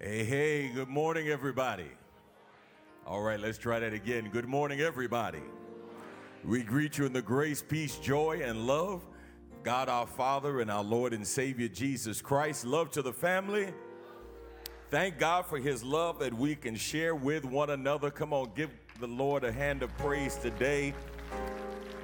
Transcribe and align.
Hey, 0.00 0.22
hey, 0.22 0.68
good 0.68 0.86
morning, 0.86 1.26
everybody. 1.26 1.90
All 3.04 3.20
right, 3.20 3.40
let's 3.40 3.58
try 3.58 3.80
that 3.80 3.92
again. 3.92 4.30
Good 4.30 4.46
morning, 4.46 4.80
everybody. 4.80 5.42
We 6.44 6.62
greet 6.62 6.98
you 6.98 7.06
in 7.06 7.12
the 7.12 7.20
grace, 7.20 7.64
peace, 7.68 7.96
joy, 7.96 8.42
and 8.44 8.64
love. 8.64 9.04
God 9.64 9.88
our 9.88 10.06
Father 10.06 10.60
and 10.60 10.70
our 10.70 10.84
Lord 10.84 11.14
and 11.14 11.26
Savior 11.26 11.66
Jesus 11.66 12.22
Christ. 12.22 12.64
Love 12.64 12.92
to 12.92 13.02
the 13.02 13.12
family. 13.12 13.74
Thank 14.88 15.18
God 15.18 15.46
for 15.46 15.58
his 15.58 15.82
love 15.82 16.20
that 16.20 16.32
we 16.32 16.54
can 16.54 16.76
share 16.76 17.16
with 17.16 17.44
one 17.44 17.70
another. 17.70 18.08
Come 18.08 18.32
on, 18.32 18.52
give 18.54 18.70
the 19.00 19.08
Lord 19.08 19.42
a 19.42 19.50
hand 19.50 19.82
of 19.82 19.96
praise 19.98 20.36
today. 20.36 20.94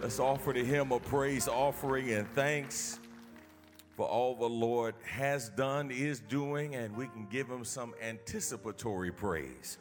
Let's 0.03 0.19
offer 0.19 0.53
to 0.53 0.65
him 0.65 0.91
a 0.91 0.99
praise 0.99 1.47
offering 1.47 2.11
and 2.11 2.27
thanks 2.35 2.99
for 3.97 4.07
all 4.07 4.35
the 4.35 4.49
Lord 4.49 4.95
has 5.05 5.51
done, 5.51 5.91
is 5.91 6.21
doing, 6.21 6.75
and 6.75 6.97
we 6.97 7.07
can 7.07 7.27
give 7.31 7.49
him 7.49 7.65
some 7.65 7.95
anticipatory 8.03 9.13
praise 9.13 9.79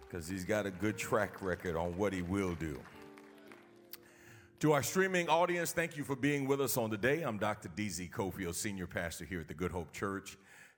because 0.00 0.26
he's 0.26 0.44
got 0.44 0.66
a 0.66 0.70
good 0.70 0.98
track 0.98 1.40
record 1.40 1.76
on 1.76 1.96
what 1.96 2.12
he 2.12 2.22
will 2.22 2.54
do. 2.56 2.78
To 4.60 4.72
our 4.72 4.82
streaming 4.82 5.28
audience, 5.28 5.72
thank 5.72 5.96
you 5.96 6.02
for 6.02 6.16
being 6.16 6.46
with 6.46 6.60
us 6.60 6.76
on 6.76 6.90
today. 6.90 7.22
I'm 7.22 7.38
Dr. 7.38 7.68
DZ 7.68 8.10
Cofield, 8.10 8.54
Senior 8.56 8.88
Pastor 8.88 9.24
here 9.24 9.40
at 9.40 9.48
the 9.48 9.54
Good 9.54 9.70
Hope 9.70 9.92
Church, 9.92 10.36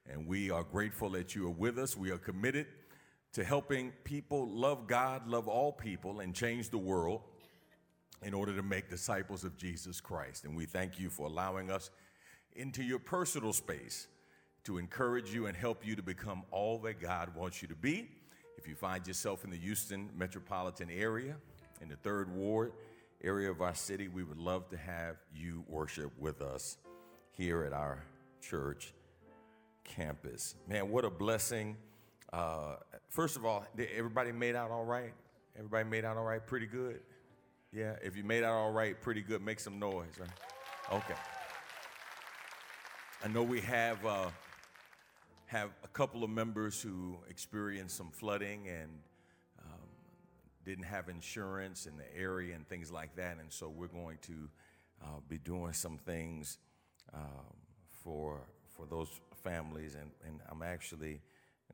and 0.08 0.26
we 0.26 0.50
are 0.50 0.62
grateful 0.62 1.08
that 1.10 1.34
you 1.34 1.46
are 1.46 1.50
with 1.50 1.78
us. 1.78 1.96
We 1.96 2.10
are 2.10 2.18
committed 2.18 2.66
to 3.32 3.42
helping 3.42 3.92
people 4.04 4.46
love 4.46 4.86
God, 4.86 5.26
love 5.26 5.48
all 5.48 5.72
people, 5.72 6.20
and 6.20 6.34
change 6.34 6.68
the 6.68 6.78
world 6.78 7.22
in 8.22 8.34
order 8.34 8.54
to 8.54 8.62
make 8.62 8.90
disciples 8.90 9.42
of 9.42 9.56
Jesus 9.56 10.00
Christ. 10.00 10.44
And 10.44 10.54
we 10.54 10.66
thank 10.66 11.00
you 11.00 11.08
for 11.08 11.26
allowing 11.26 11.70
us 11.70 11.90
into 12.56 12.82
your 12.82 12.98
personal 12.98 13.52
space 13.52 14.08
to 14.64 14.78
encourage 14.78 15.32
you 15.34 15.46
and 15.46 15.56
help 15.56 15.84
you 15.86 15.96
to 15.96 16.02
become 16.02 16.42
all 16.50 16.78
that 16.78 17.00
God 17.00 17.34
wants 17.34 17.62
you 17.62 17.68
to 17.68 17.74
be. 17.74 18.08
If 18.56 18.68
you 18.68 18.74
find 18.74 19.06
yourself 19.06 19.44
in 19.44 19.50
the 19.50 19.56
Houston 19.56 20.10
metropolitan 20.16 20.88
area, 20.90 21.36
in 21.80 21.88
the 21.88 21.96
third 21.96 22.32
ward 22.32 22.72
area 23.24 23.50
of 23.50 23.60
our 23.60 23.74
city, 23.74 24.08
we 24.08 24.22
would 24.22 24.38
love 24.38 24.68
to 24.70 24.76
have 24.76 25.16
you 25.34 25.64
worship 25.68 26.12
with 26.18 26.40
us 26.40 26.76
here 27.32 27.64
at 27.64 27.72
our 27.72 28.04
church 28.40 28.92
campus. 29.84 30.54
Man, 30.68 30.90
what 30.90 31.04
a 31.04 31.10
blessing. 31.10 31.76
Uh, 32.32 32.76
first 33.08 33.36
of 33.36 33.44
all, 33.44 33.64
everybody 33.96 34.32
made 34.32 34.54
out 34.54 34.70
all 34.70 34.84
right? 34.84 35.12
Everybody 35.56 35.88
made 35.88 36.04
out 36.04 36.16
all 36.16 36.24
right? 36.24 36.44
Pretty 36.46 36.66
good? 36.66 37.00
Yeah, 37.72 37.96
if 38.02 38.16
you 38.16 38.22
made 38.22 38.44
out 38.44 38.52
all 38.52 38.72
right, 38.72 39.00
pretty 39.00 39.22
good, 39.22 39.42
make 39.42 39.58
some 39.58 39.78
noise, 39.78 40.18
right? 40.20 40.28
Okay. 40.92 41.14
I 43.24 43.28
know 43.28 43.44
we 43.44 43.60
have 43.60 44.04
uh, 44.04 44.30
have 45.46 45.70
a 45.84 45.88
couple 45.88 46.24
of 46.24 46.30
members 46.30 46.82
who 46.82 47.18
experienced 47.30 47.96
some 47.96 48.10
flooding 48.10 48.66
and 48.66 48.90
um, 49.60 49.88
didn't 50.64 50.86
have 50.86 51.08
insurance 51.08 51.86
in 51.86 51.96
the 51.96 52.20
area 52.20 52.56
and 52.56 52.68
things 52.68 52.90
like 52.90 53.14
that, 53.14 53.36
and 53.38 53.52
so 53.52 53.68
we're 53.68 53.86
going 53.86 54.18
to 54.22 54.48
uh, 55.04 55.20
be 55.28 55.38
doing 55.38 55.72
some 55.72 55.98
things 55.98 56.58
um, 57.14 57.54
for 58.02 58.40
for 58.76 58.86
those 58.86 59.08
families, 59.44 59.94
and, 59.94 60.10
and 60.26 60.40
I'm 60.50 60.62
actually 60.62 61.20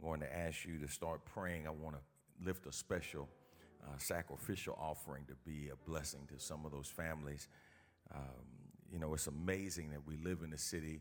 going 0.03 0.21
to 0.21 0.37
ask 0.37 0.67
you 0.67 0.79
to 0.81 0.89
start 0.89 1.25
praying. 1.25 1.67
I 1.67 1.71
want 1.71 1.97
to 1.97 2.47
lift 2.47 2.67
a 2.67 2.73
special 2.73 3.27
uh, 3.83 3.97
sacrificial 3.97 4.77
offering 4.79 5.25
to 5.29 5.35
be 5.47 5.71
a 5.71 5.89
blessing 5.89 6.29
to 6.29 6.39
some 6.39 6.67
of 6.67 6.73
those 6.73 6.89
families. 6.89 7.49
Um, 8.15 8.45
you 8.93 8.99
know, 8.99 9.15
it's 9.15 9.29
amazing 9.29 9.93
that 9.93 10.07
we 10.07 10.17
live 10.17 10.43
in 10.45 10.53
a 10.53 10.59
city 10.59 11.01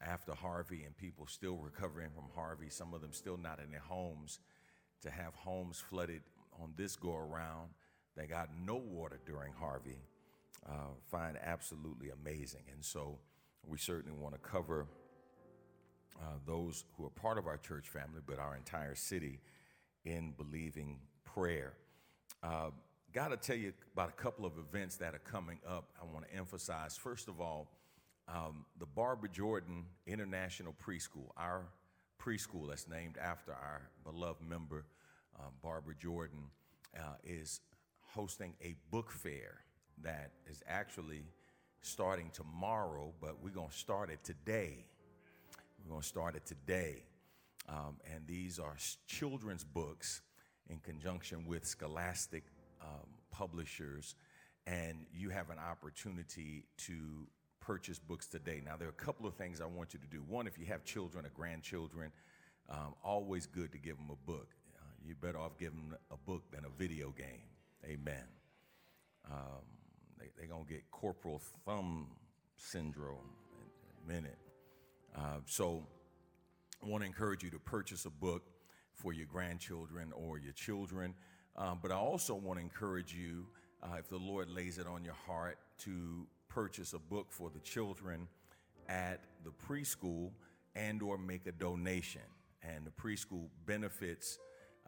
after 0.00 0.34
Harvey 0.34 0.84
and 0.84 0.96
people 0.96 1.26
still 1.26 1.56
recovering 1.56 2.10
from 2.14 2.24
Harvey, 2.34 2.68
some 2.68 2.94
of 2.94 3.00
them 3.00 3.12
still 3.12 3.36
not 3.36 3.60
in 3.64 3.70
their 3.70 3.80
homes, 3.80 4.40
to 5.02 5.10
have 5.10 5.34
homes 5.34 5.78
flooded 5.78 6.22
on 6.60 6.72
this 6.76 6.96
go 6.96 7.14
around 7.16 7.70
They 8.16 8.26
got 8.26 8.48
no 8.64 8.76
water 8.76 9.20
during 9.26 9.52
Harvey, 9.52 9.98
uh, 10.66 10.94
find 11.10 11.36
absolutely 11.44 12.10
amazing. 12.10 12.62
And 12.72 12.82
so 12.82 13.18
we 13.66 13.76
certainly 13.78 14.16
want 14.16 14.34
to 14.34 14.40
cover 14.40 14.86
uh, 16.18 16.38
those 16.46 16.84
who 16.96 17.04
are 17.04 17.10
part 17.10 17.36
of 17.36 17.46
our 17.46 17.58
church 17.58 17.88
family, 17.88 18.20
but 18.26 18.38
our 18.38 18.56
entire 18.56 18.94
city 18.94 19.40
in 20.04 20.32
believing 20.36 20.98
prayer. 21.24 21.74
Uh, 22.42 22.70
Got 23.12 23.28
to 23.28 23.38
tell 23.38 23.56
you 23.56 23.72
about 23.94 24.10
a 24.10 24.12
couple 24.12 24.44
of 24.44 24.52
events 24.58 24.96
that 24.96 25.14
are 25.14 25.20
coming 25.20 25.58
up. 25.66 25.88
I 25.98 26.04
want 26.04 26.28
to 26.28 26.36
emphasize, 26.36 26.98
first 26.98 27.28
of 27.28 27.40
all, 27.40 27.70
um, 28.28 28.64
the 28.78 28.86
Barbara 28.86 29.28
Jordan 29.28 29.84
International 30.06 30.74
Preschool, 30.84 31.30
our 31.36 31.66
preschool 32.20 32.68
that's 32.68 32.88
named 32.88 33.16
after 33.18 33.52
our 33.52 33.90
beloved 34.04 34.42
member, 34.42 34.84
um, 35.38 35.52
Barbara 35.62 35.94
Jordan, 36.00 36.50
uh, 36.96 37.14
is 37.22 37.60
hosting 38.00 38.54
a 38.62 38.74
book 38.90 39.10
fair 39.10 39.60
that 40.02 40.32
is 40.50 40.62
actually 40.66 41.22
starting 41.82 42.30
tomorrow, 42.32 43.12
but 43.20 43.42
we're 43.42 43.50
going 43.50 43.68
to 43.68 43.76
start 43.76 44.10
it 44.10 44.24
today. 44.24 44.84
We're 45.84 45.90
going 45.90 46.02
to 46.02 46.06
start 46.06 46.34
it 46.34 46.44
today. 46.46 47.04
Um, 47.68 47.96
and 48.12 48.26
these 48.26 48.58
are 48.58 48.76
children's 49.06 49.64
books 49.64 50.22
in 50.68 50.78
conjunction 50.78 51.46
with 51.46 51.64
Scholastic 51.64 52.44
um, 52.80 53.06
publishers. 53.30 54.14
And 54.66 55.06
you 55.12 55.30
have 55.30 55.50
an 55.50 55.58
opportunity 55.58 56.64
to 56.78 57.28
purchase 57.66 57.98
books 57.98 58.26
today. 58.26 58.62
Now, 58.64 58.76
there 58.76 58.86
are 58.86 58.92
a 58.92 59.04
couple 59.04 59.26
of 59.26 59.34
things 59.34 59.60
I 59.60 59.66
want 59.66 59.92
you 59.92 59.98
to 59.98 60.06
do. 60.06 60.22
One, 60.28 60.46
if 60.46 60.56
you 60.56 60.66
have 60.66 60.84
children 60.84 61.26
or 61.26 61.30
grandchildren, 61.30 62.12
um, 62.70 62.94
always 63.02 63.46
good 63.46 63.72
to 63.72 63.78
give 63.78 63.96
them 63.96 64.10
a 64.10 64.30
book. 64.30 64.54
Uh, 64.78 64.84
you're 65.04 65.16
better 65.16 65.38
off 65.38 65.58
giving 65.58 65.88
them 65.88 65.98
a 66.12 66.16
book 66.16 66.44
than 66.52 66.64
a 66.64 66.68
video 66.78 67.10
game. 67.10 67.48
Amen. 67.84 68.24
Um, 69.28 69.64
they're 70.16 70.28
they 70.40 70.46
going 70.46 70.64
to 70.64 70.72
get 70.72 70.84
carpal 70.92 71.40
thumb 71.64 72.06
syndrome 72.56 73.32
in 74.06 74.14
a 74.14 74.14
minute. 74.16 74.38
Uh, 75.16 75.40
so, 75.46 75.82
I 76.82 76.86
want 76.86 77.02
to 77.02 77.06
encourage 77.06 77.42
you 77.42 77.50
to 77.50 77.58
purchase 77.58 78.04
a 78.04 78.10
book 78.10 78.42
for 78.94 79.12
your 79.12 79.26
grandchildren 79.26 80.12
or 80.14 80.38
your 80.38 80.52
children. 80.52 81.14
Um, 81.56 81.80
but 81.82 81.90
I 81.90 81.96
also 81.96 82.34
want 82.34 82.58
to 82.58 82.62
encourage 82.62 83.12
you, 83.12 83.46
uh, 83.82 83.96
if 83.98 84.08
the 84.08 84.18
Lord 84.18 84.50
lays 84.50 84.78
it 84.78 84.86
on 84.86 85.04
your 85.04 85.14
heart, 85.26 85.58
to 85.78 86.26
purchase 86.56 86.94
a 86.94 86.98
book 86.98 87.26
for 87.28 87.50
the 87.50 87.60
children 87.60 88.26
at 88.88 89.20
the 89.44 89.50
preschool 89.68 90.30
and 90.74 91.02
or 91.02 91.18
make 91.18 91.46
a 91.46 91.52
donation. 91.52 92.22
And 92.62 92.86
the 92.86 92.90
preschool 92.90 93.48
benefits 93.66 94.38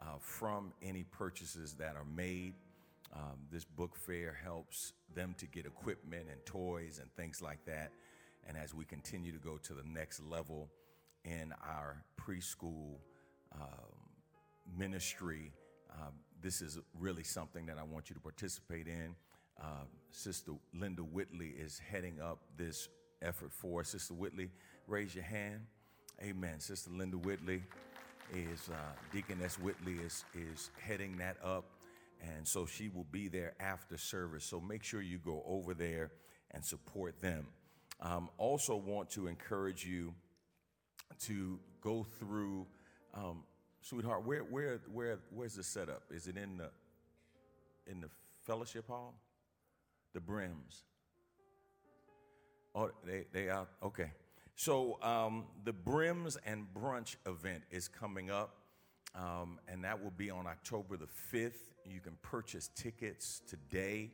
uh, 0.01 0.17
from 0.19 0.73
any 0.81 1.03
purchases 1.03 1.75
that 1.75 1.95
are 1.95 2.07
made. 2.15 2.55
Um, 3.15 3.37
this 3.51 3.65
book 3.65 3.95
fair 3.95 4.35
helps 4.43 4.93
them 5.13 5.35
to 5.37 5.45
get 5.45 5.67
equipment 5.67 6.25
and 6.31 6.43
toys 6.43 6.97
and 6.99 7.13
things 7.13 7.39
like 7.39 7.63
that. 7.65 7.91
And 8.47 8.57
as 8.57 8.73
we 8.73 8.83
continue 8.83 9.31
to 9.31 9.37
go 9.37 9.57
to 9.57 9.73
the 9.73 9.83
next 9.85 10.23
level 10.23 10.71
in 11.23 11.53
our 11.63 12.03
preschool 12.19 12.95
um, 13.53 14.09
ministry 14.75 15.51
uh, 15.91 16.09
this 16.41 16.61
is 16.61 16.79
really 16.97 17.23
something 17.23 17.65
that 17.65 17.77
i 17.77 17.83
want 17.83 18.09
you 18.09 18.13
to 18.13 18.21
participate 18.21 18.87
in 18.87 19.15
uh, 19.61 19.85
Sister 20.11 20.53
Linda 20.73 21.01
Whitley 21.01 21.49
is 21.49 21.79
heading 21.91 22.19
up 22.21 22.39
this 22.57 22.89
effort 23.21 23.51
for. 23.51 23.83
Sister 23.83 24.13
Whitley, 24.13 24.49
raise 24.87 25.13
your 25.13 25.23
hand. 25.23 25.61
Amen. 26.21 26.59
Sister 26.59 26.91
Linda 26.91 27.17
Whitley 27.17 27.63
is, 28.33 28.69
uh, 28.69 28.75
Deaconess 29.13 29.57
Whitley 29.59 29.93
is, 29.93 30.23
is 30.33 30.71
heading 30.79 31.17
that 31.17 31.37
up. 31.43 31.65
And 32.21 32.45
so 32.47 32.65
she 32.65 32.89
will 32.89 33.05
be 33.11 33.29
there 33.29 33.53
after 33.59 33.97
service. 33.97 34.43
So 34.43 34.59
make 34.59 34.83
sure 34.83 35.01
you 35.01 35.19
go 35.19 35.43
over 35.47 35.73
there 35.73 36.11
and 36.51 36.63
support 36.63 37.21
them. 37.21 37.47
Um, 38.01 38.29
also, 38.37 38.75
want 38.75 39.09
to 39.11 39.27
encourage 39.27 39.85
you 39.85 40.13
to 41.21 41.59
go 41.81 42.05
through, 42.19 42.65
um, 43.13 43.43
sweetheart. 43.81 44.25
Where, 44.25 44.41
where, 44.41 44.79
where, 44.91 45.19
where's 45.33 45.55
the 45.55 45.63
setup? 45.63 46.03
Is 46.09 46.27
it 46.27 46.37
in 46.37 46.57
the 46.57 46.69
in 47.87 48.01
the 48.01 48.09
fellowship 48.45 48.87
hall? 48.87 49.15
The 50.13 50.19
brims. 50.19 50.83
Oh, 52.75 52.91
they, 53.05 53.25
they 53.33 53.49
are, 53.49 53.67
okay. 53.83 54.11
So 54.55 55.01
um, 55.01 55.45
the 55.63 55.73
Brims 55.73 56.37
and 56.45 56.67
Brunch 56.73 57.15
event 57.25 57.63
is 57.71 57.87
coming 57.87 58.29
up, 58.29 58.57
um, 59.15 59.57
and 59.67 59.83
that 59.85 60.03
will 60.03 60.11
be 60.11 60.29
on 60.29 60.47
October 60.47 60.97
the 60.97 61.07
5th. 61.33 61.53
You 61.85 61.99
can 62.01 62.17
purchase 62.21 62.69
tickets 62.75 63.41
today. 63.47 64.11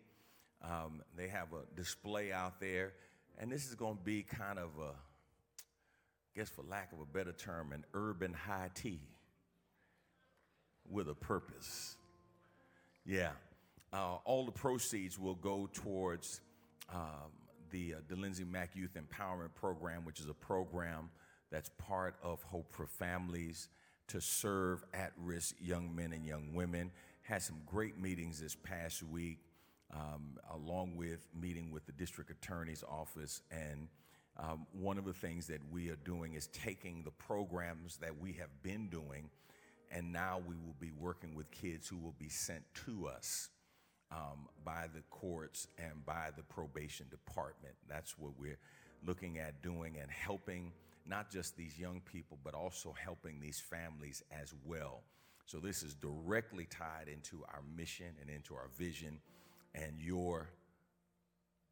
Um, 0.64 1.02
they 1.18 1.28
have 1.28 1.48
a 1.54 1.76
display 1.76 2.32
out 2.32 2.60
there, 2.60 2.94
and 3.38 3.52
this 3.52 3.68
is 3.68 3.76
going 3.76 3.98
to 3.98 4.04
be 4.04 4.24
kind 4.24 4.60
of 4.60 4.70
a, 4.80 4.90
I 4.92 6.38
guess 6.38 6.50
for 6.50 6.64
lack 6.64 6.94
of 6.94 7.00
a 7.00 7.06
better 7.06 7.34
term, 7.34 7.72
an 7.74 7.84
urban 7.94 8.34
high 8.34 8.70
tea 8.74 9.02
with 10.90 11.10
a 11.10 11.16
purpose. 11.16 11.98
Yeah. 13.06 13.32
Uh, 13.94 14.18
all 14.26 14.46
the 14.46 14.52
proceeds 14.52 15.18
will 15.18 15.36
go 15.36 15.70
towards 15.74 16.42
um, 16.94 17.32
the, 17.72 17.96
uh, 17.96 17.98
the 18.08 18.16
Lindsay 18.16 18.44
Mack 18.44 18.76
Youth 18.76 18.96
Empowerment 18.96 19.54
Program, 19.56 20.06
which 20.06 20.20
is 20.20 20.28
a 20.30 20.34
program 20.34 21.10
that's 21.52 21.70
part 21.78 22.16
of 22.24 22.42
Hope 22.44 22.72
for 22.72 22.86
Families 22.86 23.70
to 24.08 24.22
serve 24.22 24.84
at 24.94 25.12
risk 25.18 25.56
young 25.60 25.96
men 25.96 26.14
and 26.14 26.26
young 26.26 26.54
women. 26.54 26.92
Had 27.22 27.42
some 27.42 27.58
great 27.66 28.00
meetings 28.00 28.40
this 28.40 28.56
past 28.56 29.02
week, 29.04 29.40
um, 29.94 30.38
along 30.54 30.96
with 30.96 31.28
meeting 31.40 31.72
with 31.72 31.86
the 31.86 31.92
district 31.92 32.30
attorney's 32.30 32.84
office. 32.84 33.42
And 33.52 33.88
um, 34.38 34.68
one 34.74 34.98
of 34.98 35.06
the 35.06 35.14
things 35.14 35.48
that 35.48 35.62
we 35.72 35.90
are 35.90 35.98
doing 35.98 36.34
is 36.34 36.48
taking 36.48 37.04
the 37.04 37.12
programs 37.12 37.98
that 37.98 38.20
we 38.20 38.34
have 38.34 38.50
been 38.62 38.90
doing, 38.90 39.30
and 39.92 40.12
now 40.12 40.42
we 40.46 40.56
will 40.56 40.76
be 40.80 40.92
working 41.00 41.36
with 41.36 41.50
kids 41.52 41.88
who 41.88 41.98
will 41.98 42.16
be 42.20 42.30
sent 42.30 42.64
to 42.86 43.08
us 43.08 43.50
um, 44.16 44.48
by 44.64 44.86
the 44.94 45.02
courts 45.10 45.68
and 45.78 46.06
by 46.06 46.30
the 46.36 46.44
probation 46.44 47.06
department. 47.10 47.76
That's 47.90 48.18
what 48.18 48.32
we're 48.40 48.60
looking 49.06 49.40
at 49.40 49.62
doing 49.62 49.98
and 50.02 50.10
helping 50.10 50.72
not 51.06 51.30
just 51.30 51.56
these 51.56 51.78
young 51.78 52.02
people, 52.02 52.40
but 52.44 52.56
also 52.56 52.96
helping 53.00 53.40
these 53.40 53.60
families 53.60 54.24
as 54.32 54.54
well. 54.66 55.04
So, 55.46 55.60
this 55.60 55.84
is 55.84 55.94
directly 55.94 56.66
tied 56.66 57.08
into 57.08 57.44
our 57.48 57.62
mission 57.78 58.08
and 58.20 58.30
into 58.30 58.56
our 58.56 58.70
vision, 58.78 59.20
and 59.76 60.00
your 60.00 60.50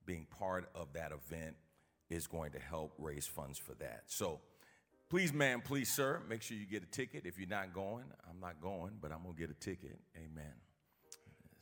being 0.05 0.27
part 0.37 0.69
of 0.75 0.93
that 0.93 1.11
event 1.11 1.55
is 2.09 2.27
going 2.27 2.51
to 2.51 2.59
help 2.59 2.93
raise 2.99 3.25
funds 3.25 3.57
for 3.57 3.73
that. 3.75 4.03
So, 4.05 4.41
please, 5.09 5.33
ma'am, 5.33 5.61
please, 5.61 5.89
sir, 5.89 6.21
make 6.29 6.43
sure 6.43 6.55
you 6.55 6.67
get 6.67 6.83
a 6.83 6.91
ticket. 6.91 7.25
If 7.25 7.39
you're 7.39 7.47
not 7.47 7.73
going, 7.73 8.05
I'm 8.29 8.39
not 8.39 8.61
going, 8.61 8.91
but 9.01 9.11
I'm 9.11 9.23
going 9.23 9.33
to 9.33 9.39
get 9.39 9.49
a 9.49 9.59
ticket. 9.59 9.97
Amen. 10.15 10.53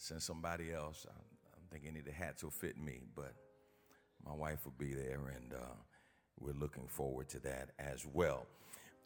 Send 0.02 0.20
somebody 0.24 0.74
else. 0.74 1.06
I 1.08 1.14
don't 1.14 1.70
think 1.70 1.84
any 1.88 2.00
of 2.00 2.06
the 2.06 2.12
hats 2.12 2.44
will 2.44 2.50
fit 2.50 2.76
me, 2.76 3.02
but 3.16 3.36
my 4.26 4.34
wife 4.34 4.66
will 4.66 4.74
be 4.80 4.96
there, 4.96 5.32
and 5.36 5.54
uh, 5.54 5.76
we're 6.40 6.56
looking 6.56 6.88
forward 6.88 7.30
to 7.30 7.40
that 7.42 7.70
as 7.78 8.04
well. 8.12 8.48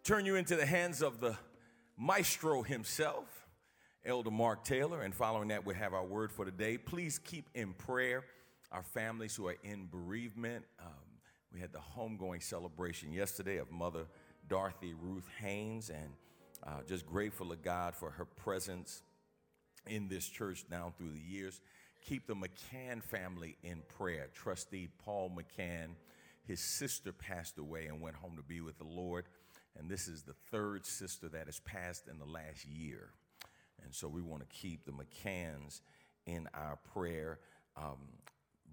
Turn 0.06 0.26
you 0.26 0.38
into 0.38 0.56
the 0.56 0.66
hands 0.66 1.02
of 1.02 1.20
the 1.20 1.36
maestro 1.98 2.62
himself, 2.62 3.26
Elder 4.06 4.32
Mark 4.32 4.64
Taylor, 4.64 5.02
and 5.02 5.14
following 5.14 5.50
that, 5.50 5.66
we 5.66 5.76
have 5.76 5.94
our 5.94 6.06
word 6.06 6.32
for 6.32 6.46
today. 6.46 6.78
Please 6.78 7.20
keep 7.20 7.50
in 7.54 7.74
prayer 7.74 8.24
our 8.72 8.84
families 8.84 9.36
who 9.36 9.48
are 9.48 9.58
in 9.66 9.90
bereavement. 9.92 10.64
Um, 10.80 10.94
we 11.54 11.60
had 11.60 11.74
the 11.74 11.82
homegoing 11.98 12.42
celebration 12.42 13.12
yesterday 13.12 13.58
of 13.58 13.70
Mother 13.70 14.06
Dorothy 14.48 14.94
Ruth 14.94 15.28
Haynes, 15.42 15.90
and 15.90 16.14
uh, 16.66 16.84
just 16.88 17.06
grateful 17.06 17.50
to 17.50 17.58
God 17.58 17.96
for 17.96 18.12
her 18.12 18.24
presence 18.24 19.02
in 19.88 20.08
this 20.08 20.28
church 20.28 20.70
down 20.70 20.94
through 20.98 21.12
the 21.12 21.20
years. 21.20 21.62
Keep 22.08 22.28
the 22.28 22.36
McCann 22.36 23.02
family 23.04 23.58
in 23.64 23.82
prayer. 23.98 24.30
Trustee 24.34 24.90
Paul 25.04 25.32
McCann 25.36 25.96
his 26.46 26.60
sister 26.60 27.12
passed 27.12 27.58
away 27.58 27.88
and 27.88 28.02
went 28.02 28.16
home 28.16 28.36
to 28.38 28.44
be 28.44 28.62
with 28.62 28.78
the 28.78 28.86
Lord. 28.86 29.26
And 29.78 29.90
this 29.90 30.08
is 30.08 30.24
the 30.24 30.36
third 30.52 30.86
sister 30.86 31.28
that 31.30 31.48
has 31.48 31.60
passed 31.60 32.08
in 32.08 32.20
the 32.20 32.26
last 32.26 32.66
year. 32.66 33.10
And 33.84 33.94
so 33.94 34.08
we 34.08 34.22
want 34.22 34.42
to 34.42 34.56
keep 34.56 34.86
the 34.86 34.92
McCanns 34.92 35.82
in 36.26 36.48
our 36.54 36.78
prayer. 36.94 37.40
Um, 37.76 37.98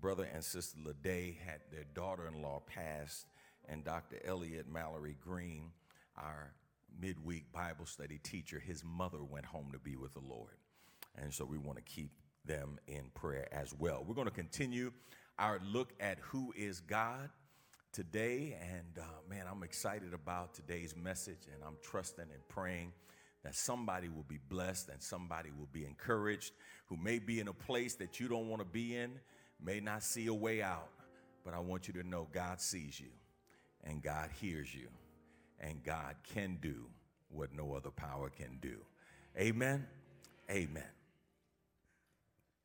brother 0.00 0.28
and 0.32 0.44
sister 0.44 0.78
Lede 0.84 1.36
had 1.44 1.60
their 1.70 1.84
daughter 1.94 2.28
in 2.28 2.40
law 2.40 2.62
passed, 2.66 3.26
and 3.68 3.84
Dr. 3.84 4.20
Elliot 4.24 4.66
Mallory 4.70 5.16
Green, 5.20 5.70
our 6.16 6.52
midweek 7.00 7.50
Bible 7.52 7.86
study 7.86 8.18
teacher, 8.22 8.60
his 8.60 8.84
mother 8.84 9.22
went 9.22 9.46
home 9.46 9.70
to 9.72 9.78
be 9.78 9.96
with 9.96 10.12
the 10.14 10.20
Lord. 10.20 10.56
And 11.16 11.32
so 11.32 11.44
we 11.44 11.58
want 11.58 11.78
to 11.78 11.84
keep 11.84 12.10
them 12.44 12.78
in 12.86 13.10
prayer 13.14 13.48
as 13.52 13.74
well. 13.78 14.04
We're 14.06 14.14
going 14.14 14.28
to 14.28 14.34
continue 14.34 14.92
our 15.38 15.60
look 15.64 15.92
at 16.00 16.18
who 16.20 16.52
is 16.56 16.80
God 16.80 17.30
today. 17.92 18.56
And 18.60 18.98
uh, 18.98 19.04
man, 19.28 19.44
I'm 19.50 19.62
excited 19.62 20.14
about 20.14 20.54
today's 20.54 20.96
message, 20.96 21.46
and 21.52 21.62
I'm 21.64 21.76
trusting 21.82 22.24
and 22.24 22.48
praying 22.48 22.92
that 23.44 23.54
somebody 23.54 24.08
will 24.08 24.24
be 24.28 24.38
blessed 24.48 24.88
and 24.88 25.02
somebody 25.02 25.50
will 25.58 25.68
be 25.72 25.84
encouraged 25.84 26.52
who 26.86 26.96
may 26.96 27.18
be 27.18 27.40
in 27.40 27.48
a 27.48 27.52
place 27.52 27.94
that 27.94 28.20
you 28.20 28.28
don't 28.28 28.48
want 28.48 28.60
to 28.60 28.66
be 28.66 28.96
in, 28.96 29.18
may 29.60 29.80
not 29.80 30.02
see 30.02 30.26
a 30.26 30.34
way 30.34 30.62
out. 30.62 30.88
But 31.44 31.54
I 31.54 31.58
want 31.58 31.88
you 31.88 31.94
to 31.94 32.08
know 32.08 32.28
God 32.32 32.60
sees 32.60 33.00
you, 33.00 33.10
and 33.82 34.02
God 34.02 34.30
hears 34.40 34.72
you, 34.72 34.88
and 35.58 35.82
God 35.82 36.14
can 36.34 36.58
do 36.60 36.86
what 37.30 37.52
no 37.52 37.74
other 37.74 37.90
power 37.90 38.30
can 38.30 38.58
do. 38.60 38.76
Amen. 39.36 39.86
Amen. 40.50 41.01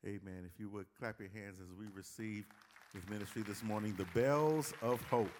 Amen. 0.06 0.44
If 0.46 0.60
you 0.60 0.68
would 0.70 0.86
clap 0.98 1.18
your 1.18 1.28
hands 1.30 1.58
as 1.60 1.66
we 1.78 1.86
receive 1.94 2.44
his 2.94 3.08
ministry 3.08 3.42
this 3.42 3.62
morning, 3.62 3.94
The 3.98 4.06
Bells 4.18 4.72
of 4.80 5.02
Hope. 5.02 5.30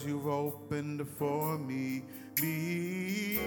Doors 0.00 0.06
you've 0.06 0.26
opened 0.26 1.06
for 1.18 1.58
me. 1.58 2.02
Me. 2.42 3.38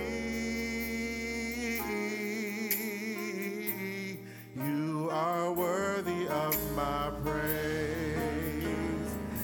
You 4.56 5.10
are 5.12 5.52
worthy 5.52 6.28
of 6.28 6.76
my 6.76 7.12
praise. 7.24 8.18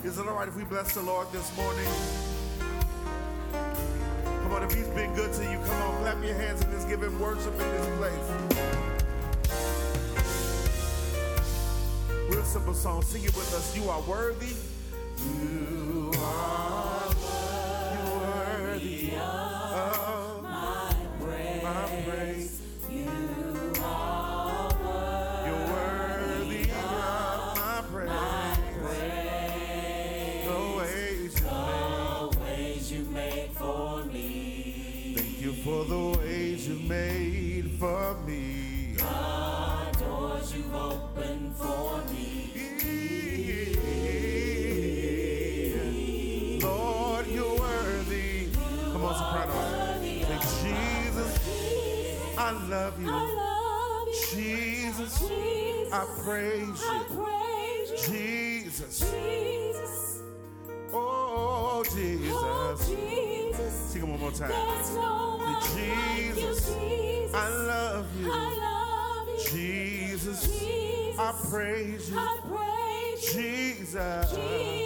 Is 0.04 0.18
it 0.18 0.28
all 0.28 0.36
right 0.36 0.48
if 0.48 0.56
we 0.56 0.64
bless 0.64 0.94
the 0.94 1.02
Lord 1.02 1.32
this 1.32 1.56
morning? 1.58 1.88
Come 4.24 4.52
on, 4.54 4.64
if 4.64 4.72
he's 4.74 4.88
been 4.88 5.14
good 5.16 5.34
to 5.34 5.44
you, 5.44 5.60
come 5.66 5.82
on, 5.82 6.02
clap 6.02 6.24
your 6.24 6.36
hands 6.36 6.62
and 6.62 6.72
just 6.72 6.88
give 6.88 7.02
him 7.04 7.20
worship 7.20 7.54
in 7.54 7.60
this 7.60 7.88
place. 7.98 8.32
Real 12.30 12.44
simple 12.44 12.74
song, 12.74 13.02
sing 13.04 13.24
it 13.24 13.36
with 13.36 13.54
us. 13.54 13.76
You 13.76 13.90
are 13.90 14.02
worthy. 14.02 14.56
You 15.18 15.99
Jesus. 52.50 52.70
I 52.70 52.70
love 52.70 53.00
you. 53.00 53.06
Jesus, 54.32 55.22
I 55.92 56.06
praise 56.24 56.82
you. 56.82 56.88
Oh, 60.92 61.84
Jesus. 61.86 62.34
Oh, 62.34 62.76
Jesus. 62.88 63.74
Sing 63.74 64.02
it 64.02 64.08
one 64.08 64.20
more 64.20 64.32
time. 64.32 64.52
Jesus, 65.76 66.70
I 67.34 67.50
love 67.50 68.08
you. 68.20 68.32
Jesus, 69.52 70.40
I 71.20 71.22
praise 71.50 72.10
you. 72.10 72.18
Jesus. 73.34 74.28
Oh, 74.32 74.79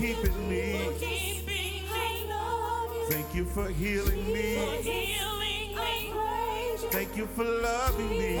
keeping 0.00 0.48
me. 0.48 0.72
Thank 3.10 3.34
you 3.34 3.44
for 3.44 3.68
healing 3.68 4.32
me. 4.32 4.56
Thank 6.90 7.16
you 7.18 7.26
for 7.26 7.44
loving 7.44 8.08
me. 8.08 8.38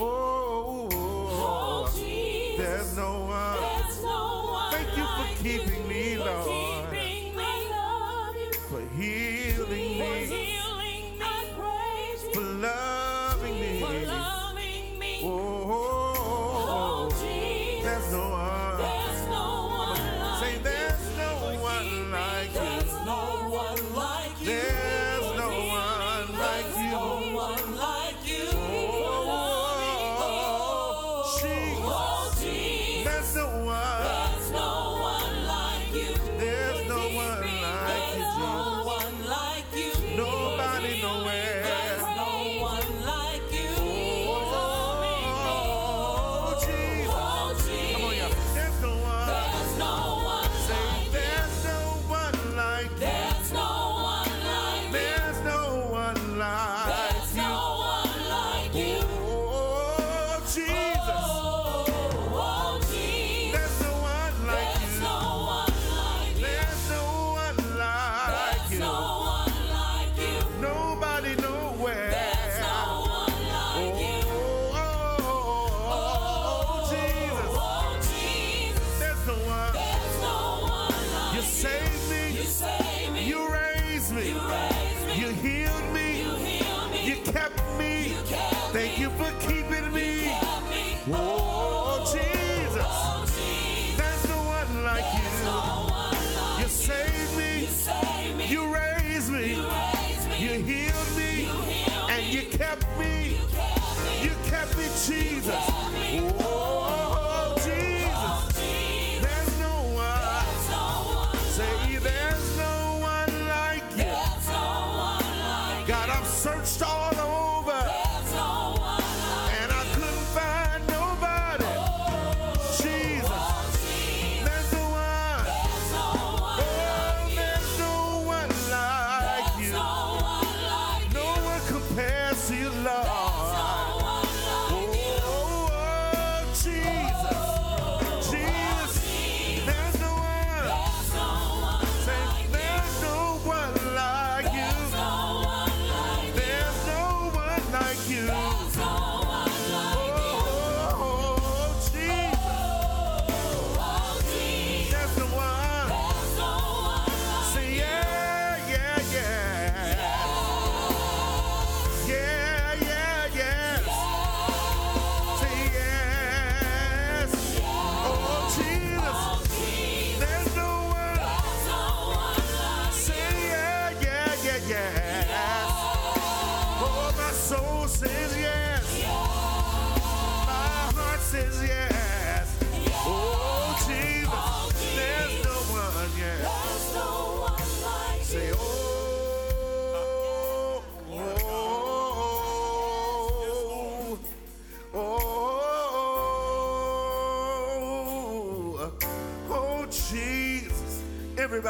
Oh, 0.00 0.88
there's 2.58 2.96
no 2.96 3.26
one. 3.26 3.58
Thank 4.72 4.96
you 4.96 5.06
for 5.06 5.28
keeping 5.40 5.86
me, 5.87 5.87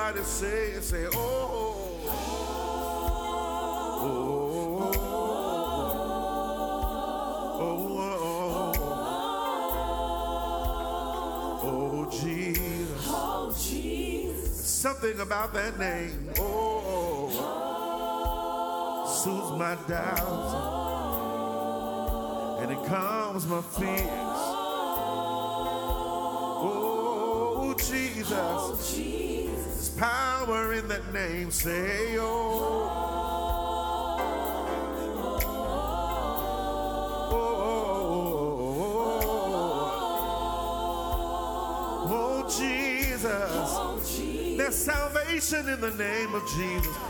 Everybody 0.08 0.26
say 0.26 0.80
say, 0.80 1.06
oh. 1.12 2.00
Oh. 2.08 2.38
Oh. 7.60 7.74
Oh. 11.60 11.60
Oh, 11.62 12.10
Jesus. 12.10 13.04
Oh, 13.06 13.52
Jesus. 13.60 14.64
Something 14.64 15.20
about 15.20 15.52
that 15.52 15.78
name. 15.78 16.30
Oh. 16.38 17.28
Soothes 19.22 19.58
my 19.58 19.76
doubts. 19.86 20.54
And 22.62 22.70
it 22.72 22.82
calms 22.88 23.46
my 23.46 23.60
fears. 23.60 24.17
That 30.98 31.12
name. 31.12 31.50
Say, 31.50 32.16
oh. 32.18 32.90
Oh, 37.30 37.46
oh, 42.10 42.48
Jesus. 42.58 43.22
Oh, 43.24 44.00
Jesus. 44.06 44.56
There's 44.56 44.74
salvation 44.74 45.68
in 45.68 45.80
the 45.80 45.90
name 45.92 46.34
of 46.34 46.42
Jesus. 46.56 47.07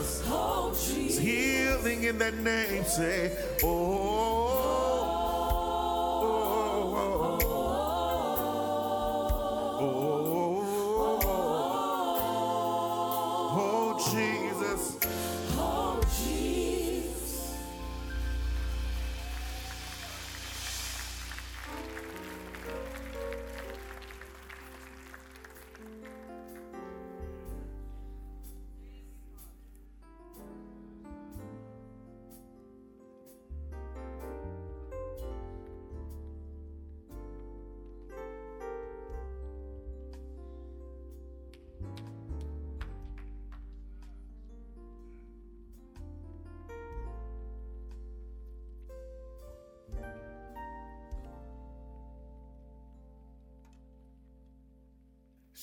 Jesus. 0.00 0.22
Oh, 0.28 0.72
Jesus. 0.72 1.18
healing 1.18 2.04
in 2.04 2.18
that 2.18 2.34
name. 2.38 2.84
Say, 2.84 3.36
oh, 3.62 3.66
oh, 3.66 4.89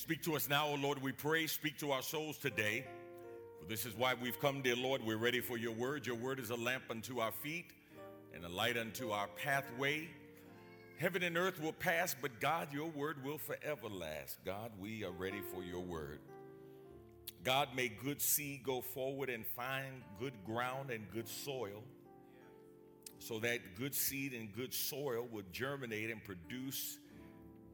Speak 0.08 0.22
to 0.22 0.36
us 0.36 0.48
now, 0.48 0.68
O 0.68 0.74
Lord, 0.76 1.02
we 1.02 1.12
pray. 1.12 1.46
Speak 1.46 1.76
to 1.80 1.90
our 1.90 2.00
souls 2.00 2.38
today. 2.38 2.86
For 3.60 3.66
this 3.66 3.84
is 3.84 3.94
why 3.94 4.14
we've 4.14 4.40
come, 4.40 4.62
dear 4.62 4.74
Lord. 4.74 5.04
We're 5.04 5.18
ready 5.18 5.40
for 5.40 5.58
your 5.58 5.74
word. 5.74 6.06
Your 6.06 6.16
word 6.16 6.40
is 6.40 6.48
a 6.48 6.54
lamp 6.54 6.84
unto 6.88 7.18
our 7.20 7.30
feet 7.30 7.66
and 8.32 8.42
a 8.42 8.48
light 8.48 8.78
unto 8.78 9.10
our 9.10 9.26
pathway. 9.44 10.08
Heaven 10.96 11.22
and 11.22 11.36
earth 11.36 11.60
will 11.60 11.74
pass, 11.74 12.16
but 12.18 12.40
God, 12.40 12.72
your 12.72 12.88
word 12.88 13.22
will 13.22 13.36
forever 13.36 13.90
last. 13.90 14.38
God, 14.46 14.70
we 14.80 15.04
are 15.04 15.10
ready 15.10 15.42
for 15.52 15.62
your 15.62 15.82
word. 15.82 16.20
God, 17.44 17.68
may 17.76 17.88
good 17.88 18.22
seed 18.22 18.62
go 18.64 18.80
forward 18.80 19.28
and 19.28 19.46
find 19.46 20.02
good 20.18 20.32
ground 20.46 20.90
and 20.90 21.04
good 21.12 21.28
soil 21.28 21.82
so 23.18 23.40
that 23.40 23.76
good 23.78 23.94
seed 23.94 24.32
and 24.32 24.56
good 24.56 24.72
soil 24.72 25.28
would 25.30 25.52
germinate 25.52 26.08
and 26.10 26.24
produce 26.24 26.96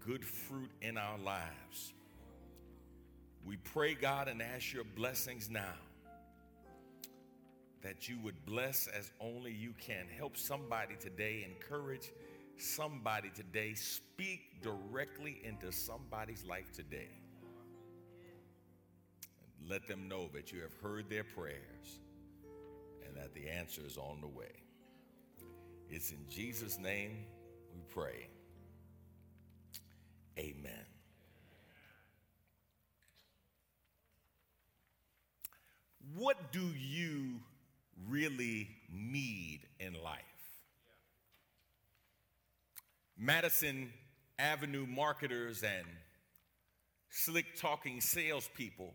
good 0.04 0.24
fruit 0.24 0.72
in 0.82 0.98
our 0.98 1.16
lives. 1.18 1.92
We 3.46 3.56
pray, 3.56 3.94
God, 3.94 4.28
and 4.28 4.40
ask 4.40 4.72
your 4.72 4.84
blessings 4.84 5.50
now 5.50 5.74
that 7.82 8.08
you 8.08 8.18
would 8.20 8.46
bless 8.46 8.86
as 8.86 9.10
only 9.20 9.52
you 9.52 9.74
can. 9.78 10.06
Help 10.16 10.36
somebody 10.36 10.94
today, 10.98 11.46
encourage 11.46 12.10
somebody 12.56 13.30
today, 13.34 13.74
speak 13.74 14.62
directly 14.62 15.42
into 15.44 15.70
somebody's 15.70 16.44
life 16.46 16.72
today. 16.72 17.10
Let 19.68 19.86
them 19.86 20.08
know 20.08 20.28
that 20.32 20.52
you 20.52 20.62
have 20.62 20.72
heard 20.82 21.10
their 21.10 21.24
prayers 21.24 22.00
and 23.06 23.14
that 23.16 23.34
the 23.34 23.48
answer 23.48 23.82
is 23.86 23.98
on 23.98 24.20
the 24.22 24.28
way. 24.28 24.52
It's 25.90 26.10
in 26.10 26.24
Jesus' 26.30 26.78
name 26.78 27.26
we 27.74 27.80
pray. 27.92 28.28
Amen. 30.38 30.93
What 36.16 36.52
do 36.52 36.66
you 36.78 37.40
really 38.08 38.68
need 38.92 39.60
in 39.80 39.94
life? 40.02 40.22
Madison 43.16 43.92
Avenue 44.38 44.86
marketers 44.86 45.62
and 45.62 45.86
slick 47.08 47.56
talking 47.56 48.00
salespeople 48.00 48.92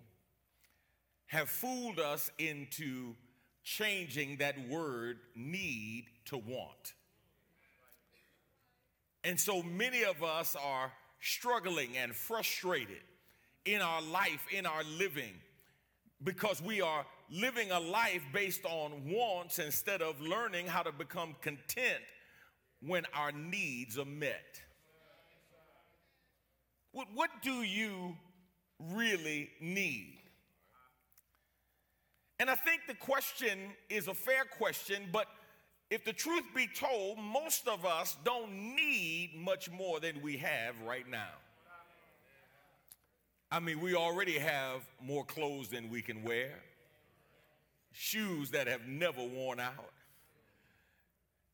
have 1.28 1.50
fooled 1.50 2.00
us 2.00 2.30
into 2.38 3.15
changing 3.63 4.38
that 4.38 4.56
word 4.67 5.17
need 5.36 6.06
to 6.26 6.38
want. 6.38 6.93
And 9.24 9.39
so 9.39 9.62
many 9.62 10.04
of 10.04 10.24
us 10.24 10.56
are 10.62 10.91
struggling 11.22 11.98
and 11.98 12.15
frustrated 12.15 13.02
in 13.65 13.82
our 13.82 14.02
life, 14.02 14.45
in 14.52 14.65
our 14.65 14.84
living, 14.98 15.34
because 16.23 16.62
we 16.62 16.82
are 16.82 17.05
living 17.32 17.71
a 17.71 17.79
life 17.79 18.21
based 18.34 18.65
on 18.65 18.91
wants 19.05 19.60
instead 19.60 20.01
of 20.01 20.19
learning 20.19 20.67
how 20.67 20.82
to 20.82 20.91
become 20.91 21.36
content 21.41 22.03
when 22.82 23.05
our 23.13 23.32
needs 23.32 23.97
are 23.97 24.05
met. 24.05 24.62
What, 26.91 27.08
what 27.13 27.29
do 27.41 27.62
you 27.62 28.15
really 28.79 29.49
need? 29.62 30.17
And 32.39 32.49
I 32.49 32.55
think 32.55 32.82
the 32.88 32.95
question 32.95 33.60
is 33.89 34.08
a 34.08 34.13
fair 34.13 34.45
question, 34.45 35.03
but 35.12 35.27
if 35.89 36.05
the 36.05 36.13
truth 36.13 36.43
be 36.55 36.67
told, 36.67 37.17
most 37.17 37.67
of 37.67 37.86
us 37.86 38.17
don't 38.23 38.51
need 38.51 39.32
much 39.38 39.69
more 39.69 39.99
than 39.99 40.21
we 40.21 40.38
have 40.38 40.79
right 40.86 41.08
now. 41.10 41.34
I 43.51 43.59
mean, 43.59 43.79
we 43.79 43.95
already 43.95 44.38
have 44.38 44.81
more 45.01 45.25
clothes 45.25 45.69
than 45.69 45.89
we 45.89 46.01
can 46.01 46.23
wear, 46.23 46.59
shoes 47.91 48.51
that 48.51 48.67
have 48.67 48.88
never 48.88 49.23
worn 49.23 49.59
out, 49.59 49.91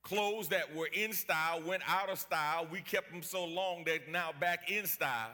clothes 0.04 0.50
that 0.50 0.76
were 0.76 0.90
in 0.94 1.14
style 1.14 1.62
went 1.62 1.84
out 1.88 2.10
of 2.10 2.20
style. 2.20 2.68
We 2.70 2.82
kept 2.82 3.12
them 3.12 3.24
so 3.24 3.46
long 3.46 3.84
they're 3.86 4.00
now 4.10 4.32
back 4.40 4.70
in 4.70 4.86
style. 4.86 5.32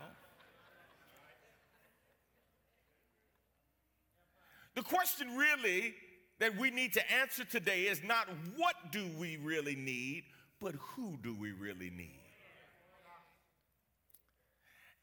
The 4.75 4.83
question 4.83 5.35
really 5.35 5.93
that 6.39 6.57
we 6.57 6.71
need 6.71 6.93
to 6.93 7.11
answer 7.11 7.43
today 7.43 7.87
is 7.87 8.01
not 8.03 8.27
what 8.55 8.75
do 8.91 9.05
we 9.17 9.37
really 9.37 9.75
need, 9.75 10.23
but 10.61 10.75
who 10.75 11.17
do 11.21 11.35
we 11.35 11.51
really 11.51 11.89
need? 11.89 12.20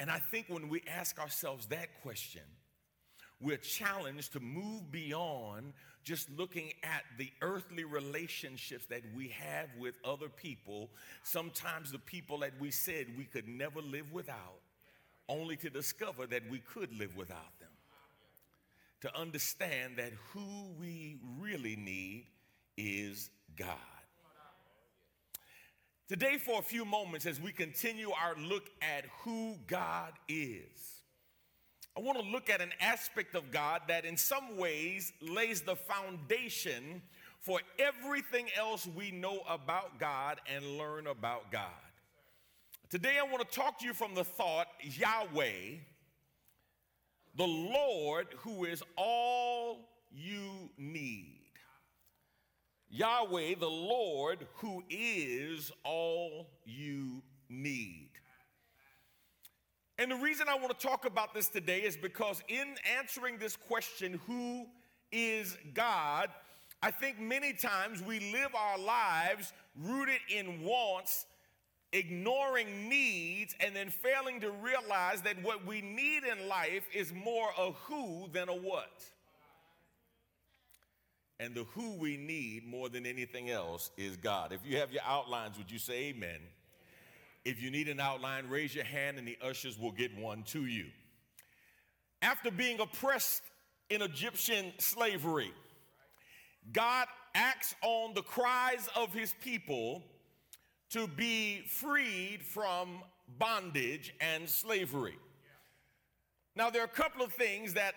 And 0.01 0.11
I 0.11 0.19
think 0.19 0.47
when 0.49 0.69
we 0.69 0.83
ask 0.89 1.19
ourselves 1.19 1.67
that 1.67 1.89
question, 2.03 2.43
we're 3.41 3.57
challenged 3.57 4.33
to 4.33 4.41
move 4.41 4.91
beyond 4.91 5.73
just 6.05 6.31
looking 6.31 6.73
at 6.83 7.03
the 7.19 7.31
earthly 7.43 7.85
relationships 7.85 8.87
that 8.87 9.03
we 9.15 9.29
have 9.29 9.69
with 9.79 9.95
other 10.05 10.29
people, 10.29 10.91
sometimes 11.23 11.93
the 11.93 11.99
people 11.99 12.39
that 12.39 12.53
we 12.59 12.71
said 12.71 13.07
we 13.17 13.25
could 13.25 13.47
never 13.47 13.81
live 13.81 14.11
without, 14.13 14.61
only 15.29 15.57
to 15.57 15.71
discover 15.71 16.27
that 16.27 16.43
we 16.51 16.59
could 16.61 16.97
live 16.99 17.15
without 17.17 17.59
them. 17.61 17.69
To 19.03 19.17
understand 19.17 19.99
that 19.99 20.13
who 20.33 20.71
we 20.81 21.19
really 21.39 21.77
need 21.77 22.27
is 22.77 23.31
God. 23.57 23.98
Today, 26.09 26.39
for 26.39 26.59
a 26.59 26.63
few 26.63 26.87
moments, 26.87 27.27
as 27.27 27.39
we 27.39 27.53
continue 27.53 28.13
our 28.13 28.35
look 28.39 28.71
at 28.81 29.05
who 29.25 29.57
God 29.67 30.15
is, 30.27 31.03
I 31.95 32.01
want 32.01 32.19
to 32.19 32.25
look 32.25 32.49
at 32.49 32.63
an 32.63 32.73
aspect 32.81 33.35
of 33.35 33.51
God 33.51 33.83
that, 33.89 34.07
in 34.07 34.17
some 34.17 34.57
ways, 34.57 35.13
lays 35.21 35.61
the 35.61 35.77
foundation 35.77 37.03
for 37.41 37.61
everything 37.79 38.47
else 38.57 38.89
we 38.97 39.11
know 39.11 39.41
about 39.47 40.01
God 40.01 40.41
and 40.51 40.79
learn 40.79 41.09
about 41.09 41.53
God. 41.53 41.69
Today, 42.89 43.19
I 43.21 43.31
want 43.31 43.47
to 43.47 43.55
talk 43.55 43.79
to 43.81 43.85
you 43.85 43.93
from 43.93 44.15
the 44.15 44.25
thought 44.25 44.69
Yahweh, 44.81 45.75
the 47.37 47.47
Lord 47.47 48.29
who 48.39 48.65
is 48.65 48.83
all 48.97 49.81
you 50.11 50.71
need. 50.79 51.35
Yahweh, 52.99 53.55
the 53.61 53.71
Lord 53.71 54.45
who 54.57 54.83
is 54.91 55.71
all 55.85 56.49
you 56.65 57.23
need. 57.49 58.11
And 59.99 60.11
the 60.11 60.17
reason 60.17 60.49
I 60.49 60.57
want 60.57 60.77
to 60.77 60.87
talk 60.87 61.05
about 61.05 61.33
this 61.33 61.47
today 61.47 61.83
is 61.83 61.97
because 61.97 62.43
in 62.49 62.75
answering 62.99 63.39
this 63.39 63.55
question, 63.55 64.21
who 64.27 64.67
is 65.13 65.57
God? 65.75 66.31
I 66.83 66.91
think 66.91 67.21
many 67.21 67.53
times 67.53 68.03
we 68.03 68.19
live 68.33 68.53
our 68.57 68.79
lives 68.79 69.53
rooted 69.77 70.21
in 70.29 70.63
wants, 70.63 71.27
ignoring 71.93 72.89
needs, 72.89 73.55
and 73.61 73.77
then 73.77 73.91
failing 73.91 74.41
to 74.41 74.51
realize 74.51 75.23
that 75.23 75.41
what 75.45 75.65
we 75.65 75.83
need 75.83 76.25
in 76.25 76.49
life 76.49 76.89
is 76.93 77.13
more 77.13 77.51
a 77.57 77.71
who 77.71 78.29
than 78.33 78.49
a 78.49 78.57
what. 78.57 79.05
And 81.41 81.55
the 81.55 81.65
who 81.75 81.95
we 81.95 82.17
need 82.17 82.67
more 82.67 82.89
than 82.89 83.07
anything 83.07 83.51
else 83.51 83.91
is 83.97 84.17
God. 84.17 84.53
If 84.53 84.61
you 84.65 84.79
have 84.79 84.93
your 84.93 85.03
outlines, 85.07 85.57
would 85.57 85.71
you 85.71 85.79
say 85.79 86.07
amen? 86.07 86.41
If 87.45 87.63
you 87.63 87.71
need 87.71 87.89
an 87.89 88.01
outline, 88.01 88.49
raise 88.49 88.75
your 88.75 88.85
hand 88.85 89.19
and 89.19 89.27
the 89.27 89.39
ushers 89.41 89.79
will 89.79 89.93
get 89.93 90.17
one 90.19 90.43
to 90.45 90.67
you. 90.67 90.87
After 92.21 92.51
being 92.51 92.81
oppressed 92.81 93.43
in 93.89 94.03
Egyptian 94.03 94.73
slavery, 94.79 95.53
God 96.73 97.07
acts 97.35 97.77
on 97.83 98.15
the 98.15 98.23
cries 98.23 98.89
of 98.97 99.13
his 99.13 99.33
people 99.41 100.03
to 100.91 101.07
be 101.07 101.63
freed 101.69 102.43
from 102.43 102.99
bondage 103.39 104.15
and 104.21 104.49
slavery. 104.49 105.17
Now, 106.57 106.71
there 106.71 106.83
are 106.83 106.87
a 106.87 106.89
couple 106.89 107.25
of 107.25 107.33
things 107.33 107.75
that 107.75 107.95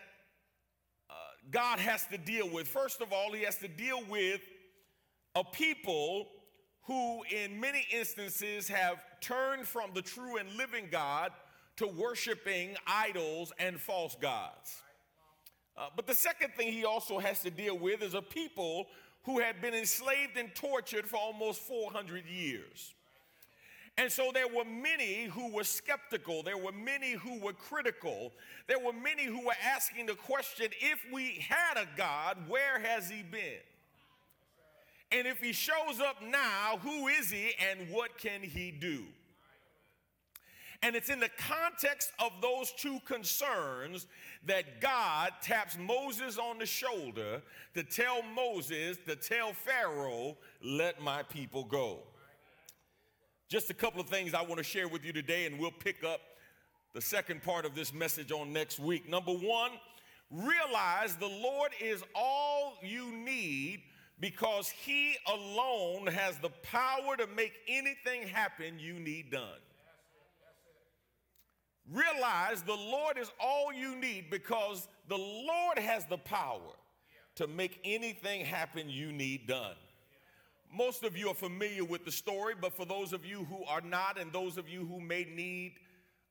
God 1.49 1.79
has 1.79 2.05
to 2.07 2.17
deal 2.17 2.49
with. 2.49 2.67
First 2.67 3.01
of 3.01 3.11
all, 3.11 3.31
he 3.31 3.43
has 3.43 3.57
to 3.57 3.67
deal 3.67 4.01
with 4.09 4.41
a 5.35 5.43
people 5.43 6.27
who, 6.83 7.23
in 7.31 7.59
many 7.59 7.85
instances, 7.91 8.67
have 8.67 8.97
turned 9.21 9.65
from 9.65 9.91
the 9.93 10.01
true 10.01 10.37
and 10.37 10.49
living 10.55 10.87
God 10.91 11.31
to 11.77 11.87
worshiping 11.87 12.75
idols 12.85 13.51
and 13.59 13.79
false 13.79 14.15
gods. 14.21 14.81
Uh, 15.77 15.87
but 15.95 16.05
the 16.05 16.15
second 16.15 16.53
thing 16.55 16.71
he 16.71 16.85
also 16.85 17.17
has 17.17 17.41
to 17.41 17.49
deal 17.49 17.77
with 17.77 18.03
is 18.03 18.13
a 18.13 18.21
people 18.21 18.87
who 19.23 19.39
had 19.39 19.61
been 19.61 19.73
enslaved 19.73 20.37
and 20.37 20.53
tortured 20.55 21.07
for 21.07 21.17
almost 21.17 21.61
400 21.61 22.25
years. 22.25 22.93
And 23.97 24.11
so 24.11 24.31
there 24.33 24.47
were 24.47 24.65
many 24.65 25.25
who 25.25 25.51
were 25.51 25.63
skeptical. 25.63 26.43
There 26.43 26.57
were 26.57 26.71
many 26.71 27.11
who 27.11 27.39
were 27.39 27.53
critical. 27.53 28.31
There 28.67 28.79
were 28.79 28.93
many 28.93 29.25
who 29.25 29.45
were 29.45 29.55
asking 29.63 30.07
the 30.07 30.15
question 30.15 30.67
if 30.79 31.05
we 31.11 31.45
had 31.47 31.77
a 31.77 31.87
God, 31.97 32.37
where 32.47 32.79
has 32.79 33.09
he 33.09 33.21
been? 33.21 33.59
And 35.11 35.27
if 35.27 35.39
he 35.41 35.51
shows 35.51 35.99
up 35.99 36.17
now, 36.23 36.79
who 36.81 37.07
is 37.09 37.29
he 37.29 37.51
and 37.69 37.91
what 37.91 38.17
can 38.17 38.41
he 38.41 38.71
do? 38.71 39.03
And 40.83 40.95
it's 40.95 41.09
in 41.09 41.19
the 41.19 41.29
context 41.37 42.11
of 42.17 42.31
those 42.41 42.71
two 42.71 42.99
concerns 43.05 44.07
that 44.45 44.81
God 44.81 45.31
taps 45.41 45.77
Moses 45.77 46.39
on 46.39 46.57
the 46.57 46.65
shoulder 46.65 47.43
to 47.75 47.83
tell 47.83 48.23
Moses, 48.23 48.97
to 49.05 49.15
tell 49.15 49.53
Pharaoh, 49.53 50.37
let 50.63 51.01
my 51.01 51.21
people 51.23 51.65
go. 51.65 51.99
Just 53.51 53.69
a 53.69 53.73
couple 53.73 53.99
of 53.99 54.07
things 54.07 54.33
I 54.33 54.41
want 54.43 54.59
to 54.59 54.63
share 54.63 54.87
with 54.87 55.03
you 55.03 55.11
today, 55.11 55.45
and 55.45 55.59
we'll 55.59 55.71
pick 55.71 56.05
up 56.05 56.21
the 56.93 57.01
second 57.01 57.43
part 57.43 57.65
of 57.65 57.75
this 57.75 57.93
message 57.93 58.31
on 58.31 58.53
next 58.53 58.79
week. 58.79 59.09
Number 59.09 59.33
one, 59.33 59.71
realize 60.31 61.17
the 61.17 61.27
Lord 61.27 61.71
is 61.81 62.01
all 62.15 62.75
you 62.81 63.11
need 63.11 63.81
because 64.21 64.69
He 64.69 65.17
alone 65.27 66.07
has 66.07 66.37
the 66.37 66.47
power 66.63 67.17
to 67.17 67.27
make 67.35 67.51
anything 67.67 68.25
happen 68.25 68.79
you 68.79 68.93
need 68.93 69.31
done. 69.31 69.59
Realize 71.91 72.61
the 72.61 72.71
Lord 72.71 73.17
is 73.17 73.33
all 73.37 73.73
you 73.73 73.97
need 73.97 74.29
because 74.29 74.87
the 75.09 75.17
Lord 75.17 75.77
has 75.77 76.05
the 76.05 76.19
power 76.19 76.71
to 77.35 77.47
make 77.47 77.81
anything 77.83 78.45
happen 78.45 78.89
you 78.89 79.11
need 79.11 79.45
done. 79.45 79.75
Most 80.73 81.03
of 81.03 81.17
you 81.17 81.29
are 81.29 81.35
familiar 81.35 81.83
with 81.83 82.05
the 82.05 82.11
story, 82.11 82.53
but 82.59 82.73
for 82.73 82.85
those 82.85 83.11
of 83.11 83.25
you 83.25 83.45
who 83.45 83.63
are 83.65 83.81
not, 83.81 84.19
and 84.19 84.31
those 84.31 84.57
of 84.57 84.69
you 84.69 84.85
who 84.85 85.01
may 85.01 85.25
need 85.25 85.73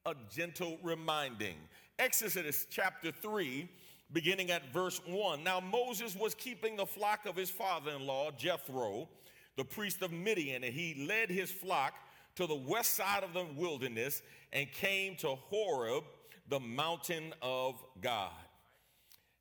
a 0.07 0.14
gentle 0.35 0.79
reminding, 0.83 1.57
Exodus 1.98 2.66
chapter 2.70 3.12
3 3.12 3.68
beginning 4.12 4.50
at 4.50 4.72
verse 4.72 5.00
1. 5.07 5.44
Now 5.44 5.61
Moses 5.61 6.16
was 6.16 6.35
keeping 6.35 6.76
the 6.76 6.87
flock 6.87 7.26
of 7.26 7.37
his 7.37 7.50
father 7.50 7.92
in 7.92 8.07
law, 8.07 8.31
Jethro, 8.31 9.09
the 9.57 9.64
priest 9.64 10.03
of 10.03 10.12
Midian, 10.12 10.64
and 10.64 10.72
he 10.72 11.07
led 11.07 11.31
his 11.31 11.50
flock 11.50 11.94
to 12.37 12.46
the 12.46 12.55
west 12.55 12.94
side 12.94 13.22
of 13.22 13.33
the 13.33 13.46
wilderness 13.57 14.22
and 14.53 14.70
came 14.72 15.16
to 15.16 15.29
Horeb, 15.29 16.05
the 16.48 16.61
mountain 16.61 17.35
of 17.42 17.83
God. 18.00 18.33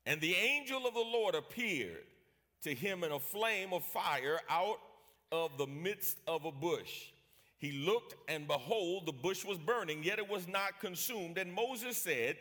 And 0.06 0.20
the 0.20 0.34
angel 0.34 0.86
of 0.86 0.94
the 0.94 1.00
Lord 1.00 1.34
appeared 1.34 2.04
to 2.62 2.74
him 2.74 3.04
in 3.04 3.12
a 3.12 3.18
flame 3.18 3.72
of 3.72 3.84
fire 3.84 4.38
out 4.48 4.78
of 5.32 5.56
the 5.58 5.66
midst 5.66 6.18
of 6.26 6.44
a 6.44 6.52
bush. 6.52 7.06
He 7.58 7.72
looked, 7.72 8.14
and 8.28 8.46
behold, 8.46 9.06
the 9.06 9.12
bush 9.12 9.44
was 9.44 9.58
burning, 9.58 10.02
yet 10.02 10.18
it 10.18 10.28
was 10.28 10.48
not 10.48 10.80
consumed. 10.80 11.36
And 11.36 11.52
Moses 11.52 11.96
said, 11.96 12.36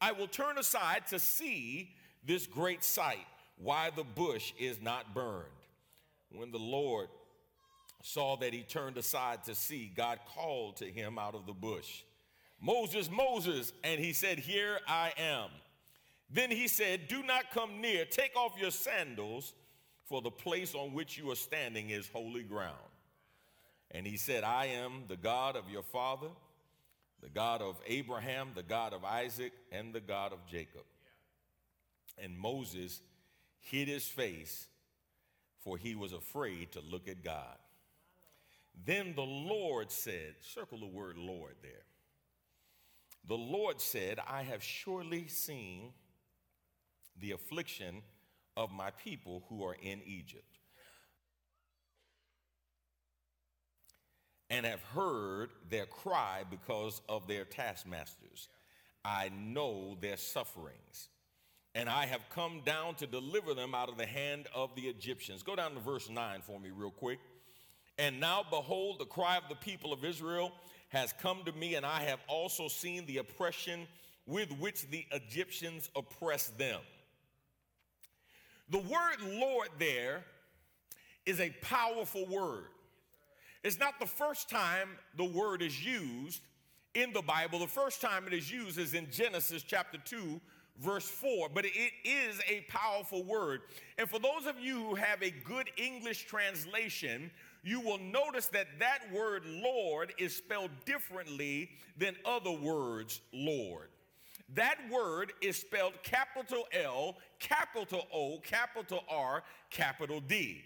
I 0.00 0.12
will 0.12 0.26
turn 0.26 0.58
aside 0.58 1.06
to 1.08 1.18
see 1.18 1.90
this 2.26 2.46
great 2.46 2.82
sight, 2.82 3.26
why 3.56 3.90
the 3.94 4.04
bush 4.04 4.52
is 4.58 4.82
not 4.82 5.14
burned. 5.14 5.46
When 6.30 6.50
the 6.50 6.58
Lord 6.58 7.08
saw 8.02 8.36
that 8.38 8.52
he 8.52 8.62
turned 8.62 8.98
aside 8.98 9.44
to 9.44 9.54
see, 9.54 9.92
God 9.94 10.18
called 10.34 10.76
to 10.78 10.86
him 10.86 11.18
out 11.18 11.34
of 11.34 11.46
the 11.46 11.52
bush, 11.52 12.02
Moses, 12.60 13.10
Moses, 13.10 13.72
and 13.82 14.00
he 14.00 14.12
said, 14.12 14.38
Here 14.38 14.80
I 14.88 15.12
am. 15.18 15.50
Then 16.30 16.50
he 16.50 16.66
said, 16.66 17.08
Do 17.08 17.22
not 17.22 17.50
come 17.52 17.80
near, 17.80 18.04
take 18.04 18.34
off 18.36 18.58
your 18.58 18.70
sandals, 18.70 19.52
for 20.04 20.22
the 20.22 20.30
place 20.30 20.74
on 20.74 20.92
which 20.92 21.18
you 21.18 21.30
are 21.30 21.36
standing 21.36 21.90
is 21.90 22.08
holy 22.08 22.42
ground. 22.42 22.74
And 23.90 24.06
he 24.06 24.16
said, 24.16 24.44
I 24.44 24.66
am 24.66 25.04
the 25.08 25.16
God 25.16 25.56
of 25.56 25.70
your 25.70 25.82
father 25.82 26.28
the 27.24 27.30
God 27.30 27.62
of 27.62 27.80
Abraham, 27.86 28.50
the 28.54 28.62
God 28.62 28.92
of 28.92 29.02
Isaac, 29.02 29.54
and 29.72 29.94
the 29.94 30.00
God 30.00 30.34
of 30.34 30.46
Jacob. 30.46 30.84
And 32.22 32.38
Moses 32.38 33.00
hid 33.60 33.88
his 33.88 34.06
face, 34.06 34.66
for 35.62 35.78
he 35.78 35.94
was 35.94 36.12
afraid 36.12 36.72
to 36.72 36.82
look 36.82 37.08
at 37.08 37.24
God. 37.24 37.56
Then 38.84 39.14
the 39.16 39.22
Lord 39.22 39.90
said, 39.90 40.34
Circle 40.42 40.80
the 40.80 40.86
word 40.86 41.16
Lord 41.16 41.54
there. 41.62 41.86
The 43.26 43.38
Lord 43.38 43.80
said, 43.80 44.18
I 44.28 44.42
have 44.42 44.62
surely 44.62 45.26
seen 45.26 45.92
the 47.18 47.30
affliction 47.30 48.02
of 48.56 48.72
my 48.72 48.90
people 48.90 49.44
who 49.48 49.64
are 49.64 49.76
in 49.82 50.00
Egypt 50.06 50.58
and 54.50 54.64
have 54.66 54.82
heard 54.94 55.50
their 55.68 55.86
cry 55.86 56.44
because 56.48 57.00
of 57.08 57.26
their 57.26 57.44
taskmasters. 57.44 58.48
I 59.04 59.30
know 59.36 59.96
their 60.00 60.16
sufferings. 60.16 61.08
And 61.74 61.88
I 61.88 62.06
have 62.06 62.20
come 62.30 62.62
down 62.64 62.94
to 62.96 63.06
deliver 63.06 63.52
them 63.52 63.74
out 63.74 63.88
of 63.88 63.98
the 63.98 64.06
hand 64.06 64.46
of 64.54 64.74
the 64.76 64.82
Egyptians. 64.82 65.42
Go 65.42 65.56
down 65.56 65.74
to 65.74 65.80
verse 65.80 66.08
9 66.08 66.40
for 66.42 66.60
me, 66.60 66.70
real 66.70 66.92
quick. 66.92 67.18
And 67.98 68.20
now, 68.20 68.44
behold, 68.48 69.00
the 69.00 69.06
cry 69.06 69.36
of 69.36 69.48
the 69.48 69.56
people 69.56 69.92
of 69.92 70.04
Israel 70.04 70.52
has 70.90 71.12
come 71.20 71.42
to 71.44 71.52
me, 71.52 71.74
and 71.74 71.84
I 71.84 72.02
have 72.04 72.20
also 72.28 72.68
seen 72.68 73.06
the 73.06 73.18
oppression 73.18 73.88
with 74.26 74.52
which 74.52 74.88
the 74.88 75.04
Egyptians 75.10 75.90
oppress 75.96 76.48
them. 76.56 76.80
The 78.74 78.80
word 78.80 79.38
Lord 79.38 79.68
there 79.78 80.24
is 81.24 81.38
a 81.38 81.50
powerful 81.62 82.26
word. 82.26 82.64
It's 83.62 83.78
not 83.78 84.00
the 84.00 84.06
first 84.06 84.50
time 84.50 84.88
the 85.16 85.22
word 85.22 85.62
is 85.62 85.86
used 85.86 86.42
in 86.92 87.12
the 87.12 87.22
Bible. 87.22 87.60
The 87.60 87.68
first 87.68 88.00
time 88.00 88.26
it 88.26 88.32
is 88.32 88.50
used 88.50 88.76
is 88.76 88.94
in 88.94 89.06
Genesis 89.12 89.62
chapter 89.62 89.98
2, 90.04 90.40
verse 90.80 91.08
4, 91.08 91.50
but 91.54 91.64
it 91.64 91.92
is 92.04 92.40
a 92.50 92.62
powerful 92.68 93.22
word. 93.22 93.60
And 93.96 94.10
for 94.10 94.18
those 94.18 94.44
of 94.44 94.58
you 94.58 94.82
who 94.82 94.96
have 94.96 95.22
a 95.22 95.30
good 95.30 95.70
English 95.76 96.26
translation, 96.26 97.30
you 97.62 97.80
will 97.80 97.98
notice 97.98 98.46
that 98.46 98.66
that 98.80 99.02
word 99.12 99.44
Lord 99.46 100.12
is 100.18 100.34
spelled 100.34 100.72
differently 100.84 101.70
than 101.96 102.16
other 102.24 102.50
words 102.50 103.20
Lord. 103.32 103.90
That 104.52 104.76
word 104.90 105.32
is 105.40 105.56
spelled 105.56 105.94
capital 106.02 106.64
L, 106.72 107.16
capital 107.40 108.06
O, 108.12 108.38
capital 108.40 109.02
R, 109.08 109.42
capital 109.70 110.20
D, 110.20 110.62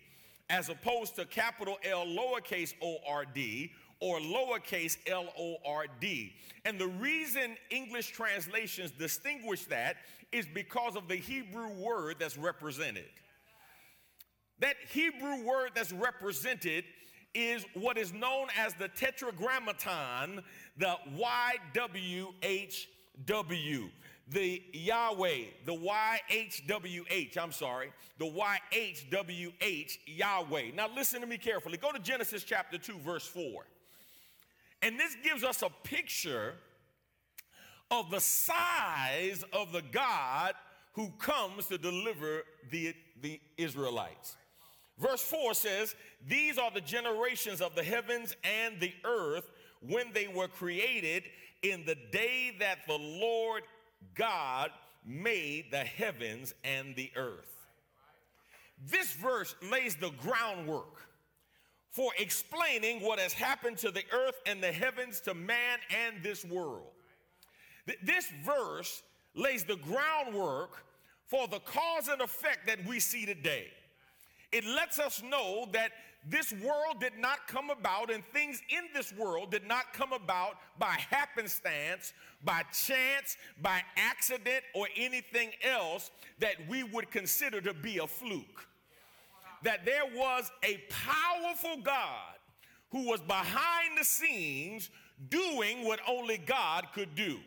as 0.51 0.69
opposed 0.69 1.15
to 1.17 1.25
capital 1.25 1.77
L, 1.85 2.05
lowercase 2.05 2.75
o 2.83 2.97
r 3.09 3.25
d, 3.25 3.71
or 4.01 4.19
lowercase 4.19 4.97
l 5.07 5.29
o 5.39 5.57
r 5.65 5.87
d. 6.01 6.33
And 6.65 6.79
the 6.79 6.89
reason 6.89 7.57
English 7.71 8.11
translations 8.11 8.91
distinguish 8.91 9.65
that 9.67 9.97
is 10.33 10.47
because 10.53 10.97
of 10.97 11.09
the 11.09 11.17
Hebrew 11.17 11.69
word 11.69 12.17
that's 12.19 12.37
represented. 12.37 13.09
That 14.61 14.77
Hebrew 14.91 15.45
word 15.45 15.71
that's 15.75 15.93
represented 15.93 16.85
is 17.35 17.65
what 17.75 17.97
is 17.97 18.13
known 18.13 18.49
as 18.59 18.75
the 18.75 18.89
tetragrammaton, 18.89 20.43
the 20.77 20.97
YWHW. 23.25 23.91
The 24.31 24.63
Yahweh, 24.75 25.45
the 25.65 25.73
YHWH, 25.73 27.39
I'm 27.39 27.51
sorry, 27.51 27.91
the 28.19 28.27
YHWH, 28.27 29.99
Yahweh. 30.07 30.65
Now 30.75 30.89
listen 30.95 31.23
to 31.23 31.27
me 31.27 31.39
carefully. 31.39 31.79
Go 31.79 31.93
to 31.93 31.99
Genesis 31.99 32.45
chapter 32.45 32.77
2, 32.77 32.99
verse 32.99 33.27
4. 33.27 33.65
And 34.83 35.01
this 35.01 35.17
gives 35.25 35.45
us 35.45 35.63
a 35.63 35.71
picture 35.83 36.57
of 37.91 38.11
the 38.11 38.21
size 38.21 39.45
of 39.55 39.73
the 39.73 39.83
God 39.93 40.53
who 40.93 41.09
comes 41.19 41.67
to 41.69 41.79
deliver 41.79 42.43
the, 42.71 42.95
the 43.23 43.41
Israelites. 43.57 44.37
Verse 44.99 45.23
4 45.23 45.55
says, 45.55 45.95
These 46.27 46.59
are 46.59 46.71
the 46.71 46.83
generations 46.83 47.63
of 47.63 47.75
the 47.75 47.83
heavens 47.83 48.37
and 48.45 48.79
the 48.79 48.93
earth 49.05 49.51
when 49.81 50.13
they 50.13 50.29
were 50.29 50.49
created 50.49 51.23
in 51.63 51.85
the 51.85 51.97
day 52.13 52.55
that 52.61 52.87
the 52.87 52.99
Lord 52.99 53.63
God 54.15 54.71
made 55.05 55.67
the 55.71 55.79
heavens 55.79 56.55
and 56.65 56.95
the 56.95 57.11
earth. 57.17 57.67
This 58.87 59.13
verse 59.15 59.55
lays 59.71 59.97
the 59.97 60.11
groundwork 60.19 61.09
for 61.91 62.13
explaining 62.19 63.01
what 63.01 63.19
has 63.19 63.33
happened 63.33 63.79
to 63.79 63.91
the 63.91 64.05
earth 64.13 64.41
and 64.47 64.63
the 64.63 64.71
heavens, 64.71 65.21
to 65.23 65.35
man 65.35 65.79
and 65.91 66.23
this 66.23 66.45
world. 66.45 66.93
This 68.03 68.31
verse 68.45 69.03
lays 69.35 69.65
the 69.65 69.77
groundwork 69.77 70.85
for 71.27 71.49
the 71.49 71.61
cause 71.61 72.09
and 72.09 72.21
effect 72.21 72.67
that 72.67 72.85
we 72.87 73.01
see 73.01 73.27
today. 73.27 73.69
It 74.53 74.65
lets 74.65 74.99
us 74.99 75.23
know 75.23 75.69
that 75.73 75.91
this 76.27 76.53
world 76.53 77.01
did 77.01 77.17
not 77.19 77.47
come 77.47 77.71
about 77.71 78.11
and 78.11 78.23
things 78.33 78.61
in 78.69 78.85
this 78.95 79.13
world 79.13 79.51
did 79.51 79.67
not 79.67 79.93
come 79.93 80.13
about 80.13 80.57
by 80.79 80.99
happenstance, 81.11 82.13
by 82.45 82.63
chance, 82.73 83.37
by 83.63 83.83
accident, 83.97 84.63
or 84.75 84.89
anything 84.97 85.51
else 85.63 86.11
that 86.39 86.55
we 86.69 86.83
would 86.83 87.11
consider 87.11 87.61
to 87.61 87.73
be 87.73 87.99
a 87.99 88.07
fluke. 88.07 88.67
That 89.63 89.85
there 89.85 90.05
was 90.15 90.51
a 90.63 90.83
powerful 90.91 91.83
God 91.83 92.35
who 92.91 93.09
was 93.09 93.21
behind 93.21 93.99
the 93.99 94.05
scenes 94.05 94.91
doing 95.31 95.85
what 95.85 96.01
only 96.07 96.39
God 96.39 96.87
could 96.95 97.15
do. 97.15 97.39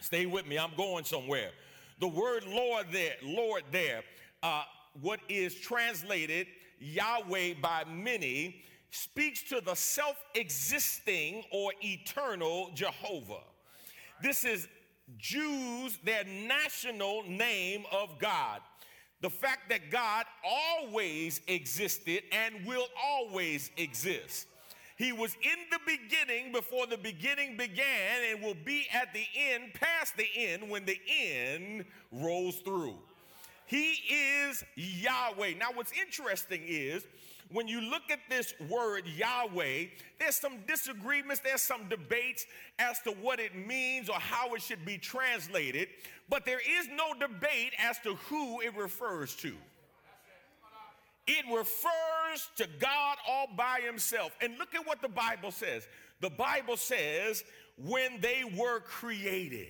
Stay 0.00 0.26
with 0.26 0.46
me, 0.46 0.58
I'm 0.58 0.74
going 0.76 1.04
somewhere. 1.04 1.50
The 2.00 2.08
word 2.08 2.44
Lord 2.46 2.86
there, 2.90 3.14
Lord 3.22 3.62
there, 3.70 4.02
uh, 4.42 4.64
what 5.00 5.20
is 5.28 5.54
translated 5.54 6.46
Yahweh 6.80 7.54
by 7.60 7.84
many 7.84 8.62
speaks 8.90 9.42
to 9.44 9.60
the 9.60 9.74
self 9.74 10.16
existing 10.34 11.44
or 11.50 11.72
eternal 11.82 12.70
Jehovah. 12.74 13.42
This 14.22 14.44
is 14.44 14.68
Jews, 15.18 15.98
their 16.04 16.24
national 16.24 17.24
name 17.28 17.84
of 17.92 18.18
God. 18.18 18.60
The 19.20 19.30
fact 19.30 19.68
that 19.70 19.90
God 19.90 20.26
always 20.44 21.40
existed 21.46 22.22
and 22.32 22.66
will 22.66 22.86
always 23.02 23.70
exist. 23.76 24.46
He 24.96 25.12
was 25.12 25.34
in 25.42 25.58
the 25.70 25.80
beginning 25.84 26.52
before 26.52 26.86
the 26.86 26.96
beginning 26.96 27.56
began 27.56 28.22
and 28.30 28.42
will 28.42 28.56
be 28.64 28.86
at 28.92 29.12
the 29.12 29.26
end, 29.34 29.74
past 29.74 30.16
the 30.16 30.28
end, 30.36 30.70
when 30.70 30.84
the 30.84 31.00
end 31.08 31.84
rolls 32.12 32.56
through. 32.56 32.98
He 33.66 33.92
is 34.46 34.64
Yahweh. 34.76 35.54
Now, 35.58 35.68
what's 35.74 35.92
interesting 35.92 36.62
is 36.66 37.06
when 37.50 37.68
you 37.68 37.80
look 37.80 38.02
at 38.10 38.20
this 38.28 38.54
word 38.68 39.04
Yahweh, 39.06 39.86
there's 40.18 40.36
some 40.36 40.58
disagreements, 40.66 41.40
there's 41.44 41.62
some 41.62 41.88
debates 41.88 42.46
as 42.78 43.00
to 43.02 43.10
what 43.10 43.40
it 43.40 43.54
means 43.54 44.08
or 44.08 44.16
how 44.16 44.54
it 44.54 44.62
should 44.62 44.84
be 44.84 44.98
translated, 44.98 45.88
but 46.28 46.44
there 46.44 46.60
is 46.60 46.88
no 46.94 47.14
debate 47.18 47.72
as 47.78 47.98
to 48.00 48.14
who 48.14 48.60
it 48.60 48.76
refers 48.76 49.34
to. 49.36 49.54
It 51.26 51.44
refers 51.46 52.50
to 52.56 52.66
God 52.78 53.16
all 53.26 53.48
by 53.56 53.80
himself. 53.84 54.32
And 54.42 54.58
look 54.58 54.74
at 54.74 54.86
what 54.86 55.00
the 55.00 55.08
Bible 55.08 55.50
says. 55.50 55.86
The 56.20 56.28
Bible 56.28 56.76
says, 56.76 57.44
when 57.78 58.20
they 58.20 58.44
were 58.56 58.80
created. 58.80 59.68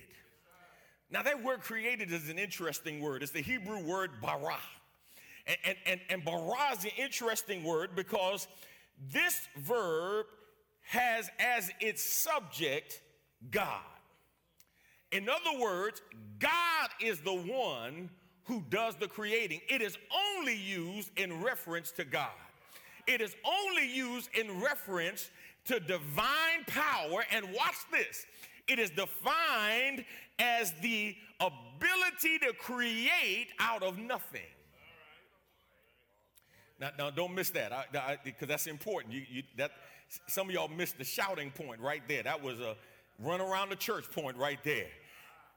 Now, 1.15 1.21
that 1.21 1.41
word 1.41 1.61
created 1.61 2.11
is 2.11 2.27
an 2.27 2.37
interesting 2.37 2.99
word. 2.99 3.23
It's 3.23 3.31
the 3.31 3.41
Hebrew 3.41 3.81
word 3.81 4.11
bara. 4.21 4.57
And, 5.47 5.57
and, 5.63 5.77
and, 5.85 6.01
and 6.09 6.25
bara 6.25 6.73
is 6.77 6.83
an 6.83 6.91
interesting 6.97 7.63
word 7.63 7.91
because 7.95 8.49
this 9.13 9.47
verb 9.57 10.25
has 10.81 11.31
as 11.39 11.71
its 11.79 12.03
subject 12.03 13.01
God. 13.49 13.79
In 15.13 15.29
other 15.29 15.57
words, 15.57 16.01
God 16.37 16.89
is 16.99 17.21
the 17.21 17.33
one 17.33 18.09
who 18.43 18.61
does 18.69 18.95
the 18.95 19.07
creating. 19.07 19.61
It 19.69 19.81
is 19.81 19.97
only 20.37 20.57
used 20.57 21.17
in 21.17 21.41
reference 21.41 21.91
to 21.93 22.03
God. 22.03 22.27
It 23.07 23.21
is 23.21 23.37
only 23.45 23.89
used 23.89 24.31
in 24.37 24.59
reference 24.59 25.29
to 25.67 25.79
divine 25.79 26.65
power. 26.67 27.23
And 27.31 27.45
watch 27.53 27.75
this 27.89 28.25
it 28.67 28.79
is 28.79 28.89
defined 28.89 30.05
as 30.39 30.73
the 30.81 31.15
ability 31.39 32.39
to 32.39 32.53
create 32.53 33.47
out 33.59 33.83
of 33.83 33.97
nothing. 33.97 34.41
Now, 36.79 36.89
now 36.97 37.09
don't 37.09 37.33
miss 37.33 37.51
that 37.51 37.71
because 38.23 38.47
that's 38.47 38.67
important. 38.67 39.13
You, 39.13 39.23
you, 39.29 39.43
that, 39.57 39.71
some 40.27 40.49
of 40.49 40.53
y'all 40.53 40.67
missed 40.67 40.97
the 40.97 41.03
shouting 41.03 41.51
point 41.51 41.79
right 41.79 42.01
there. 42.07 42.23
That 42.23 42.43
was 42.43 42.59
a 42.59 42.75
run 43.19 43.41
around 43.41 43.69
the 43.69 43.75
church 43.75 44.09
point 44.11 44.37
right 44.37 44.59
there. 44.63 44.87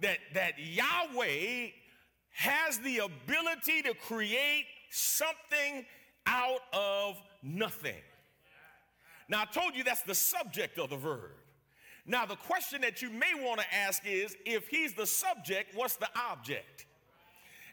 That, 0.01 0.19
that 0.35 0.53
Yahweh 0.59 1.71
has 2.33 2.79
the 2.79 2.99
ability 2.99 3.83
to 3.83 3.95
create 3.95 4.67
something 4.91 5.85
out 6.27 6.61
of 6.73 7.17
nothing. 7.43 7.97
Now, 9.29 9.43
I 9.43 9.45
told 9.47 9.75
you 9.75 9.83
that's 9.83 10.03
the 10.03 10.15
subject 10.15 10.79
of 10.79 10.91
the 10.91 10.97
verb. 10.97 11.33
Now, 12.09 12.25
the 12.25 12.37
question 12.37 12.81
that 12.81 13.03
you 13.03 13.11
may 13.11 13.35
want 13.39 13.61
to 13.61 13.67
ask 13.73 14.03
is 14.07 14.35
if 14.47 14.67
he's 14.69 14.95
the 14.95 15.07
subject, 15.07 15.77
what's 15.77 15.97
the 15.97 16.09
object? 16.31 16.87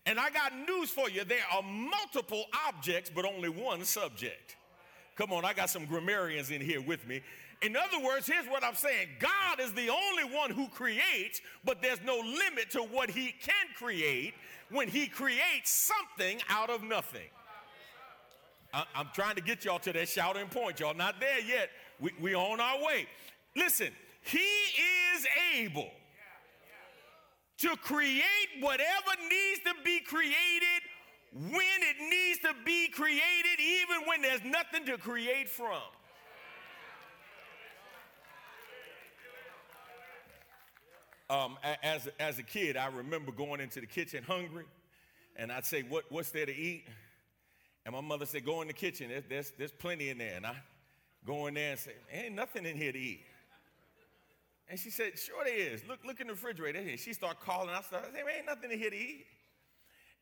And 0.05 0.19
I 0.19 0.29
got 0.29 0.51
news 0.67 0.89
for 0.91 1.09
you 1.09 1.23
there 1.23 1.39
are 1.51 1.63
multiple 1.63 2.43
objects, 2.67 3.09
but 3.13 3.25
only 3.25 3.49
one 3.49 3.85
subject. 3.85 4.57
Come 5.15 5.31
on, 5.31 5.45
I 5.45 5.53
got 5.53 5.69
some 5.69 5.85
grammarians 5.85 6.51
in 6.51 6.59
here 6.59 6.81
with 6.81 7.07
me. 7.07 7.21
In 7.61 7.77
other 7.77 8.05
words, 8.05 8.27
here's 8.27 8.45
what 8.45 8.61
I'm 8.63 8.75
saying 8.75 9.07
God 9.19 9.61
is 9.61 9.71
the 9.71 9.89
only 9.89 10.35
one 10.35 10.51
who 10.51 10.67
creates, 10.67 11.39
but 11.63 11.81
there's 11.81 12.01
no 12.05 12.17
limit 12.17 12.69
to 12.71 12.79
what 12.79 13.09
he 13.09 13.33
can 13.41 13.67
create 13.77 14.33
when 14.69 14.89
he 14.89 15.07
creates 15.07 15.71
something 15.71 16.41
out 16.49 16.69
of 16.69 16.83
nothing. 16.83 17.29
I, 18.73 18.83
am 18.95 19.07
trying 19.13 19.35
to 19.35 19.41
get 19.41 19.63
y'all 19.63 19.79
to 19.79 19.93
that 19.93 20.09
shouting 20.09 20.47
point. 20.47 20.81
Y'all 20.81 20.93
not 20.93 21.21
there 21.21 21.39
yet. 21.39 21.69
We, 22.01 22.11
we 22.19 22.35
on 22.35 22.59
our 22.59 22.83
way. 22.83 23.07
Listen, 23.55 23.91
he 24.25 24.37
is 24.39 25.27
able 25.55 25.89
to 27.59 27.75
create 27.77 28.23
whatever 28.59 29.11
needs 29.29 29.61
to 29.63 29.73
be 29.83 29.99
created 30.01 30.81
when 31.33 31.53
it 31.53 31.97
needs 31.99 32.39
to 32.39 32.53
be 32.65 32.87
created, 32.87 33.59
even 33.59 34.07
when 34.07 34.21
there's 34.21 34.43
nothing 34.43 34.85
to 34.85 34.97
create 34.97 35.49
from. 35.49 35.81
Um, 41.29 41.57
as, 41.81 42.07
as 42.19 42.37
a 42.37 42.43
kid, 42.43 42.77
I 42.77 42.87
remember 42.87 43.31
going 43.31 43.59
into 43.59 43.81
the 43.81 43.87
kitchen 43.87 44.23
hungry, 44.23 44.65
and 45.35 45.51
I'd 45.51 45.65
say, 45.65 45.81
what, 45.81 46.05
What's 46.09 46.29
there 46.31 46.45
to 46.45 46.55
eat? 46.55 46.85
And 47.85 47.93
my 47.93 48.01
mother 48.01 48.25
said, 48.25 48.45
Go 48.45 48.61
in 48.61 48.67
the 48.67 48.73
kitchen, 48.73 49.09
there's, 49.09 49.23
there's, 49.27 49.51
there's 49.57 49.71
plenty 49.71 50.09
in 50.09 50.17
there. 50.17 50.35
And 50.35 50.45
I 50.45 50.55
go 51.25 51.47
in 51.47 51.55
there 51.55 51.71
and 51.71 51.79
say, 51.79 51.91
Ain't 52.11 52.35
nothing 52.35 52.65
in 52.65 52.77
here 52.77 52.91
to 52.91 52.99
eat. 52.99 53.21
And 54.69 54.79
she 54.79 54.89
said, 54.89 55.17
Sure 55.17 55.43
there 55.43 55.55
is. 55.55 55.81
Look, 55.87 55.99
look 56.05 56.19
in 56.19 56.27
the 56.27 56.33
refrigerator. 56.33 56.79
And 56.79 56.99
she 56.99 57.13
started 57.13 57.39
calling. 57.39 57.69
I 57.69 57.81
started 57.81 58.11
saying, 58.13 58.25
Ain't 58.37 58.45
nothing 58.47 58.71
in 58.71 58.79
here 58.79 58.89
to 58.89 58.97
eat. 58.97 59.25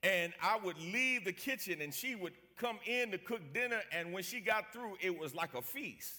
And 0.04 0.34
I 0.42 0.58
would 0.64 0.78
leave 0.78 1.24
the 1.24 1.32
kitchen 1.32 1.82
and 1.82 1.94
she 1.94 2.16
would 2.16 2.34
come 2.58 2.78
in 2.86 3.12
to 3.12 3.18
cook 3.18 3.42
dinner. 3.54 3.80
And 3.94 4.12
when 4.12 4.24
she 4.24 4.42
got 4.42 4.74
through, 4.74 4.98
it 5.02 5.18
was 5.18 5.34
like 5.34 5.54
a 5.54 5.62
feast. 5.62 6.14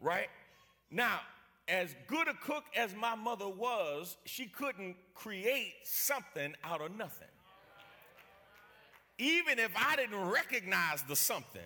Right? 0.00 0.28
Now, 0.90 1.20
as 1.68 1.94
good 2.06 2.28
a 2.28 2.34
cook 2.34 2.64
as 2.76 2.94
my 2.94 3.14
mother 3.14 3.48
was, 3.48 4.16
she 4.24 4.46
couldn't 4.46 4.96
create 5.14 5.74
something 5.84 6.54
out 6.64 6.80
of 6.80 6.96
nothing. 6.96 7.28
Even 9.18 9.58
if 9.58 9.70
I 9.76 9.96
didn't 9.96 10.28
recognize 10.28 11.02
the 11.02 11.14
something, 11.14 11.60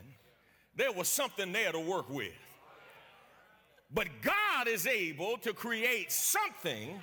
there 0.74 0.92
was 0.92 1.08
something 1.08 1.52
there 1.52 1.72
to 1.72 1.80
work 1.80 2.10
with. 2.10 2.32
But 3.92 4.08
God 4.22 4.68
is 4.68 4.86
able 4.86 5.38
to 5.38 5.52
create 5.52 6.10
something 6.10 7.00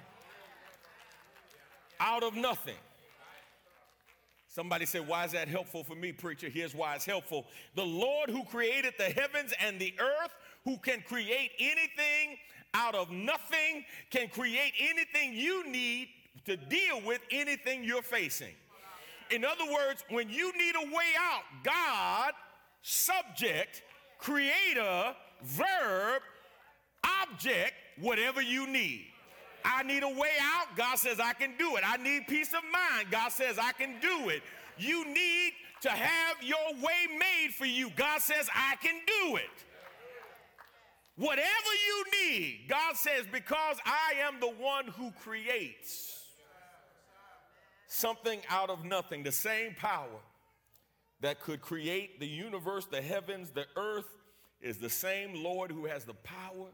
out 1.99 2.23
of 2.23 2.35
nothing. 2.35 2.75
Somebody 4.47 4.85
said, 4.85 5.07
Why 5.07 5.25
is 5.25 5.31
that 5.31 5.47
helpful 5.47 5.83
for 5.83 5.95
me, 5.95 6.11
preacher? 6.11 6.47
Here's 6.49 6.75
why 6.75 6.95
it's 6.95 7.05
helpful. 7.05 7.47
The 7.75 7.85
Lord 7.85 8.29
who 8.29 8.43
created 8.43 8.93
the 8.97 9.05
heavens 9.05 9.53
and 9.59 9.79
the 9.79 9.93
earth, 9.99 10.31
who 10.63 10.77
can 10.77 11.01
create 11.01 11.51
anything 11.57 12.37
out 12.73 12.93
of 12.93 13.09
nothing, 13.09 13.85
can 14.11 14.27
create 14.27 14.73
anything 14.79 15.33
you 15.33 15.67
need 15.67 16.09
to 16.45 16.57
deal 16.57 17.01
with 17.05 17.21
anything 17.31 17.83
you're 17.83 18.01
facing. 18.01 18.53
In 19.31 19.43
other 19.43 19.65
words, 19.65 20.03
when 20.09 20.29
you 20.29 20.51
need 20.57 20.75
a 20.75 20.85
way 20.87 21.11
out, 21.19 21.43
God, 21.63 22.33
subject, 22.81 23.81
creator, 24.19 25.15
verb, 25.43 26.21
object, 27.21 27.73
whatever 27.99 28.41
you 28.41 28.67
need. 28.67 29.05
I 29.65 29.83
need 29.83 30.03
a 30.03 30.09
way 30.09 30.31
out. 30.41 30.75
God 30.75 30.97
says, 30.97 31.19
I 31.19 31.33
can 31.33 31.53
do 31.57 31.77
it. 31.77 31.83
I 31.85 31.97
need 31.97 32.27
peace 32.27 32.53
of 32.53 32.61
mind. 32.71 33.07
God 33.11 33.31
says, 33.31 33.57
I 33.57 33.71
can 33.71 33.95
do 34.01 34.29
it. 34.29 34.41
You 34.77 35.05
need 35.05 35.53
to 35.81 35.89
have 35.89 36.37
your 36.41 36.73
way 36.81 37.07
made 37.17 37.53
for 37.53 37.65
you. 37.65 37.89
God 37.95 38.21
says, 38.21 38.49
I 38.53 38.75
can 38.81 38.95
do 39.05 39.35
it. 39.37 39.43
Whatever 41.15 41.47
you 41.87 42.29
need, 42.29 42.61
God 42.67 42.95
says, 42.95 43.25
because 43.31 43.77
I 43.85 44.13
am 44.27 44.39
the 44.39 44.49
one 44.49 44.87
who 44.87 45.11
creates 45.11 46.19
something 47.87 48.39
out 48.49 48.71
of 48.71 48.83
nothing, 48.83 49.21
the 49.21 49.31
same 49.31 49.75
power 49.75 50.19
that 51.21 51.39
could 51.39 51.61
create 51.61 52.19
the 52.19 52.27
universe, 52.27 52.87
the 52.87 53.01
heavens, 53.01 53.51
the 53.51 53.65
earth, 53.77 54.07
is 54.59 54.77
the 54.77 54.89
same 54.89 55.43
Lord 55.43 55.71
who 55.71 55.85
has 55.85 56.03
the 56.03 56.15
power 56.15 56.69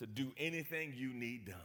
to 0.00 0.06
do 0.06 0.32
anything 0.38 0.94
you 0.96 1.12
need 1.12 1.46
done. 1.46 1.56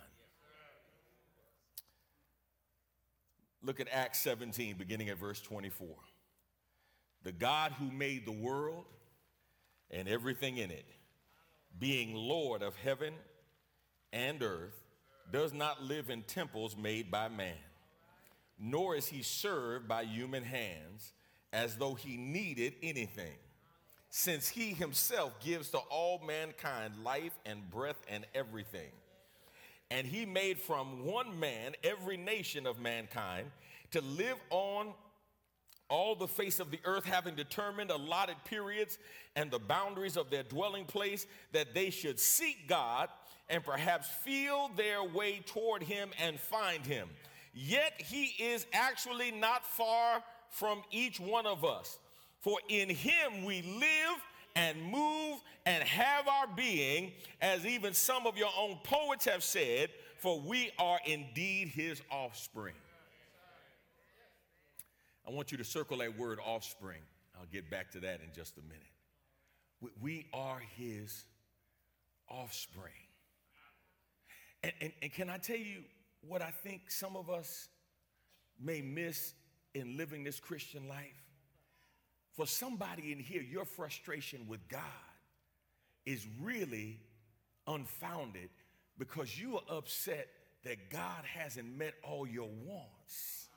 Look 3.63 3.79
at 3.79 3.87
Acts 3.91 4.19
17, 4.19 4.75
beginning 4.77 5.09
at 5.09 5.17
verse 5.17 5.39
24. 5.39 5.87
The 7.23 7.31
God 7.31 7.71
who 7.79 7.89
made 7.91 8.25
the 8.25 8.33
world 8.33 8.83
and 9.89 10.09
everything 10.09 10.57
in 10.57 10.69
it, 10.69 10.85
being 11.79 12.13
Lord 12.13 12.61
of 12.61 12.75
heaven 12.75 13.13
and 14.11 14.43
earth, 14.43 14.83
does 15.31 15.53
not 15.53 15.81
live 15.81 16.09
in 16.09 16.21
temples 16.23 16.75
made 16.75 17.09
by 17.09 17.29
man, 17.29 17.55
nor 18.59 18.97
is 18.97 19.07
he 19.07 19.23
served 19.23 19.87
by 19.87 20.03
human 20.03 20.43
hands 20.43 21.13
as 21.53 21.77
though 21.77 21.95
he 21.95 22.17
needed 22.17 22.73
anything, 22.83 23.37
since 24.17 24.47
he 24.47 24.69
himself 24.69 25.37
gives 25.43 25.71
to 25.71 25.77
all 25.77 26.21
mankind 26.25 26.93
life 27.03 27.37
and 27.45 27.69
breath 27.69 28.01
and 28.07 28.25
everything. 28.33 28.89
And 29.91 30.07
he 30.07 30.25
made 30.25 30.57
from 30.57 31.05
one 31.05 31.37
man 31.37 31.73
every 31.83 32.15
nation 32.15 32.65
of 32.65 32.79
mankind 32.79 33.47
to 33.91 33.99
live 33.99 34.37
on 34.51 34.93
all 35.89 36.15
the 36.15 36.29
face 36.29 36.61
of 36.61 36.71
the 36.71 36.79
earth, 36.85 37.03
having 37.03 37.35
determined 37.35 37.91
allotted 37.91 38.37
periods 38.45 38.97
and 39.35 39.51
the 39.51 39.59
boundaries 39.59 40.15
of 40.15 40.29
their 40.29 40.43
dwelling 40.43 40.85
place, 40.85 41.27
that 41.51 41.73
they 41.73 41.89
should 41.89 42.17
seek 42.17 42.69
God 42.69 43.09
and 43.49 43.65
perhaps 43.65 44.07
feel 44.23 44.71
their 44.77 45.03
way 45.03 45.41
toward 45.45 45.83
him 45.83 46.11
and 46.23 46.39
find 46.39 46.85
him. 46.85 47.09
Yet 47.53 47.91
he 47.97 48.27
is 48.41 48.65
actually 48.71 49.31
not 49.31 49.65
far 49.65 50.23
from 50.51 50.83
each 50.89 51.19
one 51.19 51.45
of 51.45 51.65
us. 51.65 51.99
For 52.45 52.59
in 52.69 52.89
him 52.89 53.43
we 53.43 53.63
live 53.63 54.21
and 54.55 54.79
move 54.79 55.39
and 55.65 55.83
have 55.83 56.27
our 56.27 56.45
being, 56.55 57.11
as 57.41 57.65
even 57.65 57.95
some 57.95 58.27
of 58.27 58.37
your 58.37 58.51
own 58.55 58.77
poets 58.83 59.25
have 59.25 59.43
said, 59.43 59.89
for 60.19 60.39
we 60.39 60.69
are 60.77 60.99
indeed 61.07 61.69
his 61.69 62.03
offspring. 62.11 62.75
I 65.27 65.31
want 65.31 65.51
you 65.51 65.57
to 65.57 65.63
circle 65.63 65.97
that 65.97 66.19
word 66.19 66.37
offspring. 66.45 67.01
I'll 67.35 67.47
get 67.51 67.71
back 67.71 67.89
to 67.93 67.99
that 68.01 68.21
in 68.21 68.29
just 68.35 68.59
a 68.59 68.61
minute. 68.61 69.95
We 69.99 70.27
are 70.31 70.61
his 70.77 71.25
offspring. 72.29 72.93
And, 74.61 74.71
and, 74.81 74.93
and, 75.01 75.11
can 75.11 75.31
I 75.31 75.39
tell 75.39 75.57
you 75.57 75.79
what 76.21 76.43
I 76.43 76.51
think 76.51 76.91
some 76.91 77.15
of 77.15 77.27
us 77.27 77.69
may 78.61 78.83
miss 78.83 79.33
in 79.73 79.97
living 79.97 80.23
this 80.23 80.39
Christian 80.39 80.87
life? 80.87 81.24
For 82.35 82.45
somebody 82.45 83.11
in 83.13 83.19
here, 83.19 83.41
your 83.41 83.65
frustration 83.65 84.45
with 84.47 84.67
God 84.67 84.81
is 86.05 86.27
really 86.41 86.99
unfounded 87.65 88.49
because 88.97 89.39
you 89.39 89.55
are 89.55 89.77
upset 89.77 90.27
that 90.63 90.89
God 90.89 91.23
hasn't 91.25 91.77
met 91.77 91.93
all 92.03 92.27
your 92.27 92.49
wants. 92.65 93.47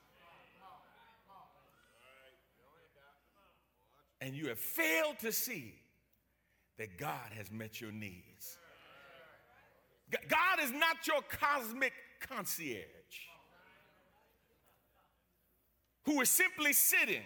And 4.21 4.35
you 4.35 4.49
have 4.49 4.59
failed 4.59 5.19
to 5.21 5.33
see 5.33 5.75
that 6.77 6.99
God 6.99 7.33
has 7.37 7.51
met 7.51 7.81
your 7.81 7.93
needs. 7.93 8.59
God 10.11 10.61
is 10.63 10.71
not 10.71 11.07
your 11.07 11.23
cosmic 11.29 11.93
concierge 12.21 12.85
who 16.05 16.21
is 16.21 16.31
simply 16.31 16.73
sitting 16.73 17.23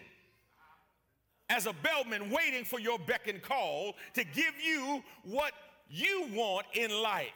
as 1.52 1.66
a 1.66 1.72
bellman 1.74 2.30
waiting 2.30 2.64
for 2.64 2.80
your 2.80 2.98
beck 2.98 3.28
and 3.28 3.42
call 3.42 3.94
to 4.14 4.24
give 4.24 4.54
you 4.64 5.02
what 5.24 5.52
you 5.90 6.26
want 6.32 6.66
in 6.72 6.90
life. 6.90 7.28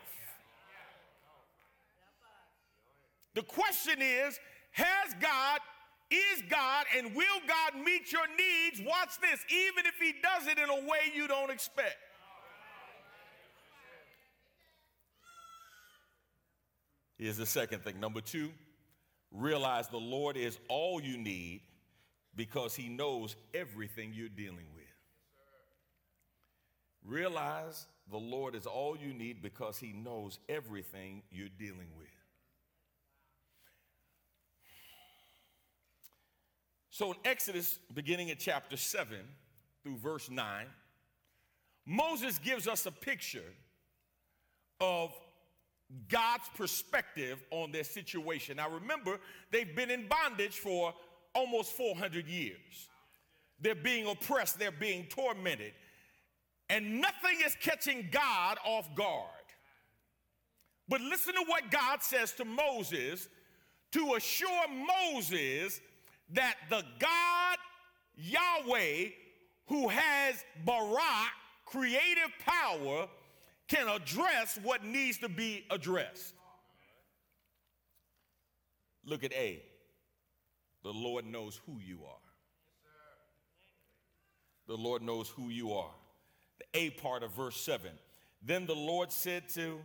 The 3.35 3.43
question 3.43 4.01
is 4.01 4.41
Has 4.73 5.15
God, 5.21 5.61
is 6.11 6.43
God, 6.49 6.87
and 6.97 7.15
will 7.15 7.41
God 7.47 7.79
meet 7.85 8.11
your 8.11 8.27
needs? 8.29 8.81
Watch 8.89 9.21
this, 9.21 9.45
even 9.51 9.85
if 9.85 9.95
He 10.01 10.15
does 10.23 10.47
it 10.47 10.59
in 10.59 10.71
a 10.71 10.89
way 10.89 11.13
you 11.15 11.29
don't 11.29 11.51
expect. 11.51 11.97
Here's 17.19 17.37
the 17.37 17.47
second 17.47 17.83
thing. 17.83 18.01
Number 18.01 18.23
two, 18.23 18.51
realize 19.31 19.89
the 19.89 19.97
Lord 19.99 20.39
is 20.39 20.59
all 20.69 21.03
you 21.03 21.19
need 21.19 21.61
because 22.37 22.77
he 22.77 22.89
knows 22.89 23.35
everything 23.55 24.13
you're 24.15 24.29
dealing 24.29 24.67
with. 24.75 24.85
Realize 27.05 27.87
the 28.11 28.19
Lord 28.19 28.55
is 28.55 28.67
all 28.67 28.97
you 28.97 29.13
need 29.13 29.43
because 29.43 29.79
he 29.79 29.93
knows 29.93 30.39
everything 30.49 31.23
you're 31.31 31.49
dealing 31.49 31.89
with. 31.97 32.09
So 36.91 37.13
in 37.13 37.19
Exodus, 37.25 37.79
beginning 37.93 38.31
at 38.31 38.39
chapter 38.39 38.77
7 38.77 39.19
through 39.83 39.99
verse 39.99 40.31
9, 40.31 40.67
Moses 41.85 42.39
gives 42.39 42.67
us 42.67 42.87
a 42.87 42.91
picture 42.91 43.53
of 44.81 45.13
God's 46.09 46.49
perspective 46.57 47.43
on 47.51 47.71
their 47.71 47.85
situation. 47.85 48.57
Now 48.57 48.71
remember, 48.71 49.21
they've 49.51 49.77
been 49.77 49.91
in 49.91 50.09
bondage 50.09 50.59
for 50.59 50.95
almost 51.37 51.73
400 51.73 52.27
years. 52.27 52.89
They're 53.61 53.75
being 53.75 54.07
oppressed, 54.07 54.59
they're 54.59 54.71
being 54.71 55.05
tormented, 55.05 55.73
and 56.69 57.01
nothing 57.01 57.39
is 57.45 57.57
catching 57.61 58.09
God 58.11 58.59
off 58.65 58.95
guard. 58.95 59.31
But 60.89 61.01
listen 61.01 61.35
to 61.35 61.45
what 61.47 61.71
God 61.71 62.03
says 62.03 62.33
to 62.35 62.45
Moses 62.45 63.29
to 63.93 64.15
assure 64.15 64.67
Moses 65.13 65.81
that 66.33 66.57
the 66.69 66.83
God 66.99 67.57
Yahweh, 68.17 69.09
who 69.67 69.89
has 69.89 70.45
bara, 70.65 71.01
creative 71.65 72.31
power, 72.45 73.07
can 73.69 73.89
address 73.89 74.59
what 74.63 74.85
needs 74.85 75.19
to 75.19 75.29
be 75.29 75.65
addressed. 75.71 76.35
Look 79.05 79.25
at 79.25 79.33
A. 79.33 79.63
The 80.87 80.93
Lord 80.93 81.27
knows 81.27 81.61
who 81.67 81.81
you 81.85 82.05
are. 82.05 82.23
The 84.69 84.77
Lord 84.77 85.03
knows 85.03 85.29
who 85.29 85.49
you 85.49 85.73
are. 85.73 85.91
The 86.61 86.79
A 86.79 86.91
part 86.91 87.25
of 87.25 87.35
verse 87.35 87.61
7. 87.61 87.91
Then 88.41 88.67
the 88.67 88.77
Lord 88.77 89.11
said 89.11 89.49
to, 89.55 89.81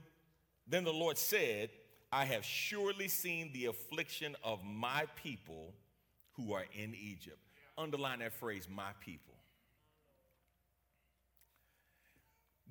then 0.67 0.83
the 0.83 0.93
Lord 0.93 1.17
said, 1.17 1.71
I 2.11 2.25
have 2.25 2.45
surely 2.45 3.07
seen 3.07 3.49
the 3.51 3.65
affliction 3.65 4.35
of 4.43 4.59
my 4.63 5.07
people 5.15 5.73
who 6.33 6.53
are 6.53 6.65
in 6.71 6.93
Egypt. 6.93 7.39
Underline 7.79 8.19
that 8.19 8.33
phrase, 8.33 8.67
my 8.69 8.91
people. 9.03 9.33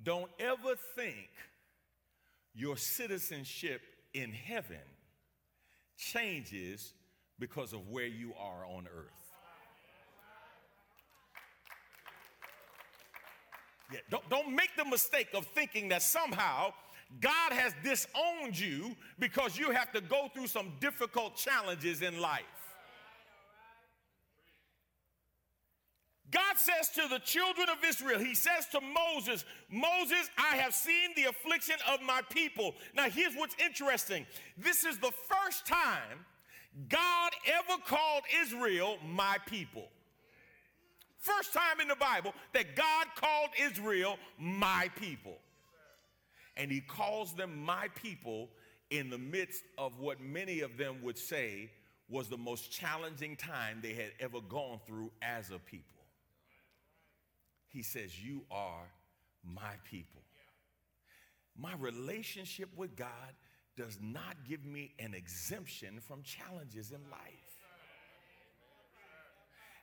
Don't 0.01 0.31
ever 0.39 0.75
think 0.95 1.27
your 2.53 2.77
citizenship 2.77 3.81
in 4.13 4.31
heaven 4.31 4.77
changes 5.97 6.93
because 7.41 7.73
of 7.73 7.89
where 7.89 8.05
you 8.05 8.33
are 8.39 8.65
on 8.65 8.87
earth. 8.95 9.09
Yeah, 13.91 13.99
don't, 14.09 14.29
don't 14.29 14.55
make 14.55 14.69
the 14.77 14.85
mistake 14.85 15.27
of 15.33 15.45
thinking 15.47 15.89
that 15.89 16.03
somehow 16.03 16.71
God 17.19 17.51
has 17.51 17.73
disowned 17.83 18.57
you 18.57 18.95
because 19.19 19.57
you 19.57 19.71
have 19.71 19.91
to 19.91 19.99
go 19.99 20.29
through 20.33 20.47
some 20.47 20.71
difficult 20.79 21.35
challenges 21.35 22.01
in 22.01 22.21
life. 22.21 22.43
God 26.29 26.55
says 26.55 26.89
to 26.95 27.09
the 27.09 27.19
children 27.19 27.67
of 27.67 27.83
Israel, 27.85 28.19
He 28.19 28.35
says 28.35 28.67
to 28.71 28.79
Moses, 28.79 29.43
Moses, 29.69 30.29
I 30.37 30.55
have 30.55 30.73
seen 30.73 31.09
the 31.17 31.25
affliction 31.25 31.75
of 31.91 32.01
my 32.01 32.21
people. 32.29 32.75
Now, 32.95 33.09
here's 33.09 33.33
what's 33.33 33.55
interesting 33.61 34.25
this 34.57 34.85
is 34.85 34.97
the 34.99 35.11
first 35.27 35.65
time 35.65 36.25
God 36.89 37.31
ever 37.47 37.81
called 37.85 38.23
Israel 38.41 38.97
my 39.05 39.37
people. 39.45 39.87
First 41.17 41.53
time 41.53 41.79
in 41.79 41.87
the 41.87 41.95
Bible 41.95 42.33
that 42.53 42.75
God 42.75 43.07
called 43.15 43.49
Israel 43.61 44.17
my 44.39 44.89
people. 44.95 45.37
And 46.57 46.71
He 46.71 46.81
calls 46.81 47.33
them 47.33 47.63
my 47.63 47.87
people 48.01 48.49
in 48.89 49.09
the 49.09 49.17
midst 49.17 49.63
of 49.77 49.99
what 49.99 50.19
many 50.19 50.61
of 50.61 50.77
them 50.77 50.97
would 51.03 51.17
say 51.17 51.71
was 52.09 52.27
the 52.27 52.37
most 52.37 52.71
challenging 52.71 53.35
time 53.35 53.79
they 53.81 53.93
had 53.93 54.11
ever 54.19 54.41
gone 54.41 54.79
through 54.85 55.11
as 55.21 55.49
a 55.49 55.59
people. 55.59 56.01
He 57.69 57.83
says, 57.83 58.21
You 58.21 58.41
are 58.51 58.83
my 59.43 59.73
people. 59.89 60.21
My 61.57 61.73
relationship 61.79 62.69
with 62.75 62.95
God 62.95 63.07
does 63.77 63.97
not 64.01 64.35
give 64.47 64.65
me 64.65 64.93
an 64.99 65.13
exemption 65.13 65.99
from 65.99 66.21
challenges 66.23 66.91
in 66.91 66.99
life. 67.09 67.51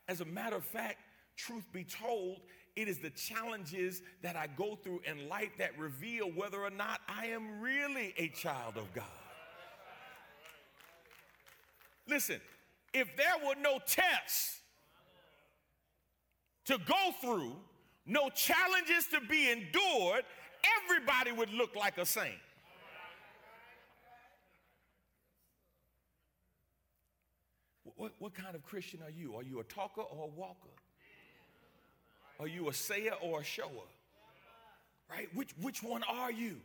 As 0.08 0.20
a 0.20 0.24
matter 0.24 0.56
of 0.56 0.64
fact, 0.64 0.98
truth 1.36 1.64
be 1.72 1.84
told, 1.84 2.40
it 2.76 2.88
is 2.88 2.98
the 2.98 3.10
challenges 3.10 4.02
that 4.22 4.36
I 4.36 4.46
go 4.46 4.76
through 4.76 5.00
in 5.04 5.28
life 5.28 5.50
that 5.58 5.78
reveal 5.78 6.26
whether 6.26 6.62
or 6.62 6.70
not 6.70 7.00
I 7.08 7.26
am 7.26 7.60
really 7.60 8.14
a 8.16 8.28
child 8.28 8.76
of 8.76 8.92
God. 8.94 9.04
Listen, 12.06 12.40
if 12.94 13.14
there 13.16 13.34
were 13.46 13.60
no 13.60 13.78
tests 13.86 14.60
to 16.66 16.78
go 16.78 17.12
through, 17.20 17.56
no 18.06 18.30
challenges 18.30 19.06
to 19.12 19.20
be 19.20 19.50
endured, 19.50 20.24
everybody 20.82 21.32
would 21.32 21.52
look 21.52 21.76
like 21.76 21.98
a 21.98 22.06
saint. 22.06 22.34
What, 27.98 28.12
what 28.20 28.32
kind 28.32 28.54
of 28.54 28.62
Christian 28.62 29.00
are 29.04 29.10
you? 29.10 29.34
Are 29.34 29.42
you 29.42 29.58
a 29.58 29.64
talker 29.64 30.02
or 30.02 30.24
a 30.24 30.28
walker? 30.28 30.68
Are 32.40 32.46
you 32.46 32.68
a 32.68 32.72
sayer 32.72 33.14
or 33.20 33.40
a 33.40 33.44
shower? 33.44 33.88
Right? 35.10 35.28
Which, 35.34 35.50
which 35.60 35.82
one 35.82 36.04
are 36.04 36.30
you? 36.30 36.58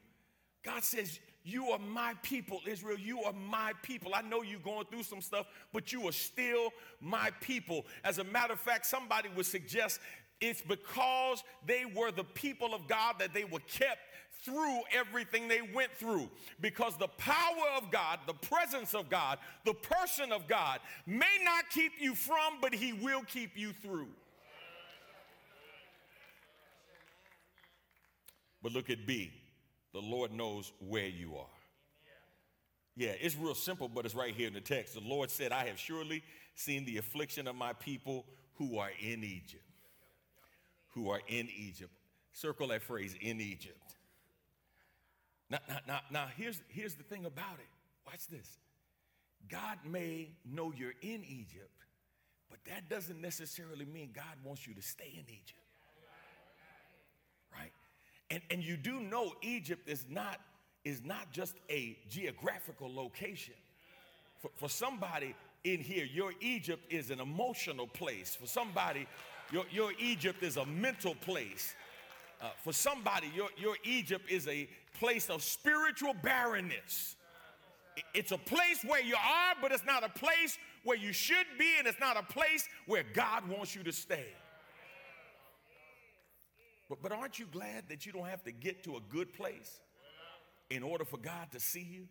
God 0.63 0.83
says, 0.83 1.19
You 1.43 1.71
are 1.71 1.79
my 1.79 2.13
people, 2.21 2.59
Israel. 2.67 2.99
You 2.99 3.23
are 3.23 3.33
my 3.33 3.73
people. 3.81 4.13
I 4.13 4.21
know 4.21 4.43
you're 4.43 4.59
going 4.59 4.85
through 4.85 5.03
some 5.03 5.21
stuff, 5.21 5.47
but 5.73 5.91
you 5.91 6.07
are 6.07 6.11
still 6.11 6.69
my 7.01 7.31
people. 7.41 7.87
As 8.03 8.19
a 8.19 8.23
matter 8.23 8.53
of 8.53 8.59
fact, 8.59 8.85
somebody 8.85 9.29
would 9.35 9.47
suggest 9.47 9.99
it's 10.39 10.61
because 10.61 11.43
they 11.65 11.85
were 11.85 12.11
the 12.11 12.25
people 12.25 12.75
of 12.75 12.87
God 12.87 13.15
that 13.19 13.33
they 13.33 13.43
were 13.43 13.61
kept 13.61 13.99
through 14.43 14.81
everything 14.93 15.47
they 15.47 15.61
went 15.61 15.91
through. 15.93 16.29
Because 16.59 16.97
the 16.97 17.07
power 17.07 17.67
of 17.77 17.91
God, 17.91 18.19
the 18.27 18.33
presence 18.33 18.93
of 18.93 19.09
God, 19.09 19.37
the 19.65 19.73
person 19.73 20.31
of 20.31 20.47
God 20.47 20.79
may 21.05 21.37
not 21.43 21.69
keep 21.69 21.93
you 21.99 22.15
from, 22.15 22.59
but 22.61 22.73
He 22.73 22.93
will 22.93 23.21
keep 23.23 23.57
you 23.57 23.73
through. 23.81 24.09
But 28.61 28.71
look 28.71 28.89
at 28.89 29.05
B. 29.05 29.31
The 29.93 29.99
Lord 29.99 30.31
knows 30.31 30.71
where 30.79 31.07
you 31.07 31.35
are. 31.35 31.45
Yeah, 32.95 33.13
it's 33.19 33.35
real 33.35 33.55
simple, 33.55 33.87
but 33.87 34.05
it's 34.05 34.15
right 34.15 34.33
here 34.33 34.47
in 34.47 34.53
the 34.53 34.61
text. 34.61 34.93
The 34.93 35.01
Lord 35.01 35.29
said, 35.29 35.51
I 35.51 35.65
have 35.67 35.79
surely 35.79 36.23
seen 36.55 36.85
the 36.85 36.97
affliction 36.97 37.47
of 37.47 37.55
my 37.55 37.73
people 37.73 38.25
who 38.55 38.77
are 38.77 38.91
in 39.01 39.23
Egypt. 39.23 39.63
Who 40.93 41.09
are 41.09 41.21
in 41.27 41.49
Egypt. 41.55 41.91
Circle 42.33 42.67
that 42.67 42.83
phrase, 42.83 43.15
in 43.19 43.41
Egypt. 43.41 43.77
Now, 45.53 45.59
now, 45.69 45.77
now, 45.87 45.99
now 46.09 46.25
here's, 46.35 46.59
here's 46.67 46.95
the 46.95 47.03
thing 47.03 47.25
about 47.25 47.59
it. 47.59 47.67
Watch 48.07 48.25
this. 48.27 48.57
God 49.47 49.77
may 49.87 50.29
know 50.43 50.73
you're 50.75 50.95
in 51.03 51.23
Egypt, 51.23 51.69
but 52.49 52.57
that 52.65 52.89
doesn't 52.89 53.21
necessarily 53.21 53.85
mean 53.85 54.09
God 54.15 54.35
wants 54.43 54.65
you 54.65 54.73
to 54.73 54.81
stay 54.81 55.11
in 55.13 55.25
Egypt. 55.27 55.59
Right? 57.55 57.71
And, 58.31 58.41
and 58.49 58.63
you 58.63 58.77
do 58.77 58.99
know 58.99 59.33
Egypt 59.43 59.87
is 59.87 60.07
not, 60.09 60.39
is 60.83 61.03
not 61.05 61.31
just 61.31 61.53
a 61.69 61.99
geographical 62.09 62.91
location. 62.91 63.53
For, 64.39 64.49
for 64.55 64.69
somebody 64.69 65.35
in 65.63 65.81
here, 65.81 66.05
your 66.11 66.31
Egypt 66.41 66.81
is 66.91 67.11
an 67.11 67.19
emotional 67.19 67.85
place. 67.85 68.35
For 68.35 68.47
somebody, 68.47 69.05
your, 69.51 69.65
your 69.69 69.91
Egypt 69.99 70.41
is 70.41 70.57
a 70.57 70.65
mental 70.65 71.13
place. 71.13 71.75
Uh, 72.43 72.47
for 72.61 72.73
somebody, 72.73 73.31
your, 73.33 73.47
your 73.57 73.77
Egypt 73.85 74.29
is 74.29 74.49
a 74.49 74.67
place 74.99 75.29
of 75.29 75.41
spiritual 75.41 76.13
barrenness. 76.13 77.15
It's 78.13 78.33
a 78.33 78.37
place 78.37 78.83
where 78.85 79.01
you 79.01 79.15
are, 79.15 79.55
but 79.61 79.71
it's 79.71 79.85
not 79.85 80.03
a 80.03 80.09
place 80.09 80.57
where 80.83 80.97
you 80.97 81.13
should 81.13 81.45
be, 81.57 81.69
and 81.79 81.87
it's 81.87 82.01
not 82.01 82.17
a 82.17 82.23
place 82.23 82.67
where 82.85 83.03
God 83.13 83.47
wants 83.47 83.73
you 83.73 83.83
to 83.83 83.93
stay. 83.93 84.25
But, 86.89 87.01
but 87.01 87.13
aren't 87.13 87.39
you 87.39 87.45
glad 87.49 87.85
that 87.87 88.05
you 88.05 88.11
don't 88.11 88.27
have 88.27 88.43
to 88.43 88.51
get 88.51 88.83
to 88.83 88.97
a 88.97 88.99
good 89.09 89.31
place 89.31 89.79
in 90.69 90.83
order 90.83 91.05
for 91.05 91.17
God 91.17 91.49
to 91.51 91.61
see 91.61 91.87
you? 91.89 92.07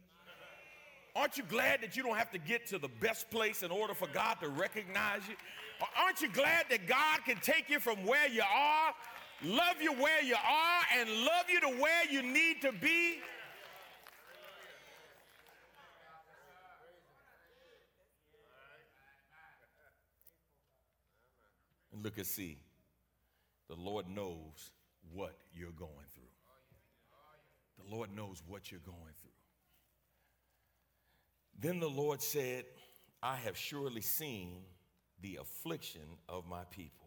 Aren't 1.15 1.37
you 1.37 1.45
glad 1.45 1.83
that 1.83 1.95
you 1.95 2.03
don't 2.03 2.17
have 2.17 2.31
to 2.31 2.39
get 2.39 2.67
to 2.69 2.79
the 2.79 2.89
best 2.89 3.31
place 3.31 3.63
in 3.63 3.71
order 3.71 3.93
for 3.93 4.09
God 4.09 4.39
to 4.41 4.49
recognize 4.49 5.21
you? 5.29 5.35
Aren't 6.03 6.23
you 6.23 6.31
glad 6.33 6.67
that 6.71 6.87
God 6.87 7.21
can 7.27 7.37
take 7.37 7.69
you 7.69 7.81
from 7.81 8.07
where 8.07 8.29
you 8.29 8.41
are, 8.41 8.95
love 9.45 9.81
you 9.81 9.93
where 9.93 10.23
you 10.23 10.35
are, 10.35 10.83
and 10.99 11.09
love 11.09 11.45
you 11.49 11.61
to 11.61 11.69
where 11.81 12.11
you 12.11 12.23
need 12.23 12.63
to 12.63 12.73
be? 12.73 13.19
And 21.93 22.03
look 22.03 22.17
and 22.17 22.27
see. 22.27 22.59
The 23.69 23.75
Lord 23.75 24.09
knows 24.09 24.73
what 25.13 25.37
you're 25.55 25.71
going 25.73 26.07
through. 26.15 26.25
The 27.79 27.95
Lord 27.95 28.15
knows 28.15 28.43
what 28.47 28.71
you're 28.71 28.81
going 28.85 29.15
through. 29.21 29.31
Then 31.59 31.81
the 31.81 31.89
Lord 31.89 32.23
said, 32.23 32.65
I 33.23 33.37
have 33.37 33.57
surely 33.57 34.01
seen 34.01 34.63
the 35.21 35.39
affliction 35.41 36.03
of 36.29 36.47
my 36.49 36.63
people. 36.71 37.02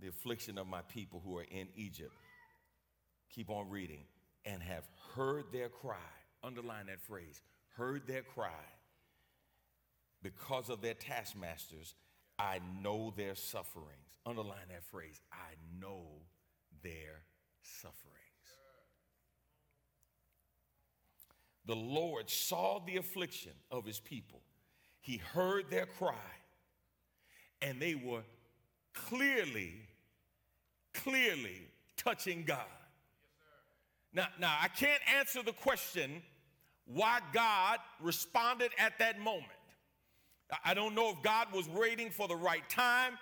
The 0.00 0.08
affliction 0.08 0.58
of 0.58 0.66
my 0.66 0.82
people 0.82 1.22
who 1.24 1.36
are 1.38 1.46
in 1.50 1.68
Egypt. 1.74 2.12
Keep 3.30 3.50
on 3.50 3.68
reading. 3.68 4.04
And 4.44 4.62
have 4.62 4.84
heard 5.14 5.44
their 5.52 5.68
cry. 5.68 5.96
Underline 6.42 6.86
that 6.86 7.00
phrase. 7.00 7.40
Heard 7.76 8.06
their 8.06 8.22
cry. 8.22 8.64
Because 10.22 10.68
of 10.68 10.80
their 10.80 10.94
taskmasters, 10.94 11.94
I 12.38 12.60
know 12.82 13.12
their 13.16 13.34
sufferings. 13.34 14.08
Underline 14.26 14.68
that 14.70 14.84
phrase. 14.84 15.20
I 15.32 15.54
know 15.80 16.06
their 16.82 17.22
sufferings. 17.62 18.18
The 21.68 21.76
Lord 21.76 22.30
saw 22.30 22.80
the 22.84 22.96
affliction 22.96 23.52
of 23.70 23.84
his 23.84 24.00
people, 24.00 24.40
he 25.00 25.18
heard 25.18 25.70
their 25.70 25.84
cry, 25.84 26.14
and 27.60 27.78
they 27.78 27.94
were 27.94 28.22
clearly, 28.94 29.74
clearly 31.02 31.62
touching 31.96 32.44
God. 32.44 32.58
Now, 34.12 34.26
now 34.38 34.56
I 34.60 34.68
can't 34.68 35.02
answer 35.18 35.42
the 35.42 35.52
question 35.52 36.22
why 36.86 37.20
God 37.32 37.78
responded 38.00 38.70
at 38.78 38.98
that 38.98 39.18
moment. 39.20 39.46
I 40.64 40.72
don't 40.72 40.94
know 40.94 41.10
if 41.10 41.22
God 41.22 41.48
was 41.52 41.68
waiting 41.68 42.10
for 42.10 42.26
the 42.26 42.36
right 42.36 42.68
time. 42.70 43.18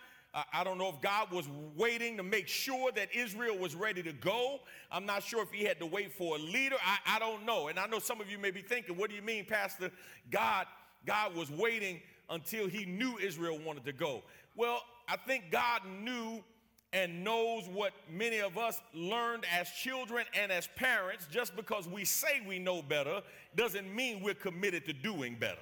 I 0.53 0.65
don't 0.65 0.77
know 0.77 0.91
if 0.91 1.01
God 1.01 1.33
was 1.33 1.49
waiting 1.75 2.19
to 2.19 2.23
make 2.23 2.47
sure 2.47 2.93
that 2.93 3.09
Israel 3.15 3.57
was 3.57 3.75
ready 3.75 4.03
to 4.03 4.13
go. 4.13 4.61
I'm 4.93 5.07
not 5.07 5.23
sure 5.23 5.43
if 5.43 5.51
he 5.51 5.65
had 5.65 5.79
to 5.81 5.87
wait 5.87 6.13
for 6.13 6.37
a 6.37 6.39
leader. 6.39 6.77
I, 6.85 7.17
I 7.17 7.19
don't 7.19 7.47
know. 7.47 7.69
And 7.69 7.79
I 7.79 7.87
know 7.87 7.99
some 7.99 8.21
of 8.21 8.31
you 8.31 8.39
may 8.39 8.51
be 8.51 8.61
thinking, 8.61 8.99
what 8.99 9.09
do 9.09 9.17
you 9.17 9.23
mean, 9.23 9.47
Pastor? 9.47 9.91
God, 10.31 10.67
God 11.07 11.35
was 11.35 11.51
waiting 11.51 12.03
until 12.29 12.69
he 12.69 12.85
knew 12.85 13.17
Israel 13.17 13.59
wanted 13.65 13.87
to 13.87 13.93
go. 13.93 14.25
Well, 14.57 14.83
I 15.09 15.17
think 15.17 15.45
God 15.51 15.81
knew 16.03 16.45
and 16.93 17.25
knows 17.25 17.69
what 17.69 17.93
many 18.11 18.39
of 18.39 18.57
us 18.57 18.81
learned 18.95 19.45
as 19.53 19.69
children 19.71 20.25
and 20.39 20.51
as 20.51 20.69
parents. 20.77 21.27
Just 21.31 21.57
because 21.57 21.89
we 21.89 22.05
say 22.05 22.43
we 22.47 22.59
know 22.59 22.83
better 22.83 23.23
doesn't 23.55 23.93
mean 23.95 24.23
we're 24.23 24.35
committed 24.35 24.87
to 24.87 24.93
doing 24.93 25.37
better. 25.39 25.59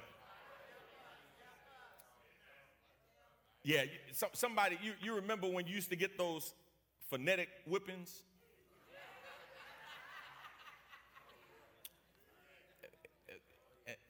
Yeah, 3.63 3.85
so, 4.11 4.27
somebody, 4.33 4.77
you, 4.83 4.93
you 5.01 5.15
remember 5.15 5.47
when 5.47 5.65
you 5.65 5.73
used 5.73 5.89
to 5.89 5.95
get 5.95 6.19
those 6.19 6.53
phonetic 7.09 7.49
whippings? 7.67 8.21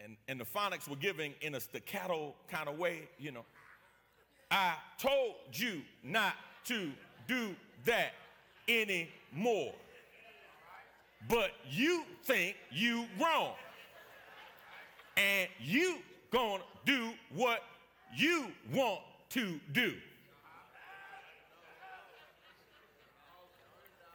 And, 0.03 0.17
and 0.27 0.39
the 0.39 0.45
phonics 0.45 0.87
were 0.89 0.97
giving 0.97 1.33
in 1.41 1.55
a 1.55 1.59
staccato 1.59 2.35
kind 2.49 2.67
of 2.67 2.77
way, 2.77 3.07
you 3.17 3.31
know. 3.31 3.45
I 4.51 4.75
told 4.99 5.35
you 5.53 5.81
not 6.03 6.33
to 6.65 6.91
do 7.27 7.55
that 7.85 8.13
anymore. 8.67 9.73
But 11.29 11.51
you 11.69 12.03
think 12.23 12.55
you 12.71 13.05
wrong. 13.19 13.53
And 15.17 15.47
you 15.59 15.99
gonna 16.31 16.63
do 16.85 17.11
what 17.33 17.63
you 18.15 18.47
want 18.73 18.99
to 19.29 19.59
do. 19.71 19.93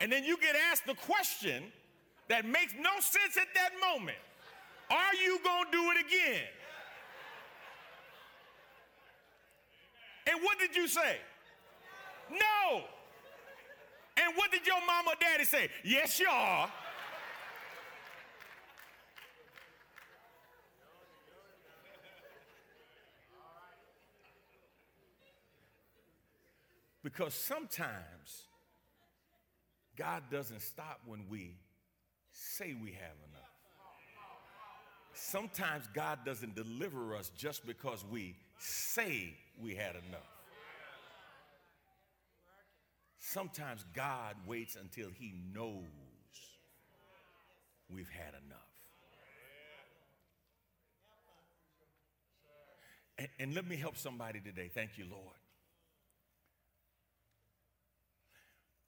And 0.01 0.11
then 0.11 0.25
you 0.25 0.37
get 0.39 0.57
asked 0.71 0.87
the 0.87 0.95
question 0.95 1.65
that 2.29 2.47
makes 2.47 2.75
no 2.75 2.91
sense 3.01 3.37
at 3.37 3.49
that 3.55 3.71
moment 3.81 4.19
Are 4.91 5.15
you 5.15 5.39
to 5.45 5.71
do 5.73 5.91
it 5.91 6.07
again? 6.07 6.47
And 10.27 10.43
what 10.43 10.59
did 10.59 10.77
you 10.77 10.87
say? 10.87 11.17
No. 12.31 12.83
And 14.17 14.37
what 14.37 14.51
did 14.51 14.67
your 14.67 14.81
mama 14.87 15.11
or 15.11 15.15
daddy 15.21 15.45
say? 15.45 15.69
Yes, 15.85 16.21
you 16.21 16.29
are. 16.31 16.71
Because 27.03 27.33
sometimes 27.33 28.45
God 29.97 30.25
doesn't 30.31 30.61
stop 30.61 31.01
when 31.07 31.25
we 31.31 31.57
say 32.33 32.75
we 32.75 32.91
have 32.91 33.17
enough. 33.31 33.41
Sometimes 35.15 35.85
God 35.95 36.21
doesn't 36.25 36.55
deliver 36.55 37.15
us 37.15 37.31
just 37.37 37.67
because 37.67 38.05
we 38.11 38.37
say 38.59 39.35
we 39.63 39.75
had 39.75 39.97
enough. 40.09 40.40
Sometimes 43.33 43.85
God 43.95 44.35
waits 44.45 44.75
until 44.75 45.09
he 45.09 45.33
knows 45.55 45.85
we've 47.89 48.09
had 48.09 48.35
enough. 48.45 48.59
And, 53.19 53.29
and, 53.39 53.55
let 53.55 53.69
me 53.69 53.77
help 53.77 53.97
somebody 53.97 54.41
today. 54.41 54.69
Thank 54.75 54.99
you, 54.99 55.05
Lord. 55.09 55.37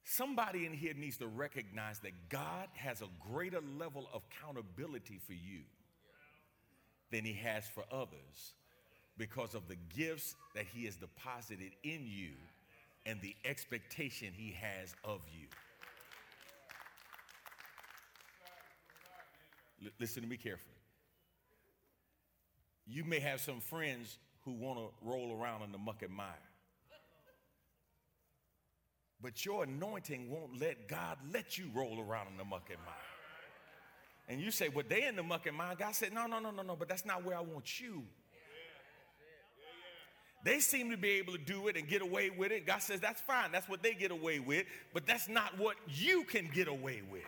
Somebody 0.03 0.65
in 0.65 0.73
here 0.73 0.93
needs 0.93 1.15
to 1.19 1.27
recognize 1.27 1.99
that 1.99 2.27
God 2.27 2.67
has 2.73 3.01
a 3.01 3.07
greater 3.31 3.61
level 3.79 4.09
of 4.13 4.23
accountability 4.29 5.21
for 5.25 5.33
you 5.33 5.61
than 7.11 7.23
he 7.23 7.33
has 7.33 7.63
for 7.65 7.85
others 7.89 8.55
because 9.17 9.55
of 9.55 9.69
the 9.69 9.77
gifts 9.95 10.35
that 10.53 10.65
he 10.65 10.83
has 10.83 10.97
deposited 10.97 11.71
in 11.83 12.01
you 12.05 12.33
and 13.05 13.19
the 13.21 13.35
expectation 13.45 14.29
he 14.35 14.55
has 14.59 14.95
of 15.03 15.21
you. 15.31 15.47
L- 19.85 19.91
listen 19.99 20.23
to 20.23 20.29
me 20.29 20.37
carefully. 20.37 20.69
You 22.85 23.03
may 23.03 23.19
have 23.19 23.39
some 23.39 23.59
friends 23.59 24.17
who 24.45 24.51
want 24.51 24.79
to 24.79 25.07
roll 25.07 25.39
around 25.39 25.63
in 25.63 25.71
the 25.71 25.77
muck 25.77 26.01
and 26.01 26.13
mire. 26.13 26.27
But 29.21 29.45
your 29.45 29.63
anointing 29.63 30.29
won't 30.29 30.59
let 30.59 30.89
God 30.89 31.17
let 31.33 31.57
you 31.57 31.65
roll 31.73 32.01
around 32.01 32.27
in 32.27 32.37
the 32.37 32.43
muck 32.43 32.69
and 32.69 32.79
mire. 32.85 32.95
And 34.27 34.41
you 34.41 34.51
say, 34.51 34.69
well, 34.69 34.85
they 34.87 35.05
in 35.05 35.15
the 35.15 35.23
muck 35.23 35.47
and 35.47 35.55
mire. 35.55 35.75
God 35.75 35.95
said, 35.95 36.13
no, 36.13 36.27
no, 36.27 36.39
no, 36.39 36.51
no, 36.51 36.61
no, 36.61 36.75
but 36.75 36.89
that's 36.89 37.05
not 37.05 37.23
where 37.23 37.37
I 37.37 37.41
want 37.41 37.79
you. 37.79 38.03
They 40.43 40.59
seem 40.59 40.91
to 40.91 40.97
be 40.97 41.11
able 41.11 41.33
to 41.33 41.39
do 41.39 41.67
it 41.69 41.77
and 41.77 41.87
get 41.87 42.01
away 42.01 42.29
with 42.29 42.51
it. 42.51 42.67
God 42.67 42.81
says, 42.81 42.99
that's 42.99 43.21
fine. 43.21 43.51
That's 43.51 43.69
what 43.69 43.81
they 43.81 43.93
get 43.93 44.11
away 44.11 44.39
with, 44.39 44.65
but 44.93 45.05
that's 45.05 45.29
not 45.29 45.57
what 45.57 45.77
you 45.87 46.25
can 46.25 46.49
get 46.53 46.67
away 46.67 47.01
with. 47.09 47.23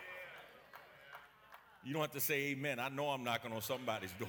You 1.82 1.94
don't 1.94 2.02
have 2.02 2.12
to 2.12 2.20
say 2.20 2.48
amen. 2.48 2.78
I 2.78 2.88
know 2.90 3.08
I'm 3.08 3.24
knocking 3.24 3.52
on 3.52 3.62
somebody's 3.62 4.12
door. 4.18 4.28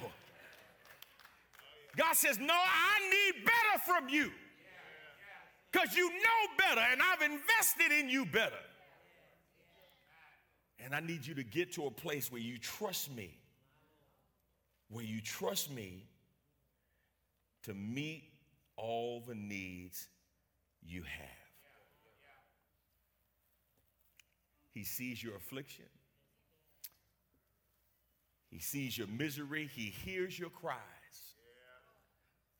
God 1.96 2.14
says, 2.14 2.38
no, 2.38 2.54
I 2.54 3.10
need 3.10 3.44
better 3.44 3.82
from 3.84 4.08
you 4.08 4.30
because 5.70 5.94
you 5.96 6.08
know 6.08 6.54
better 6.56 6.80
and 6.92 7.00
I've 7.02 7.30
invested 7.30 7.92
in 7.98 8.08
you 8.08 8.24
better. 8.24 8.54
And 10.78 10.94
I 10.94 11.00
need 11.00 11.26
you 11.26 11.34
to 11.34 11.42
get 11.42 11.72
to 11.74 11.86
a 11.86 11.90
place 11.90 12.30
where 12.30 12.40
you 12.40 12.56
trust 12.56 13.14
me, 13.14 13.36
where 14.88 15.04
you 15.04 15.20
trust 15.20 15.70
me 15.72 16.04
to 17.64 17.74
meet 17.74 18.27
all 18.78 19.22
the 19.26 19.34
needs 19.34 20.08
you 20.82 21.02
have. 21.02 21.28
He 24.70 24.84
sees 24.84 25.22
your 25.22 25.36
affliction. 25.36 25.86
He 28.48 28.60
sees 28.60 28.96
your 28.96 29.08
misery. 29.08 29.68
He 29.74 29.86
hears 29.86 30.38
your 30.38 30.50
cries. 30.50 30.78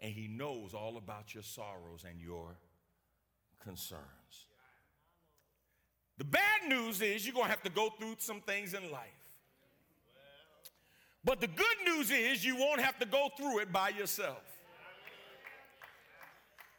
And 0.01 0.13
he 0.13 0.29
knows 0.29 0.75
all 0.75 0.97
about 0.97 1.33
your 1.33 1.43
sorrows 1.43 2.05
and 2.09 2.21
your 2.21 2.57
concerns. 3.63 4.03
The 6.19 6.25
bad 6.25 6.69
news 6.69 7.01
is 7.01 7.25
you're 7.25 7.35
going 7.35 7.47
to 7.47 7.51
have 7.51 7.63
to 7.63 7.71
go 7.71 7.91
through 7.99 8.17
some 8.19 8.41
things 8.41 8.75
in 8.75 8.91
life. 8.91 9.09
But 11.25 11.41
the 11.41 11.47
good 11.47 11.77
news 11.87 12.11
is 12.11 12.45
you 12.45 12.57
won't 12.57 12.81
have 12.81 12.99
to 12.99 13.07
go 13.07 13.29
through 13.37 13.61
it 13.61 13.73
by 13.73 13.91
yourself. 13.91 14.43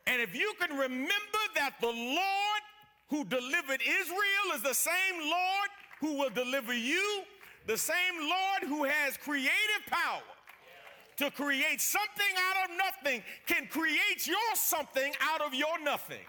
And 0.10 0.22
if 0.24 0.36
you 0.36 0.54
can 0.60 0.76
remember 0.76 1.44
that 1.56 1.76
the 1.80 1.88
Lord 1.88 2.62
who 3.10 3.24
delivered 3.26 3.80
Israel 3.82 4.56
is 4.56 4.64
the 4.64 4.74
same 4.74 5.22
Lord 5.22 5.70
who 6.00 6.18
will 6.18 6.32
deliver 6.32 6.74
you, 6.74 7.24
the 7.68 7.78
same 7.78 7.96
Lord 8.20 8.64
who 8.64 8.86
has 8.86 9.18
creative 9.18 9.52
power 9.88 10.24
to 11.18 11.30
create 11.30 11.80
something 11.80 12.26
out 12.50 12.70
of 12.70 12.78
nothing 12.78 13.22
can 13.46 13.68
create 13.68 14.26
your 14.26 14.38
something 14.56 15.14
out 15.22 15.42
of 15.42 15.54
your 15.54 15.80
nothing. 15.84 16.26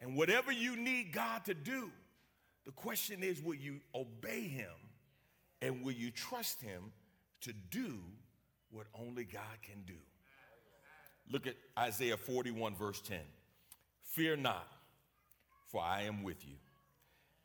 And 0.00 0.16
whatever 0.16 0.50
you 0.50 0.76
need 0.76 1.12
God 1.12 1.44
to 1.44 1.54
do, 1.54 1.90
the 2.64 2.72
question 2.72 3.22
is 3.22 3.42
will 3.42 3.54
you 3.54 3.80
obey 3.94 4.42
Him 4.42 4.72
and 5.60 5.84
will 5.84 5.92
you 5.92 6.10
trust 6.10 6.62
Him 6.62 6.92
to 7.42 7.52
do 7.52 7.98
what 8.70 8.86
only 8.94 9.24
God 9.24 9.42
can 9.62 9.82
do? 9.86 9.98
Look 11.30 11.46
at 11.46 11.54
Isaiah 11.78 12.16
41, 12.16 12.76
verse 12.76 13.00
10. 13.00 13.18
Fear 14.04 14.36
not, 14.36 14.66
for 15.68 15.82
I 15.82 16.02
am 16.02 16.22
with 16.22 16.46
you. 16.46 16.56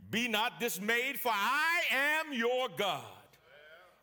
Be 0.10 0.28
not 0.28 0.60
dismayed, 0.60 1.20
for 1.20 1.32
I 1.34 1.82
am 1.92 2.34
your 2.34 2.68
God. 2.78 3.04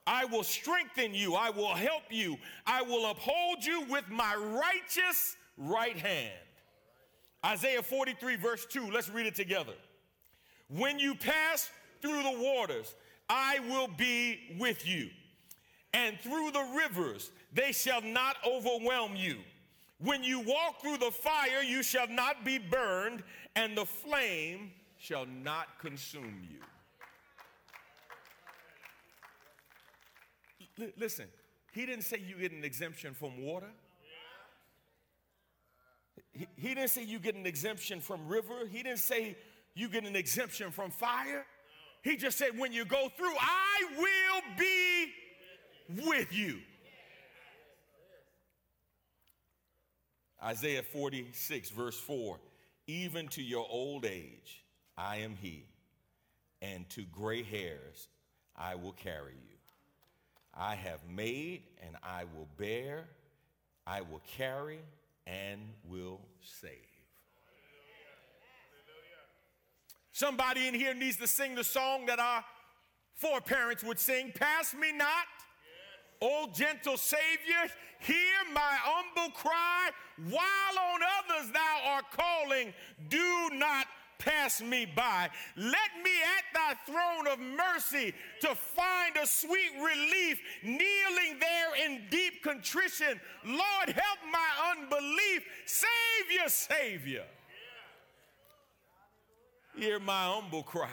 I 0.07 0.25
will 0.25 0.43
strengthen 0.43 1.15
you. 1.15 1.35
I 1.35 1.51
will 1.51 1.75
help 1.75 2.05
you. 2.11 2.39
I 2.67 2.83
will 2.83 3.11
uphold 3.11 3.65
you 3.65 3.83
with 3.91 4.09
my 4.09 4.35
righteous 4.37 5.37
right 5.57 5.97
hand. 5.97 6.33
Isaiah 7.45 7.83
43, 7.83 8.37
verse 8.37 8.67
2, 8.67 8.91
let's 8.91 9.11
read 9.11 9.27
it 9.27 9.35
together. 9.35 9.75
When 10.69 10.99
you 10.99 11.15
pass 11.15 11.71
through 12.01 12.23
the 12.23 12.41
waters, 12.41 12.95
I 13.29 13.61
will 13.69 13.89
be 13.89 14.57
with 14.59 14.87
you. 14.89 15.11
And 15.95 16.19
through 16.21 16.51
the 16.51 16.67
rivers, 16.77 17.31
they 17.53 17.73
shall 17.73 18.03
not 18.03 18.37
overwhelm 18.47 19.15
you. 19.15 19.37
When 20.01 20.23
you 20.23 20.41
walk 20.41 20.81
through 20.81 20.99
the 20.99 21.11
fire, 21.11 21.63
you 21.63 21.83
shall 21.83 22.07
not 22.09 22.45
be 22.45 22.59
burned, 22.59 23.25
and 23.57 23.77
the 23.77 23.85
flame 23.85 24.71
shall 24.97 25.27
not 25.27 25.79
consume 25.81 26.47
you. 26.49 26.59
L- 30.85 30.93
listen, 30.97 31.27
he 31.73 31.85
didn't 31.85 32.05
say 32.05 32.19
you 32.25 32.37
get 32.37 32.53
an 32.53 32.65
exemption 32.65 33.13
from 33.13 33.43
water. 33.43 33.71
He, 36.33 36.47
he 36.57 36.75
didn't 36.75 36.91
say 36.91 37.03
you 37.03 37.19
get 37.19 37.35
an 37.35 37.47
exemption 37.47 38.01
from 38.01 38.29
river. 38.29 38.67
He 38.71 38.85
didn't 38.85 39.01
say 39.01 39.37
you 39.75 39.89
get 39.89 40.05
an 40.05 40.15
exemption 40.15 40.71
from 40.71 40.93
fire. 40.93 41.45
He 42.03 42.17
just 42.17 42.39
said, 42.39 42.57
when 42.57 42.73
you 42.73 42.85
go 42.85 43.09
through, 43.17 43.35
I 43.41 43.85
will 43.99 44.43
be 44.57 45.13
with 46.07 46.33
you. 46.33 46.61
Isaiah 50.43 50.83
46, 50.83 51.71
verse 51.71 51.99
4 51.99 52.39
even 52.89 53.29
to 53.29 53.43
your 53.43 53.67
old 53.71 54.07
age, 54.07 54.65
I 54.97 55.17
am 55.19 55.37
He, 55.41 55.67
and 56.63 56.89
to 56.91 57.03
gray 57.03 57.43
hairs, 57.43 58.09
I 58.57 58.75
will 58.75 58.93
carry 58.93 59.35
you. 59.35 59.57
I 60.55 60.75
have 60.75 61.01
made 61.09 61.63
and 61.87 61.97
I 62.03 62.25
will 62.35 62.49
bear, 62.57 63.05
I 63.87 64.01
will 64.01 64.23
carry 64.37 64.81
and 65.27 65.61
will 65.85 66.21
save. 66.41 66.73
Somebody 70.11 70.67
in 70.67 70.75
here 70.75 70.95
needs 70.95 71.19
to 71.19 71.29
sing 71.29 71.55
the 71.55 71.63
song 71.63 72.07
that 72.07 72.19
our 72.19 72.43
foreparents 73.15 73.85
would 73.85 74.01
sing 74.01 74.33
Pass 74.35 74.75
me 74.75 74.91
not, 74.93 75.27
O 76.21 76.49
gentle 76.53 76.97
Savior, 76.97 77.73
hear 78.01 78.17
my 78.53 78.61
humble 78.61 79.33
cry. 79.35 79.91
While 80.29 80.79
on 80.79 81.01
others 81.19 81.53
thou 81.53 81.81
art 81.87 82.05
calling, 82.13 82.75
do 83.09 83.51
not 83.53 83.87
pass 84.19 84.61
me 84.61 84.85
by. 84.85 85.31
Let 85.57 85.91
me 86.03 86.11
at 86.37 86.45
thy 86.53 86.75
throne 86.93 87.29
of 87.29 87.39
mercy 87.39 88.15
to 88.41 88.55
find 88.55 89.17
a 89.17 89.27
sweet 89.27 89.73
relief, 89.77 90.41
kneeling 90.63 91.39
there 91.41 91.87
in 91.87 92.03
deep 92.11 92.43
contrition. 92.43 93.21
Lord, 93.45 93.87
help 93.87 94.19
my 94.33 94.73
unbelief. 94.77 95.45
Savior, 95.67 96.49
Savior. 96.49 97.25
Hear 99.77 100.01
my 100.01 100.25
humble 100.25 100.65
cry. 100.65 100.89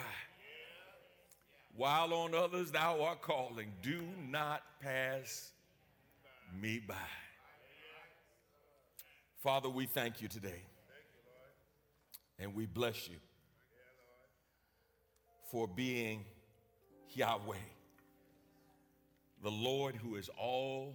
While 1.76 2.14
on 2.14 2.34
others 2.34 2.70
thou 2.70 3.02
art 3.02 3.20
calling, 3.20 3.70
do 3.82 4.02
not 4.30 4.62
pass 4.80 5.52
me 6.60 6.80
by. 6.86 6.94
Father, 9.42 9.68
we 9.68 9.86
thank 9.86 10.22
you 10.22 10.28
today. 10.28 10.62
And 12.38 12.54
we 12.54 12.66
bless 12.66 13.08
you 13.08 13.16
for 15.50 15.66
being 15.66 16.24
Yahweh, 17.14 17.56
the 19.42 19.50
Lord 19.50 19.96
who 19.96 20.16
is 20.16 20.28
all 20.38 20.94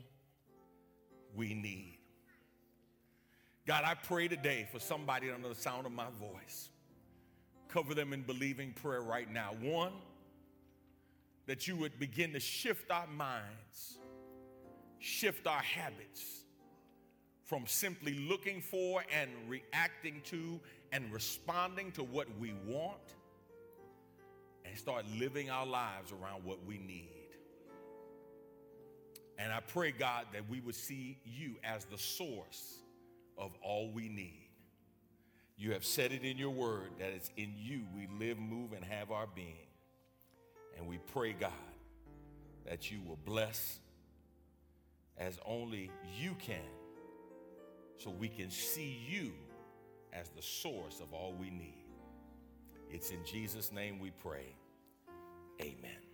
we 1.36 1.54
need. 1.54 1.98
God, 3.66 3.84
I 3.86 3.94
pray 3.94 4.28
today 4.28 4.68
for 4.72 4.80
somebody 4.80 5.32
under 5.32 5.50
the 5.50 5.56
sound 5.56 5.86
of 5.86 5.92
my 5.92 6.08
voice. 6.20 6.70
Cover 7.70 7.94
them 7.94 8.12
in 8.12 8.22
believing 8.22 8.74
prayer 8.74 9.02
right 9.02 9.32
now. 9.32 9.52
One, 9.62 9.94
that 11.48 11.68
you 11.68 11.76
would 11.76 12.00
begin 12.00 12.34
to 12.34 12.40
shift 12.40 12.92
our 12.92 13.08
minds, 13.08 13.98
shift 15.00 15.48
our 15.48 15.62
habits 15.62 16.46
from 17.44 17.66
simply 17.68 18.14
looking 18.30 18.62
for 18.62 19.04
and 19.14 19.30
reacting 19.48 20.22
to 20.24 20.60
and 20.92 21.12
responding 21.12 21.92
to 21.92 22.04
what 22.04 22.28
we 22.40 22.54
want 22.66 23.16
and 24.66 24.78
start 24.78 25.06
living 25.18 25.50
our 25.50 25.66
lives 25.66 26.12
around 26.12 26.44
what 26.44 26.64
we 26.66 26.78
need. 26.78 27.10
And 29.38 29.52
I 29.52 29.60
pray, 29.60 29.92
God, 29.92 30.28
that 30.34 30.48
we 30.48 30.62
would 30.62 30.76
see 30.76 31.18
you 31.26 31.56
as 31.64 31.86
the 31.86 31.98
source 31.98 32.78
of 33.38 33.52
all 33.62 33.92
we 33.92 34.08
need. 34.08 34.50
You 35.58 35.74
have 35.74 35.84
said 35.84 36.12
it 36.12 36.24
in 36.24 36.38
your 36.38 36.52
word 36.52 36.92
that 37.00 37.10
it's 37.10 37.32
in 37.38 37.54
you 37.58 37.82
we 37.96 38.08
live, 38.20 38.40
move, 38.40 38.74
and 38.74 38.86
have 38.86 39.12
our 39.12 39.28
being. 39.28 39.71
And 40.82 40.90
we 40.90 40.98
pray, 40.98 41.34
God, 41.34 41.52
that 42.66 42.90
you 42.90 43.02
will 43.08 43.20
bless 43.24 43.78
as 45.16 45.38
only 45.46 45.92
you 46.20 46.36
can 46.40 46.58
so 47.98 48.10
we 48.10 48.28
can 48.28 48.50
see 48.50 49.00
you 49.08 49.32
as 50.12 50.30
the 50.30 50.42
source 50.42 51.00
of 51.00 51.14
all 51.14 51.36
we 51.40 51.52
need. 51.52 51.86
It's 52.90 53.12
in 53.12 53.24
Jesus' 53.24 53.72
name 53.72 54.00
we 54.00 54.10
pray. 54.10 54.56
Amen. 55.62 56.11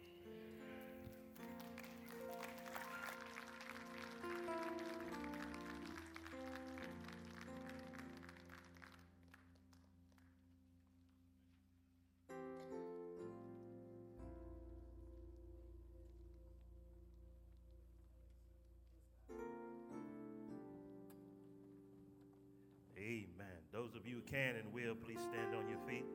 Can 24.30 24.56
and 24.56 24.74
will, 24.74 24.96
please 24.96 25.20
stand 25.20 25.56
on 25.56 25.70
your 25.70 25.80
feet. 25.88 26.06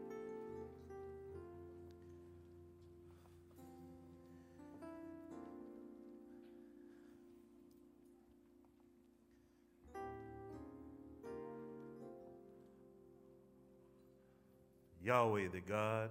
Yahweh, 15.04 15.48
the 15.52 15.60
God 15.60 16.10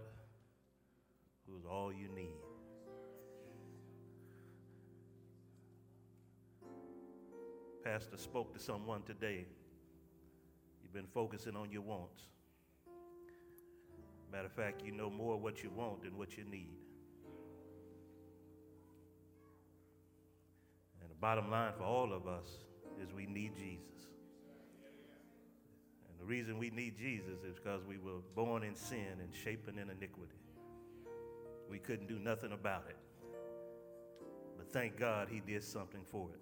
who 1.48 1.58
is 1.58 1.64
all 1.66 1.94
you 1.94 2.10
need. 2.14 2.28
Pastor 7.84 8.18
spoke 8.18 8.54
to 8.54 8.60
someone 8.60 9.02
today. 9.04 9.46
You've 10.92 11.04
been 11.04 11.14
focusing 11.14 11.56
on 11.56 11.72
your 11.72 11.84
wants. 11.84 12.24
Matter 14.30 14.48
of 14.48 14.52
fact, 14.52 14.84
you 14.84 14.92
know 14.92 15.10
more 15.10 15.38
what 15.38 15.64
you 15.64 15.70
want 15.70 16.04
than 16.04 16.18
what 16.18 16.38
you 16.38 16.44
need. 16.44 16.76
And 21.02 21.10
the 21.10 21.16
bottom 21.16 21.50
line 21.50 21.72
for 21.78 21.86
all 21.86 22.12
of 22.12 22.28
us 22.28 22.46
is 23.02 23.14
we 23.14 23.26
need 23.26 23.56
Jesus. 23.56 24.10
And 26.10 26.20
the 26.20 26.26
reason 26.26 26.58
we 26.58 26.70
need 26.72 26.98
Jesus 26.98 27.42
is 27.48 27.56
because 27.56 27.86
we 27.86 27.98
were 27.98 28.20
born 28.36 28.64
in 28.64 28.76
sin 28.76 29.22
and 29.22 29.34
shapen 29.34 29.78
in 29.78 29.90
iniquity. 29.90 30.42
We 31.70 31.80
couldn't 31.80 32.08
do 32.08 32.20
nothing 32.20 32.52
about 32.52 32.84
it. 32.90 32.98
But 34.58 34.70
thank 34.74 34.98
God 34.98 35.30
he 35.32 35.40
did 35.40 35.64
something 35.64 36.04
for 36.04 36.28
it. 36.34 36.42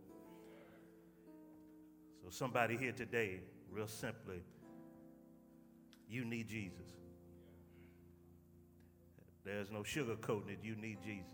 So, 2.24 2.32
somebody 2.32 2.78
here 2.78 2.94
today, 2.94 3.42
real 3.72 3.88
simply, 3.88 4.42
you 6.10 6.26
need 6.26 6.48
Jesus. 6.48 6.88
There's 9.44 9.72
no 9.72 9.80
sugarcoating 9.80 10.50
it. 10.50 10.60
You 10.64 10.76
need 10.76 10.98
Jesus. 11.04 11.32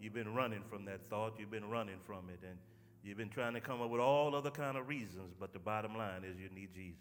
You've 0.00 0.14
been 0.14 0.34
running 0.34 0.62
from 0.68 0.84
that 0.84 1.08
thought. 1.08 1.34
You've 1.38 1.50
been 1.50 1.68
running 1.68 1.98
from 2.06 2.28
it. 2.28 2.40
And 2.46 2.58
you've 3.02 3.16
been 3.16 3.30
trying 3.30 3.54
to 3.54 3.60
come 3.60 3.80
up 3.80 3.90
with 3.90 4.00
all 4.00 4.34
other 4.34 4.50
kind 4.50 4.76
of 4.76 4.88
reasons. 4.88 5.34
But 5.38 5.52
the 5.52 5.58
bottom 5.58 5.96
line 5.96 6.24
is 6.24 6.38
you 6.38 6.48
need 6.54 6.72
Jesus. 6.74 7.00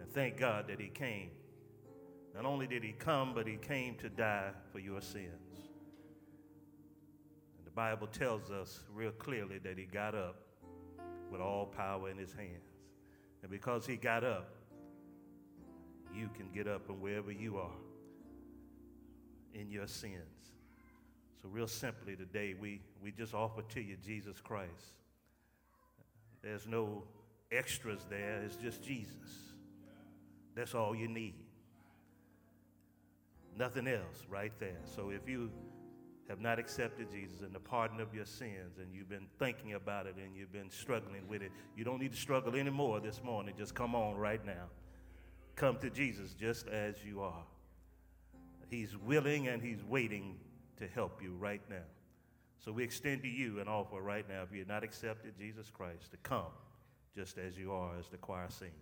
And 0.00 0.10
thank 0.12 0.36
God 0.36 0.68
that 0.68 0.80
he 0.80 0.88
came. 0.88 1.30
Not 2.34 2.44
only 2.44 2.66
did 2.66 2.84
he 2.84 2.92
come, 2.92 3.32
but 3.34 3.46
he 3.46 3.56
came 3.56 3.94
to 3.96 4.10
die 4.10 4.50
for 4.70 4.78
your 4.78 5.00
sins. 5.00 5.58
And 7.56 7.66
the 7.66 7.70
Bible 7.70 8.06
tells 8.06 8.50
us 8.50 8.80
real 8.94 9.12
clearly 9.12 9.58
that 9.58 9.78
he 9.78 9.84
got 9.84 10.14
up 10.14 10.45
with 11.36 11.46
all 11.46 11.66
power 11.66 12.08
in 12.08 12.16
his 12.16 12.32
hands. 12.32 12.80
And 13.42 13.50
because 13.50 13.86
he 13.86 13.96
got 13.96 14.24
up, 14.24 14.48
you 16.14 16.30
can 16.34 16.48
get 16.54 16.66
up 16.66 16.88
and 16.88 17.00
wherever 17.00 17.30
you 17.30 17.58
are 17.58 17.76
in 19.54 19.70
your 19.70 19.86
sins. 19.86 20.54
So, 21.42 21.48
real 21.50 21.68
simply 21.68 22.16
today, 22.16 22.54
we, 22.58 22.80
we 23.02 23.12
just 23.12 23.34
offer 23.34 23.60
to 23.60 23.80
you 23.80 23.96
Jesus 24.02 24.40
Christ. 24.40 24.94
There's 26.42 26.66
no 26.66 27.02
extras 27.52 28.06
there, 28.08 28.40
it's 28.42 28.56
just 28.56 28.82
Jesus. 28.82 29.52
That's 30.54 30.74
all 30.74 30.96
you 30.96 31.08
need. 31.08 31.34
Nothing 33.58 33.88
else 33.88 34.24
right 34.30 34.52
there. 34.58 34.80
So, 34.94 35.10
if 35.10 35.28
you 35.28 35.50
have 36.28 36.40
not 36.40 36.58
accepted 36.58 37.10
Jesus 37.10 37.40
and 37.40 37.52
the 37.52 37.60
pardon 37.60 38.00
of 38.00 38.14
your 38.14 38.24
sins, 38.24 38.78
and 38.78 38.92
you've 38.92 39.08
been 39.08 39.26
thinking 39.38 39.74
about 39.74 40.06
it 40.06 40.16
and 40.22 40.34
you've 40.36 40.52
been 40.52 40.70
struggling 40.70 41.26
with 41.28 41.42
it, 41.42 41.52
you 41.76 41.84
don't 41.84 42.00
need 42.00 42.12
to 42.12 42.18
struggle 42.18 42.56
anymore 42.56 43.00
this 43.00 43.22
morning. 43.22 43.54
Just 43.56 43.74
come 43.74 43.94
on 43.94 44.16
right 44.16 44.44
now. 44.44 44.66
Come 45.54 45.78
to 45.78 45.90
Jesus 45.90 46.34
just 46.34 46.66
as 46.68 46.96
you 47.04 47.20
are. 47.22 47.44
He's 48.68 48.96
willing 48.96 49.48
and 49.48 49.62
He's 49.62 49.84
waiting 49.84 50.36
to 50.78 50.88
help 50.88 51.22
you 51.22 51.34
right 51.38 51.62
now. 51.70 51.84
So 52.58 52.72
we 52.72 52.82
extend 52.82 53.22
to 53.22 53.28
you 53.28 53.60
an 53.60 53.68
offer 53.68 54.00
right 54.00 54.28
now, 54.28 54.42
if 54.42 54.52
you're 54.52 54.66
not 54.66 54.82
accepted 54.82 55.34
Jesus 55.38 55.70
Christ, 55.70 56.10
to 56.10 56.16
come 56.18 56.52
just 57.14 57.38
as 57.38 57.56
you 57.56 57.72
are, 57.72 57.96
as 57.98 58.08
the 58.08 58.16
choir 58.16 58.48
sings. 58.50 58.72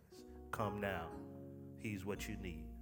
Come 0.50 0.80
now. 0.80 1.06
He's 1.78 2.04
what 2.04 2.26
you 2.26 2.36
need. 2.42 2.73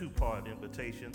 Two 0.00 0.08
part 0.08 0.48
invitation. 0.48 1.12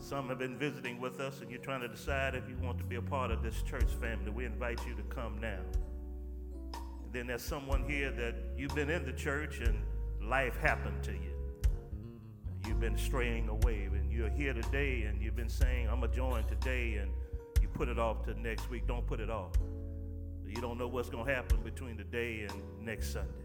Some 0.00 0.28
have 0.28 0.40
been 0.40 0.58
visiting 0.58 1.00
with 1.00 1.20
us, 1.20 1.40
and 1.40 1.48
you're 1.48 1.60
trying 1.60 1.82
to 1.82 1.88
decide 1.88 2.34
if 2.34 2.48
you 2.48 2.56
want 2.60 2.78
to 2.78 2.84
be 2.84 2.96
a 2.96 3.02
part 3.02 3.30
of 3.30 3.44
this 3.44 3.62
church 3.62 3.92
family. 4.00 4.32
We 4.32 4.44
invite 4.44 4.80
you 4.88 4.96
to 4.96 5.02
come 5.04 5.38
now. 5.40 5.60
And 6.74 7.12
then 7.12 7.28
there's 7.28 7.42
someone 7.42 7.88
here 7.88 8.10
that 8.10 8.34
you've 8.56 8.74
been 8.74 8.90
in 8.90 9.06
the 9.06 9.12
church 9.12 9.60
and 9.60 9.84
life 10.20 10.58
happened 10.58 11.00
to 11.04 11.12
you. 11.12 11.32
You've 12.66 12.80
been 12.80 12.98
straying 12.98 13.48
away, 13.48 13.84
and 13.84 14.10
you're 14.10 14.30
here 14.30 14.52
today, 14.52 15.02
and 15.02 15.22
you've 15.22 15.36
been 15.36 15.48
saying, 15.48 15.88
I'm 15.88 16.00
going 16.00 16.10
to 16.10 16.16
join 16.16 16.44
today, 16.48 16.94
and 16.94 17.12
you 17.62 17.68
put 17.68 17.88
it 17.88 18.00
off 18.00 18.24
to 18.24 18.34
next 18.40 18.68
week. 18.68 18.88
Don't 18.88 19.06
put 19.06 19.20
it 19.20 19.30
off. 19.30 19.52
You 20.44 20.60
don't 20.60 20.76
know 20.76 20.88
what's 20.88 21.08
going 21.08 21.24
to 21.24 21.32
happen 21.32 21.60
between 21.62 21.96
today 21.96 22.48
and 22.50 22.84
next 22.84 23.12
Sunday. 23.12 23.39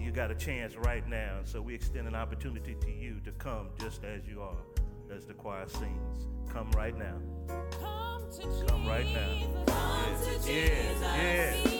You 0.00 0.10
got 0.12 0.30
a 0.30 0.34
chance 0.34 0.76
right 0.76 1.06
now, 1.08 1.38
and 1.38 1.48
so 1.48 1.60
we 1.62 1.74
extend 1.74 2.06
an 2.08 2.14
opportunity 2.14 2.74
to 2.80 2.90
you 2.90 3.20
to 3.24 3.32
come 3.32 3.68
just 3.80 4.04
as 4.04 4.26
you 4.26 4.42
are, 4.42 4.56
as 5.14 5.24
the 5.26 5.34
choir 5.34 5.68
sings. 5.68 6.26
Come 6.52 6.70
right 6.72 6.96
now. 6.96 7.16
Come 7.80 8.22
to 8.32 8.66
Come 8.66 8.86
right 8.86 9.06
now. 9.06 9.64
Come 9.66 10.14
to 10.24 10.30
Yes, 10.32 10.44
Jesus. 10.44 11.00
yes, 11.02 11.60
yes. 11.64 11.71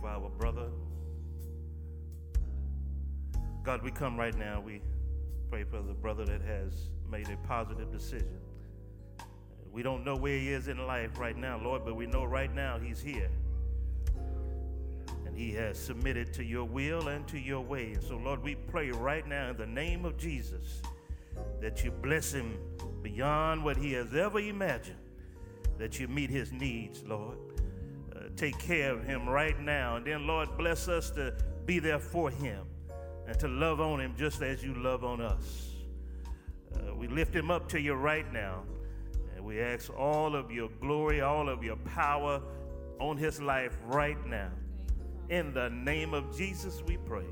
For 0.00 0.08
our 0.08 0.30
brother. 0.30 0.68
God, 3.62 3.82
we 3.82 3.90
come 3.90 4.18
right 4.18 4.36
now. 4.36 4.60
We 4.60 4.80
pray 5.50 5.64
for 5.64 5.82
the 5.82 5.92
brother 5.92 6.24
that 6.24 6.40
has 6.42 6.88
made 7.10 7.28
a 7.28 7.36
positive 7.46 7.92
decision. 7.92 8.38
We 9.72 9.82
don't 9.82 10.04
know 10.04 10.16
where 10.16 10.38
he 10.38 10.50
is 10.50 10.68
in 10.68 10.78
life 10.86 11.18
right 11.18 11.36
now, 11.36 11.60
Lord, 11.62 11.84
but 11.84 11.94
we 11.94 12.06
know 12.06 12.24
right 12.24 12.52
now 12.52 12.78
he's 12.78 13.00
here. 13.00 13.30
And 15.26 15.36
he 15.36 15.52
has 15.52 15.78
submitted 15.78 16.32
to 16.34 16.44
your 16.44 16.64
will 16.64 17.08
and 17.08 17.26
to 17.28 17.38
your 17.38 17.60
way. 17.60 17.92
And 17.92 18.02
so, 18.02 18.16
Lord, 18.16 18.42
we 18.42 18.54
pray 18.54 18.90
right 18.90 19.26
now 19.26 19.50
in 19.50 19.56
the 19.56 19.66
name 19.66 20.04
of 20.04 20.16
Jesus 20.16 20.82
that 21.60 21.84
you 21.84 21.90
bless 21.90 22.32
him 22.32 22.58
beyond 23.02 23.62
what 23.62 23.76
he 23.76 23.92
has 23.92 24.14
ever 24.14 24.40
imagined, 24.40 24.98
that 25.78 26.00
you 26.00 26.08
meet 26.08 26.30
his 26.30 26.52
needs, 26.52 27.04
Lord. 27.04 27.38
Take 28.36 28.58
care 28.58 28.92
of 28.92 29.04
him 29.04 29.28
right 29.28 29.58
now. 29.60 29.96
And 29.96 30.06
then, 30.06 30.26
Lord, 30.26 30.48
bless 30.56 30.88
us 30.88 31.10
to 31.12 31.34
be 31.66 31.78
there 31.78 31.98
for 31.98 32.30
him 32.30 32.64
and 33.26 33.38
to 33.38 33.48
love 33.48 33.80
on 33.80 34.00
him 34.00 34.14
just 34.16 34.42
as 34.42 34.62
you 34.62 34.74
love 34.74 35.04
on 35.04 35.20
us. 35.20 35.70
Uh, 36.74 36.94
we 36.94 37.08
lift 37.08 37.34
him 37.34 37.50
up 37.50 37.68
to 37.70 37.80
you 37.80 37.94
right 37.94 38.30
now. 38.32 38.62
And 39.36 39.44
we 39.44 39.60
ask 39.60 39.90
all 39.96 40.34
of 40.34 40.50
your 40.50 40.68
glory, 40.80 41.20
all 41.20 41.48
of 41.48 41.62
your 41.62 41.76
power 41.76 42.40
on 42.98 43.16
his 43.16 43.40
life 43.40 43.76
right 43.86 44.24
now. 44.26 44.50
In 45.28 45.54
the 45.54 45.70
name 45.70 46.12
of 46.12 46.36
Jesus, 46.36 46.82
we 46.86 46.96
pray. 46.96 47.26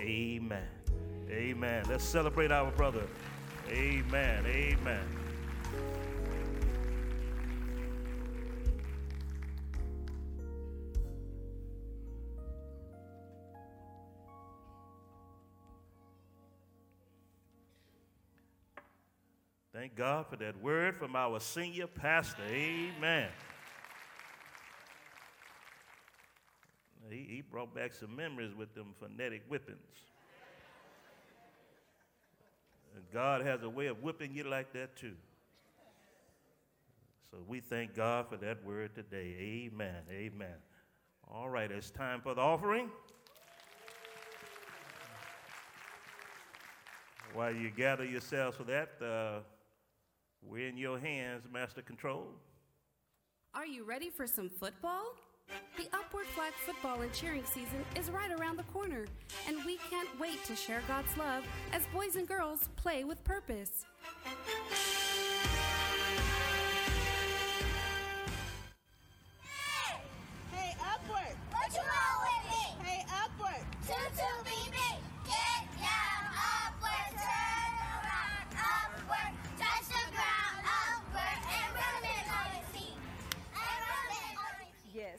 Amen. 0.00 0.68
Amen. 1.30 1.84
Let's 1.88 2.04
celebrate 2.04 2.50
our 2.50 2.70
brother. 2.72 3.06
Amen. 3.70 4.44
Amen. 4.46 5.17
Thank 19.74 19.96
God 19.96 20.26
for 20.28 20.36
that 20.36 20.60
word 20.62 20.96
from 20.96 21.14
our 21.14 21.40
senior 21.40 21.86
pastor. 21.86 22.42
Amen. 22.48 23.28
He, 27.10 27.26
he 27.28 27.42
brought 27.42 27.74
back 27.74 27.92
some 27.94 28.14
memories 28.14 28.54
with 28.54 28.74
them 28.74 28.94
phonetic 28.98 29.42
whippings. 29.48 29.78
And 32.94 33.04
God 33.12 33.42
has 33.42 33.62
a 33.62 33.68
way 33.68 33.86
of 33.86 34.02
whipping 34.02 34.34
you 34.34 34.44
like 34.44 34.72
that 34.72 34.96
too. 34.96 35.14
So 37.30 37.38
we 37.46 37.60
thank 37.60 37.94
God 37.94 38.26
for 38.28 38.36
that 38.38 38.64
word 38.64 38.94
today. 38.94 39.36
Amen. 39.70 40.02
Amen. 40.10 40.54
All 41.30 41.50
right, 41.50 41.70
it's 41.70 41.90
time 41.90 42.22
for 42.22 42.34
the 42.34 42.40
offering. 42.40 42.90
While 47.34 47.54
you 47.54 47.70
gather 47.70 48.04
yourselves 48.04 48.56
for 48.56 48.64
that, 48.64 48.92
uh, 49.02 49.40
we're 50.42 50.68
in 50.68 50.76
your 50.76 50.98
hands, 50.98 51.44
Master 51.52 51.82
Control. 51.82 52.26
Are 53.54 53.66
you 53.66 53.84
ready 53.84 54.10
for 54.10 54.26
some 54.26 54.48
football? 54.48 55.14
The 55.78 55.88
Upward 55.94 56.26
Flag 56.26 56.52
football 56.66 57.00
and 57.00 57.12
cheering 57.12 57.44
season 57.44 57.82
is 57.96 58.10
right 58.10 58.30
around 58.38 58.58
the 58.58 58.64
corner, 58.64 59.06
and 59.46 59.64
we 59.64 59.78
can't 59.90 60.08
wait 60.20 60.44
to 60.44 60.54
share 60.54 60.82
God's 60.86 61.16
love 61.16 61.44
as 61.72 61.86
boys 61.86 62.16
and 62.16 62.28
girls 62.28 62.68
play 62.76 63.04
with 63.04 63.22
purpose. 63.24 63.86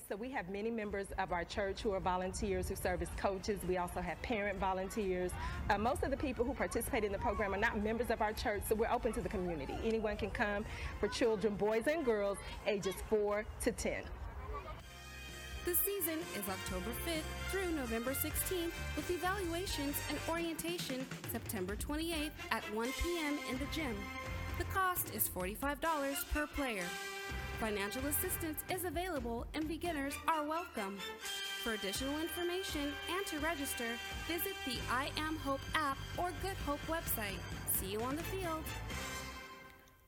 So 0.10 0.16
we 0.16 0.32
have 0.32 0.49
many 0.49 0.72
members 0.72 1.05
of 1.20 1.32
our 1.32 1.43
church 1.43 1.82
who 1.84 1.91
are 1.91 1.99
volunteers 1.99 2.68
who 2.68 2.76
serve 2.76 3.03
as 3.03 3.10
coaches. 3.16 3.60
We 3.68 3.78
also 3.78 4.01
have 4.01 4.20
parent 4.24 4.57
volunteers. 4.57 5.32
Uh, 5.70 5.78
most 5.78 6.01
of 6.01 6.10
the 6.10 6.18
people 6.18 6.43
who 6.43 6.55
participate 6.55 7.03
in 7.03 7.12
the 7.12 7.20
program 7.20 7.53
are 7.53 7.60
not 7.60 7.80
members 7.84 8.10
of 8.10 8.20
our 8.20 8.34
church, 8.34 8.64
so 8.68 8.74
we're 8.74 8.89
open 8.89 9.14
to 9.14 9.22
the 9.22 9.30
community. 9.30 9.76
Anyone 9.86 10.18
can 10.18 10.32
come 10.32 10.66
for 10.99 11.10
children, 11.10 11.53
boys 11.53 11.84
and 11.86 12.03
girls, 12.03 12.39
ages 12.66 12.95
4 13.07 13.45
to 13.62 13.72
10. 13.72 14.01
The 15.66 15.76
season 15.76 16.18
is 16.36 16.49
October 16.49 16.89
5th 17.05 17.51
through 17.51 17.70
November 17.76 18.16
16th 18.16 18.72
with 18.95 19.12
evaluations 19.12 19.95
and 20.10 20.18
orientation 20.28 21.05
September 21.32 21.76
28th 21.76 22.32
at 22.49 22.64
1 22.74 22.88
p.m. 23.03 23.38
in 23.51 23.60
the 23.60 23.66
gym. 23.72 23.95
The 24.57 24.64
cost 24.66 25.14
is 25.14 25.30
$45 25.30 26.34
per 26.34 26.47
player. 26.47 26.86
Financial 27.60 28.05
assistance 28.05 28.64
is 28.70 28.86
available 28.86 29.45
and 29.53 29.68
beginners 29.68 30.14
are 30.30 30.45
welcome. 30.45 30.97
For 31.62 31.74
additional 31.74 32.18
information 32.22 32.93
and 33.14 33.26
to 33.26 33.39
register, 33.39 33.84
visit 34.30 34.53
the 34.66 34.78
I 34.89 35.10
Am 35.18 35.36
Hope 35.36 35.60
app 35.76 35.97
or 36.18 36.32
Good 36.41 36.55
Hope 36.66 36.80
website. 36.88 37.38
See 37.74 37.88
you 37.88 38.01
on 38.01 38.16
the 38.16 38.24
field. 38.24 38.64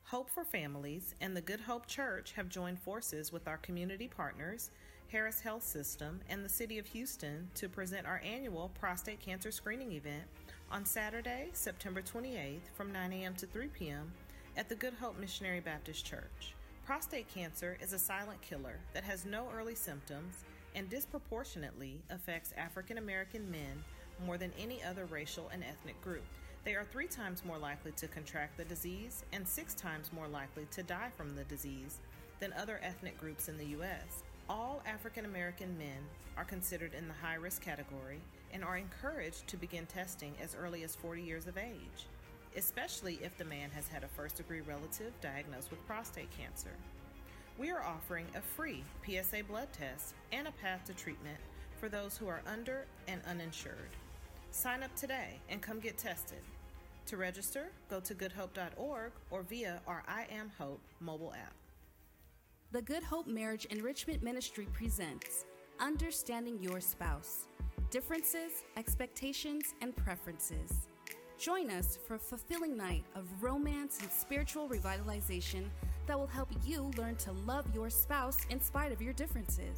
Hope 0.04 0.30
for 0.30 0.44
Families 0.44 1.14
and 1.20 1.36
the 1.36 1.42
Good 1.42 1.60
Hope 1.60 1.86
Church 1.86 2.32
have 2.32 2.48
joined 2.48 2.78
forces 2.78 3.32
with 3.32 3.46
our 3.46 3.58
community 3.58 4.08
partners, 4.08 4.70
Harris 5.08 5.42
Health 5.42 5.62
System, 5.62 6.20
and 6.30 6.42
the 6.42 6.48
City 6.48 6.78
of 6.78 6.86
Houston 6.86 7.50
to 7.56 7.68
present 7.68 8.06
our 8.06 8.22
annual 8.24 8.70
prostate 8.80 9.20
cancer 9.20 9.50
screening 9.50 9.92
event 9.92 10.24
on 10.70 10.86
Saturday, 10.86 11.50
September 11.52 12.00
28th 12.00 12.60
from 12.74 12.90
9 12.94 13.12
a.m. 13.12 13.34
to 13.34 13.44
3 13.44 13.66
p.m. 13.78 14.10
at 14.56 14.70
the 14.70 14.74
Good 14.74 14.94
Hope 14.94 15.18
Missionary 15.20 15.60
Baptist 15.60 16.06
Church. 16.06 16.54
Prostate 16.84 17.32
cancer 17.32 17.78
is 17.80 17.92
a 17.92 17.98
silent 17.98 18.42
killer 18.42 18.80
that 18.92 19.04
has 19.04 19.24
no 19.24 19.46
early 19.56 19.76
symptoms 19.76 20.42
and 20.74 20.90
disproportionately 20.90 22.00
affects 22.10 22.52
African 22.56 22.98
American 22.98 23.48
men 23.52 23.84
more 24.26 24.36
than 24.36 24.52
any 24.58 24.82
other 24.82 25.04
racial 25.04 25.48
and 25.52 25.62
ethnic 25.62 26.00
group. 26.02 26.24
They 26.64 26.74
are 26.74 26.84
three 26.84 27.06
times 27.06 27.44
more 27.44 27.56
likely 27.56 27.92
to 27.92 28.08
contract 28.08 28.56
the 28.56 28.64
disease 28.64 29.24
and 29.32 29.46
six 29.46 29.74
times 29.74 30.12
more 30.12 30.26
likely 30.26 30.66
to 30.72 30.82
die 30.82 31.10
from 31.16 31.36
the 31.36 31.44
disease 31.44 32.00
than 32.40 32.52
other 32.54 32.80
ethnic 32.82 33.16
groups 33.20 33.48
in 33.48 33.56
the 33.58 33.66
U.S. 33.66 34.24
All 34.48 34.82
African 34.84 35.24
American 35.24 35.78
men 35.78 35.98
are 36.36 36.44
considered 36.44 36.94
in 36.94 37.06
the 37.06 37.14
high 37.14 37.36
risk 37.36 37.62
category 37.62 38.18
and 38.52 38.64
are 38.64 38.76
encouraged 38.76 39.46
to 39.46 39.56
begin 39.56 39.86
testing 39.86 40.34
as 40.42 40.56
early 40.60 40.82
as 40.82 40.96
40 40.96 41.22
years 41.22 41.46
of 41.46 41.56
age, 41.56 42.06
especially 42.56 43.18
if 43.22 43.36
the 43.36 43.44
man 43.44 43.70
has 43.70 43.88
had 43.88 44.04
a 44.04 44.08
first 44.08 44.36
degree 44.36 44.60
relative 44.60 45.12
diagnosed 45.20 45.70
with 45.70 45.86
prostate 45.86 46.30
cancer. 46.36 46.70
We 47.58 47.70
are 47.70 47.82
offering 47.82 48.26
a 48.34 48.40
free 48.40 48.82
PSA 49.04 49.44
blood 49.48 49.68
test 49.72 50.14
and 50.32 50.46
a 50.46 50.52
path 50.52 50.84
to 50.86 50.94
treatment 50.94 51.38
for 51.78 51.88
those 51.88 52.16
who 52.16 52.28
are 52.28 52.42
under 52.46 52.86
and 53.08 53.20
uninsured. 53.28 53.90
Sign 54.50 54.82
up 54.82 54.94
today 54.96 55.40
and 55.48 55.60
come 55.60 55.80
get 55.80 55.98
tested. 55.98 56.40
To 57.06 57.16
register, 57.16 57.72
go 57.90 58.00
to 58.00 58.14
goodhope.org 58.14 59.12
or 59.30 59.42
via 59.42 59.80
our 59.86 60.02
I 60.06 60.26
Am 60.30 60.50
Hope 60.58 60.80
mobile 61.00 61.34
app. 61.34 61.54
The 62.70 62.82
Good 62.82 63.02
Hope 63.02 63.26
Marriage 63.26 63.66
Enrichment 63.66 64.22
Ministry 64.22 64.66
presents 64.72 65.44
Understanding 65.80 66.58
Your 66.62 66.80
Spouse 66.80 67.48
Differences, 67.90 68.64
Expectations, 68.76 69.74
and 69.82 69.94
Preferences. 69.94 70.88
Join 71.42 71.70
us 71.70 71.98
for 72.06 72.14
a 72.14 72.18
fulfilling 72.20 72.76
night 72.76 73.02
of 73.16 73.26
romance 73.42 73.98
and 74.00 74.12
spiritual 74.12 74.68
revitalization 74.68 75.64
that 76.06 76.16
will 76.16 76.28
help 76.28 76.48
you 76.64 76.92
learn 76.96 77.16
to 77.16 77.32
love 77.32 77.64
your 77.74 77.90
spouse 77.90 78.38
in 78.50 78.60
spite 78.60 78.92
of 78.92 79.02
your 79.02 79.12
differences. 79.12 79.76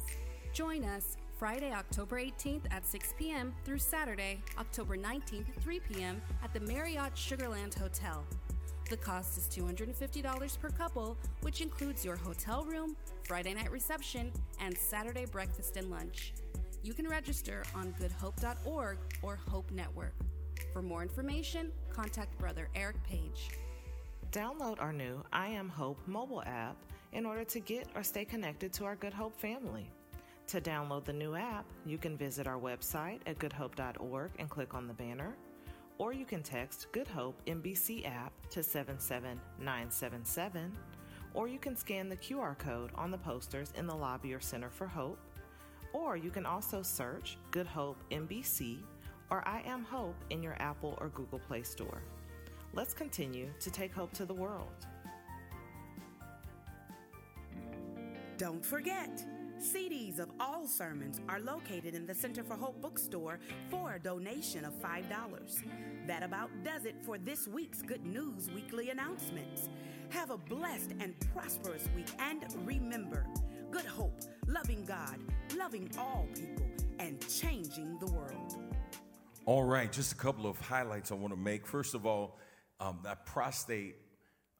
Join 0.53 0.83
us 0.83 1.17
Friday, 1.39 1.73
October 1.73 2.21
18th 2.21 2.61
at 2.69 2.85
6 2.85 3.15
p.m. 3.17 3.51
through 3.65 3.79
Saturday, 3.79 4.43
October 4.59 4.95
19th 4.95 5.47
3 5.59 5.79
p.m. 5.79 6.21
at 6.43 6.53
the 6.53 6.59
Marriott 6.59 7.17
Sugar 7.17 7.49
Land 7.49 7.73
Hotel. 7.73 8.23
The 8.91 8.97
cost 8.97 9.35
is 9.35 9.47
$250 9.47 10.59
per 10.59 10.69
couple, 10.69 11.17
which 11.41 11.61
includes 11.61 12.05
your 12.05 12.15
hotel 12.15 12.63
room, 12.63 12.95
Friday 13.23 13.55
night 13.55 13.71
reception, 13.71 14.31
and 14.59 14.77
Saturday 14.77 15.25
breakfast 15.25 15.77
and 15.77 15.89
lunch. 15.89 16.31
You 16.83 16.93
can 16.93 17.07
register 17.07 17.63
on 17.73 17.95
goodhope.org 17.99 18.99
or 19.23 19.39
Hope 19.49 19.71
Network. 19.71 20.13
For 20.75 20.81
more 20.81 21.01
information, 21.01 21.71
contact 21.89 22.37
Brother 22.37 22.67
Eric 22.75 23.01
Page. 23.05 23.51
Download 24.33 24.81
our 24.81 24.91
new 24.91 25.23
I 25.31 25.47
Am 25.47 25.69
Hope 25.69 25.97
mobile 26.05 26.43
app 26.45 26.75
in 27.13 27.25
order 27.25 27.45
to 27.45 27.61
get 27.61 27.87
or 27.95 28.03
stay 28.03 28.25
connected 28.25 28.73
to 28.73 28.83
our 28.83 28.97
Good 28.97 29.13
Hope 29.13 29.39
family. 29.39 29.89
To 30.47 30.59
download 30.59 31.05
the 31.05 31.13
new 31.13 31.33
app, 31.33 31.63
you 31.85 31.97
can 31.97 32.17
visit 32.17 32.45
our 32.45 32.59
website 32.59 33.21
at 33.25 33.39
goodhope.org 33.39 34.31
and 34.37 34.49
click 34.49 34.73
on 34.73 34.85
the 34.85 34.93
banner, 34.93 35.33
or 35.97 36.11
you 36.11 36.25
can 36.25 36.43
text 36.43 36.87
Good 36.91 37.07
Hope 37.07 37.41
MBC 37.47 38.05
app 38.05 38.33
to 38.49 38.61
77977, 38.61 40.77
or 41.33 41.47
you 41.47 41.57
can 41.57 41.77
scan 41.77 42.09
the 42.09 42.17
QR 42.17 42.57
code 42.57 42.91
on 42.95 43.11
the 43.11 43.17
posters 43.17 43.71
in 43.77 43.87
the 43.87 43.95
lobby 43.95 44.33
or 44.33 44.41
Center 44.41 44.69
for 44.69 44.87
Hope, 44.87 45.19
or 45.93 46.17
you 46.17 46.31
can 46.31 46.45
also 46.45 46.81
search 46.81 47.37
Good 47.51 47.65
Hope 47.65 48.03
MBC 48.11 48.79
or 49.29 49.47
I 49.47 49.61
Am 49.65 49.83
Hope 49.83 50.15
in 50.29 50.43
your 50.43 50.55
Apple 50.59 50.97
or 50.99 51.09
Google 51.09 51.39
Play 51.39 51.63
Store. 51.63 52.01
Let's 52.73 52.93
continue 52.93 53.47
to 53.59 53.71
take 53.71 53.93
hope 53.93 54.11
to 54.13 54.25
the 54.25 54.33
world. 54.33 54.85
Don't 58.37 58.65
forget, 58.65 59.23
CDs 59.59 60.19
of 60.19 60.29
all 60.39 60.67
sermons 60.67 61.21
are 61.29 61.39
located 61.39 61.95
in 61.95 62.05
the 62.05 62.13
Center 62.13 62.43
for 62.43 62.55
Hope 62.55 62.81
bookstore 62.81 63.39
for 63.69 63.93
a 63.93 63.99
donation 63.99 64.65
of 64.65 64.73
$5. 64.81 65.63
That 66.05 66.21
about 66.21 66.49
does 66.63 66.85
it 66.85 66.95
for 67.01 67.17
this 67.17 67.47
week's 67.47 67.81
Good 67.81 68.05
News 68.05 68.49
Weekly 68.53 68.89
announcements. 68.89 69.69
Have 70.09 70.31
a 70.31 70.37
blessed 70.37 70.91
and 70.99 71.15
prosperous 71.33 71.87
week, 71.95 72.09
and 72.19 72.45
remember 72.65 73.25
good 73.71 73.85
hope, 73.85 74.19
loving 74.47 74.85
God, 74.85 75.17
loving 75.57 75.89
all 75.97 76.27
people, 76.35 76.67
and 76.99 77.25
changing 77.27 77.97
the 77.99 78.07
world. 78.07 78.64
All 79.47 79.63
right, 79.63 79.91
just 79.91 80.11
a 80.11 80.15
couple 80.15 80.47
of 80.47 80.59
highlights 80.59 81.11
I 81.11 81.15
want 81.15 81.31
to 81.31 81.39
make. 81.39 81.67
First 81.67 81.93
of 81.93 82.07
all, 82.07 82.39
um, 82.79 82.97
that 83.03 83.27
prostate 83.27 83.95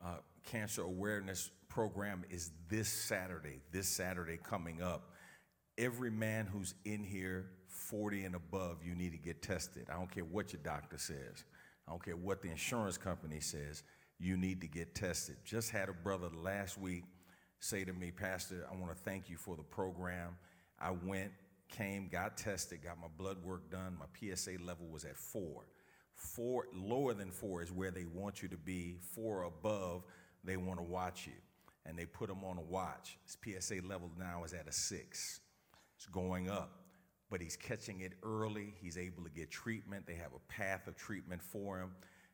uh, 0.04 0.18
cancer 0.46 0.84
awareness 0.84 1.50
program 1.70 2.24
is 2.30 2.52
this 2.70 2.88
Saturday, 2.88 3.62
this 3.72 3.88
Saturday 3.88 4.38
coming 4.38 4.84
up. 4.84 5.10
Every 5.80 6.12
man 6.12 6.46
who's 6.46 6.76
in 6.86 7.04
here, 7.04 7.48
40 7.68 8.26
and 8.26 8.36
above, 8.36 8.78
you 8.86 8.94
need 8.94 9.14
to 9.14 9.18
get 9.18 9.42
tested. 9.42 9.88
I 9.92 9.96
don't 9.96 10.12
care 10.12 10.24
what 10.24 10.54
your 10.54 10.62
doctor 10.62 11.00
says, 11.00 11.46
I 11.88 11.92
don't 11.92 12.06
care 12.06 12.16
what 12.16 12.44
the 12.44 12.52
insurance 12.52 13.00
company 13.00 13.40
says, 13.40 13.82
you 14.20 14.38
need 14.38 14.62
to 14.62 14.68
get 14.68 14.94
tested. 14.94 15.38
Just 15.44 15.72
had 15.72 15.90
a 15.90 15.94
brother 15.94 16.30
last 16.32 16.78
week 16.78 17.06
say 17.60 17.86
to 17.86 17.94
me, 17.94 18.12
Pastor, 18.12 18.68
I 18.72 18.76
want 18.76 18.96
to 18.96 19.02
thank 19.04 19.32
you 19.32 19.38
for 19.38 19.56
the 19.56 19.64
program. 19.64 20.38
I 20.80 20.92
went, 20.92 21.32
came, 21.76 22.07
got 22.07 22.38
tested, 22.38 22.84
got 22.84 22.99
my 22.99 23.07
blood 23.17 23.43
work 23.43 23.69
done. 23.69 23.97
My 23.99 24.05
PSA 24.36 24.53
level 24.63 24.88
was 24.88 25.03
at 25.03 25.17
four. 25.17 25.65
Four, 26.13 26.67
lower 26.73 27.13
than 27.13 27.32
four 27.32 27.61
is 27.61 27.71
where 27.71 27.91
they 27.91 28.05
want 28.05 28.41
you 28.41 28.47
to 28.49 28.57
be. 28.57 28.97
Four 29.13 29.43
above, 29.43 30.03
they 30.43 30.57
want 30.57 30.80
to 30.80 30.84
watch 30.84 31.28
you. 31.28 31.34
And 31.86 31.97
they 31.97 32.05
put 32.05 32.30
him 32.30 32.43
on 32.43 32.57
a 32.57 32.61
watch. 32.61 33.17
His 33.26 33.38
PSA 33.43 33.86
level 33.86 34.09
now 34.17 34.43
is 34.43 34.53
at 34.53 34.67
a 34.67 34.71
six. 34.71 35.41
It's 35.97 36.07
going 36.07 36.49
up, 36.49 36.84
but 37.30 37.41
he's 37.41 37.55
catching 37.55 38.01
it 38.01 38.13
early. 38.23 38.73
He's 38.82 38.97
able 38.97 39.23
to 39.23 39.30
get 39.30 39.51
treatment. 39.51 40.07
They 40.07 40.15
have 40.15 40.32
a 40.36 40.51
path 40.51 40.88
of 40.88 40.95
treatment 40.95 41.41
for 41.41 41.80
him. 41.80 41.91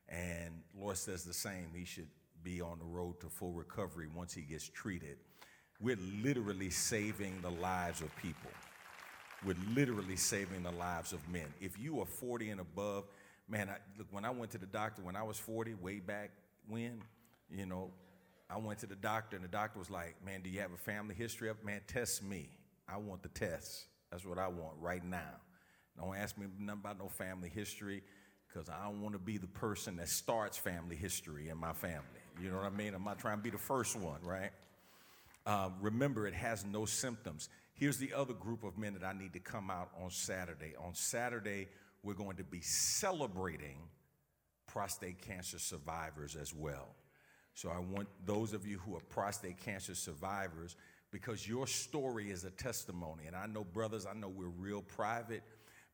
And 0.07 0.61
Lord 0.77 0.97
says 0.97 1.23
the 1.23 1.33
same. 1.33 1.71
He 1.73 1.85
should 1.85 2.07
be 2.43 2.61
on 2.61 2.79
the 2.79 2.85
road 2.85 3.19
to 3.21 3.27
full 3.29 3.53
recovery 3.53 4.07
once 4.13 4.33
he 4.33 4.41
gets 4.41 4.67
treated. 4.67 5.17
We're 5.79 5.99
literally 6.23 6.69
saving 6.69 7.41
the 7.41 7.51
lives 7.51 8.01
of 8.01 8.15
people. 8.17 8.51
We're 9.45 9.55
literally 9.75 10.15
saving 10.15 10.63
the 10.63 10.71
lives 10.71 11.13
of 11.13 11.27
men. 11.29 11.47
If 11.59 11.79
you 11.79 11.99
are 11.99 12.05
40 12.05 12.51
and 12.51 12.61
above, 12.61 13.05
man, 13.49 13.69
I, 13.69 13.77
look, 13.97 14.07
when 14.11 14.23
I 14.23 14.29
went 14.29 14.51
to 14.51 14.57
the 14.59 14.67
doctor 14.67 15.01
when 15.01 15.15
I 15.15 15.23
was 15.23 15.37
40, 15.37 15.73
way 15.75 15.99
back 15.99 16.31
when, 16.67 17.01
you 17.49 17.65
know, 17.65 17.89
I 18.49 18.57
went 18.57 18.79
to 18.79 18.87
the 18.87 18.95
doctor 18.95 19.35
and 19.35 19.43
the 19.43 19.49
doctor 19.49 19.79
was 19.79 19.89
like, 19.89 20.15
man, 20.25 20.41
do 20.41 20.49
you 20.49 20.59
have 20.59 20.73
a 20.73 20.77
family 20.77 21.15
history 21.15 21.49
of, 21.49 21.63
man, 21.63 21.81
test 21.87 22.23
me. 22.23 22.49
I 22.87 22.97
want 22.97 23.23
the 23.23 23.29
test. 23.29 23.85
That's 24.11 24.25
what 24.25 24.37
I 24.37 24.47
want 24.47 24.73
right 24.79 25.03
now. 25.03 25.39
Don't 25.97 26.15
ask 26.15 26.37
me 26.37 26.47
nothing 26.59 26.81
about 26.81 26.99
no 26.99 27.07
family 27.07 27.49
history 27.49 28.03
because 28.47 28.69
I 28.69 28.83
don't 28.83 29.01
want 29.01 29.13
to 29.13 29.19
be 29.19 29.37
the 29.37 29.47
person 29.47 29.95
that 29.97 30.09
starts 30.09 30.57
family 30.57 30.95
history 30.95 31.49
in 31.49 31.57
my 31.57 31.73
family. 31.73 32.03
You 32.41 32.49
know 32.49 32.57
what 32.57 32.65
I 32.65 32.69
mean? 32.69 32.93
I'm 32.93 33.03
not 33.03 33.19
trying 33.19 33.37
to 33.37 33.43
be 33.43 33.49
the 33.49 33.57
first 33.57 33.95
one, 33.95 34.19
right? 34.23 34.51
Um, 35.45 35.73
remember, 35.81 36.27
it 36.27 36.33
has 36.33 36.65
no 36.65 36.85
symptoms. 36.85 37.49
Here's 37.81 37.97
the 37.97 38.13
other 38.13 38.35
group 38.35 38.63
of 38.63 38.77
men 38.77 38.93
that 38.93 39.03
I 39.03 39.11
need 39.11 39.33
to 39.33 39.39
come 39.39 39.71
out 39.71 39.89
on 39.99 40.11
Saturday. 40.11 40.75
On 40.85 40.93
Saturday, 40.93 41.67
we're 42.03 42.13
going 42.13 42.37
to 42.37 42.43
be 42.43 42.61
celebrating 42.61 43.79
prostate 44.67 45.19
cancer 45.19 45.57
survivors 45.57 46.37
as 46.39 46.53
well. 46.53 46.89
So 47.55 47.71
I 47.71 47.79
want 47.79 48.07
those 48.23 48.53
of 48.53 48.67
you 48.67 48.77
who 48.77 48.95
are 48.95 49.01
prostate 49.09 49.57
cancer 49.57 49.95
survivors, 49.95 50.75
because 51.09 51.47
your 51.47 51.65
story 51.65 52.29
is 52.29 52.43
a 52.43 52.51
testimony. 52.51 53.23
And 53.25 53.35
I 53.35 53.47
know, 53.47 53.63
brothers, 53.63 54.05
I 54.05 54.13
know 54.13 54.29
we're 54.29 54.45
real 54.45 54.83
private, 54.83 55.41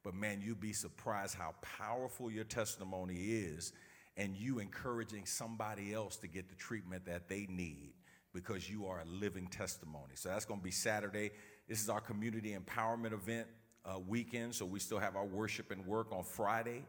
but 0.04 0.14
man, 0.14 0.42
you'd 0.44 0.60
be 0.60 0.74
surprised 0.74 1.36
how 1.36 1.56
powerful 1.62 2.30
your 2.30 2.44
testimony 2.44 3.16
is 3.16 3.72
and 4.18 4.36
you 4.36 4.60
encouraging 4.60 5.26
somebody 5.26 5.94
else 5.94 6.18
to 6.18 6.28
get 6.28 6.50
the 6.50 6.56
treatment 6.56 7.06
that 7.06 7.30
they 7.30 7.48
need 7.50 7.94
because 8.34 8.70
you 8.70 8.86
are 8.88 9.00
a 9.00 9.06
living 9.06 9.48
testimony. 9.48 10.16
So 10.16 10.28
that's 10.30 10.46
going 10.46 10.60
to 10.60 10.64
be 10.64 10.72
Saturday. 10.72 11.32
This 11.68 11.82
is 11.82 11.90
our 11.90 12.00
community 12.00 12.56
empowerment 12.58 13.12
event 13.12 13.48
uh, 13.86 14.00
weekend. 14.08 14.56
So 14.56 14.66
we 14.66 14.80
still 14.80 15.00
have 15.00 15.18
our 15.18 15.26
worship 15.26 15.70
and 15.72 15.86
work 15.86 16.14
on 16.14 16.24
Friday, 16.24 16.86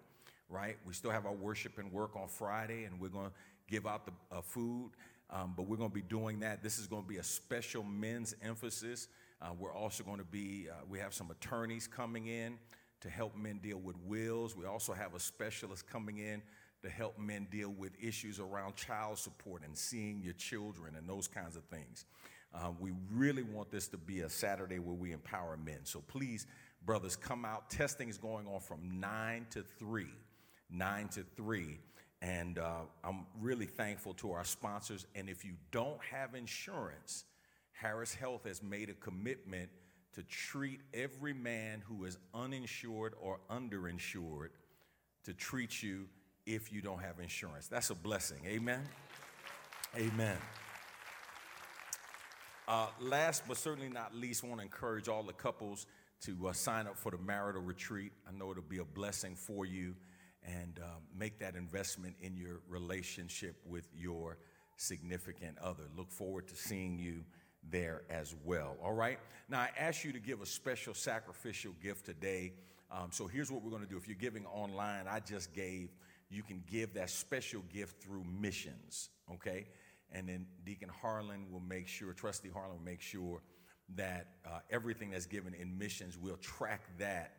right? 0.48 0.76
We 0.86 0.92
still 0.92 1.10
have 1.10 1.26
our 1.26 1.32
worship 1.32 1.78
and 1.78 1.92
work 1.92 2.14
on 2.14 2.28
Friday, 2.28 2.84
and 2.84 3.00
we're 3.00 3.08
going 3.08 3.26
to 3.26 3.32
give 3.68 3.86
out 3.86 4.06
the 4.06 4.12
uh, 4.30 4.40
food. 4.40 4.92
Um, 5.30 5.52
but 5.56 5.66
we're 5.66 5.76
going 5.76 5.90
to 5.90 5.94
be 5.94 6.02
doing 6.02 6.40
that. 6.40 6.62
This 6.62 6.78
is 6.78 6.86
going 6.86 7.02
to 7.02 7.08
be 7.08 7.16
a 7.16 7.24
special 7.24 7.82
men's 7.82 8.36
emphasis. 8.40 9.08
Uh, 9.42 9.48
we're 9.58 9.74
also 9.74 10.04
going 10.04 10.18
to 10.18 10.24
be, 10.24 10.68
uh, 10.70 10.84
we 10.88 10.98
have 11.00 11.12
some 11.12 11.30
attorneys 11.30 11.86
coming 11.86 12.28
in 12.28 12.56
to 13.00 13.10
help 13.10 13.36
men 13.36 13.58
deal 13.58 13.78
with 13.78 13.96
wills. 14.06 14.56
We 14.56 14.64
also 14.64 14.92
have 14.92 15.14
a 15.14 15.20
specialist 15.20 15.88
coming 15.88 16.18
in 16.18 16.40
to 16.82 16.88
help 16.88 17.18
men 17.18 17.48
deal 17.50 17.70
with 17.70 17.92
issues 18.00 18.38
around 18.38 18.76
child 18.76 19.18
support 19.18 19.62
and 19.64 19.76
seeing 19.76 20.22
your 20.22 20.34
children 20.34 20.94
and 20.96 21.08
those 21.08 21.26
kinds 21.26 21.56
of 21.56 21.64
things. 21.64 22.04
Uh, 22.54 22.70
we 22.80 22.92
really 23.12 23.42
want 23.42 23.70
this 23.70 23.88
to 23.88 23.96
be 23.96 24.20
a 24.20 24.28
Saturday 24.28 24.78
where 24.78 24.94
we 24.94 25.12
empower 25.12 25.56
men. 25.56 25.80
So 25.84 26.00
please, 26.08 26.46
brothers, 26.84 27.16
come 27.16 27.44
out. 27.44 27.70
Testing 27.70 28.08
is 28.08 28.18
going 28.18 28.46
on 28.46 28.60
from 28.60 29.00
9 29.00 29.46
to 29.50 29.62
3. 29.78 30.06
9 30.70 31.08
to 31.08 31.24
3. 31.36 31.78
And 32.20 32.58
uh, 32.58 32.80
I'm 33.04 33.26
really 33.40 33.66
thankful 33.66 34.14
to 34.14 34.32
our 34.32 34.44
sponsors. 34.44 35.06
And 35.14 35.28
if 35.28 35.44
you 35.44 35.52
don't 35.70 36.00
have 36.10 36.34
insurance, 36.34 37.24
Harris 37.72 38.14
Health 38.14 38.44
has 38.44 38.62
made 38.62 38.90
a 38.90 38.94
commitment 38.94 39.68
to 40.14 40.22
treat 40.24 40.80
every 40.94 41.32
man 41.32 41.82
who 41.86 42.04
is 42.04 42.18
uninsured 42.34 43.14
or 43.20 43.38
underinsured 43.50 44.48
to 45.24 45.34
treat 45.34 45.82
you 45.82 46.06
if 46.46 46.72
you 46.72 46.80
don't 46.80 47.00
have 47.00 47.20
insurance. 47.20 47.68
That's 47.68 47.90
a 47.90 47.94
blessing. 47.94 48.38
Amen. 48.46 48.82
Amen. 49.96 50.38
Uh, 52.68 52.86
last 53.00 53.44
but 53.48 53.56
certainly 53.56 53.88
not 53.88 54.14
least, 54.14 54.44
I 54.44 54.48
want 54.48 54.60
to 54.60 54.64
encourage 54.66 55.08
all 55.08 55.22
the 55.22 55.32
couples 55.32 55.86
to 56.20 56.48
uh, 56.48 56.52
sign 56.52 56.86
up 56.86 56.98
for 56.98 57.10
the 57.10 57.16
marital 57.16 57.62
retreat. 57.62 58.12
I 58.28 58.36
know 58.36 58.50
it'll 58.50 58.62
be 58.62 58.76
a 58.76 58.84
blessing 58.84 59.34
for 59.34 59.64
you 59.64 59.94
and 60.44 60.78
uh, 60.78 60.86
make 61.18 61.38
that 61.38 61.56
investment 61.56 62.14
in 62.20 62.36
your 62.36 62.60
relationship 62.68 63.56
with 63.66 63.88
your 63.96 64.36
significant 64.76 65.56
other. 65.62 65.84
Look 65.96 66.10
forward 66.10 66.46
to 66.48 66.56
seeing 66.56 66.98
you 66.98 67.24
there 67.70 68.02
as 68.10 68.34
well. 68.44 68.76
All 68.84 68.92
right. 68.92 69.18
Now, 69.48 69.60
I 69.60 69.70
ask 69.78 70.04
you 70.04 70.12
to 70.12 70.20
give 70.20 70.42
a 70.42 70.46
special 70.46 70.92
sacrificial 70.92 71.72
gift 71.82 72.04
today. 72.04 72.52
Um, 72.90 73.08
so 73.12 73.26
here's 73.26 73.50
what 73.50 73.62
we're 73.62 73.70
going 73.70 73.82
to 73.82 73.88
do. 73.88 73.96
If 73.96 74.06
you're 74.06 74.16
giving 74.16 74.44
online, 74.44 75.06
I 75.08 75.20
just 75.20 75.54
gave, 75.54 75.88
you 76.28 76.42
can 76.42 76.62
give 76.70 76.92
that 76.94 77.08
special 77.08 77.62
gift 77.72 78.02
through 78.02 78.24
missions. 78.24 79.08
Okay. 79.32 79.68
And 80.12 80.28
then 80.28 80.46
Deacon 80.64 80.88
Harlan 80.88 81.46
will 81.50 81.60
make 81.60 81.86
sure, 81.86 82.12
Trustee 82.12 82.48
Harlan 82.48 82.78
will 82.78 82.84
make 82.84 83.00
sure 83.00 83.42
that 83.96 84.28
uh, 84.46 84.60
everything 84.70 85.10
that's 85.10 85.26
given 85.26 85.54
in 85.54 85.78
missions, 85.78 86.18
we'll 86.18 86.36
track 86.36 86.82
that 86.98 87.32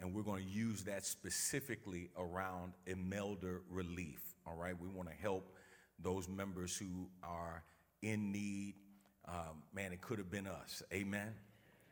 and 0.00 0.14
we're 0.14 0.22
going 0.22 0.42
to 0.42 0.48
use 0.50 0.82
that 0.84 1.06
specifically 1.06 2.10
around 2.18 2.72
Imelda 2.86 3.60
relief. 3.70 4.34
All 4.46 4.54
right, 4.54 4.74
we 4.78 4.88
want 4.88 5.08
to 5.08 5.14
help 5.14 5.56
those 5.98 6.28
members 6.28 6.76
who 6.76 7.08
are 7.22 7.62
in 8.02 8.30
need. 8.30 8.74
Um, 9.26 9.62
man, 9.74 9.92
it 9.92 10.00
could 10.02 10.18
have 10.18 10.30
been 10.30 10.46
us. 10.46 10.82
Amen. 10.92 11.32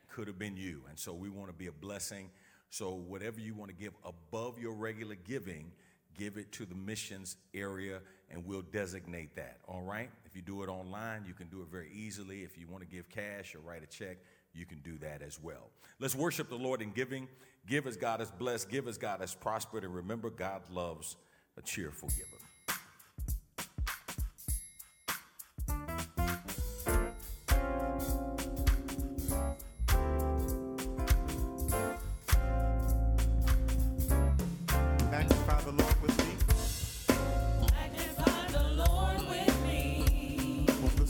Could 0.07 0.27
have 0.27 0.37
been 0.37 0.55
you. 0.55 0.83
And 0.87 0.97
so 0.99 1.13
we 1.13 1.29
want 1.29 1.49
to 1.49 1.55
be 1.55 1.67
a 1.67 1.71
blessing. 1.71 2.29
So 2.69 2.93
whatever 2.93 3.39
you 3.39 3.55
want 3.55 3.71
to 3.71 3.75
give 3.75 3.93
above 4.03 4.59
your 4.59 4.73
regular 4.73 5.15
giving, 5.15 5.71
give 6.17 6.37
it 6.37 6.51
to 6.53 6.65
the 6.65 6.75
missions 6.75 7.37
area 7.53 8.01
and 8.29 8.45
we'll 8.45 8.61
designate 8.61 9.35
that. 9.35 9.57
All 9.67 9.81
right? 9.81 10.09
If 10.25 10.35
you 10.35 10.41
do 10.41 10.63
it 10.63 10.69
online, 10.69 11.23
you 11.27 11.33
can 11.33 11.47
do 11.47 11.61
it 11.61 11.67
very 11.71 11.89
easily. 11.93 12.43
If 12.43 12.57
you 12.57 12.67
want 12.67 12.83
to 12.83 12.89
give 12.89 13.09
cash 13.09 13.55
or 13.55 13.59
write 13.59 13.83
a 13.83 13.87
check, 13.87 14.17
you 14.53 14.65
can 14.65 14.79
do 14.79 14.97
that 14.99 15.21
as 15.21 15.39
well. 15.41 15.69
Let's 15.99 16.15
worship 16.15 16.49
the 16.49 16.55
Lord 16.55 16.81
in 16.81 16.91
giving. 16.91 17.27
Give 17.67 17.87
as 17.87 17.97
God 17.97 18.19
has 18.19 18.31
blessed, 18.31 18.69
give 18.69 18.87
as 18.87 18.97
God 18.97 19.19
has 19.21 19.33
prospered, 19.33 19.83
and 19.83 19.93
remember, 19.93 20.29
God 20.29 20.61
loves 20.69 21.17
a 21.57 21.61
cheerful 21.61 22.09
giver. 22.09 22.44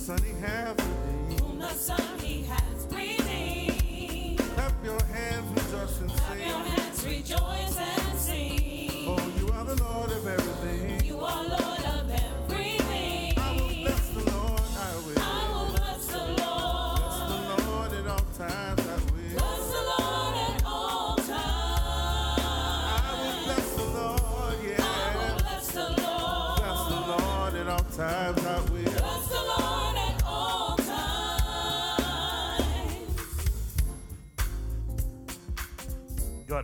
Son 0.05 0.19
He 0.19 0.33
redeemed. 0.39 0.75
whom 1.39 1.57
the 1.57 1.69
Son 1.69 2.19
He 2.19 2.43
has 2.43 2.85
redeemed. 2.91 4.37
Clap 4.53 4.73
your 4.83 5.01
hands, 5.05 5.49
rejoice 5.49 5.99
and 6.01 6.11
Clap 6.11 6.37
your 6.37 6.59
hands, 6.59 7.05
rejoice 7.05 7.94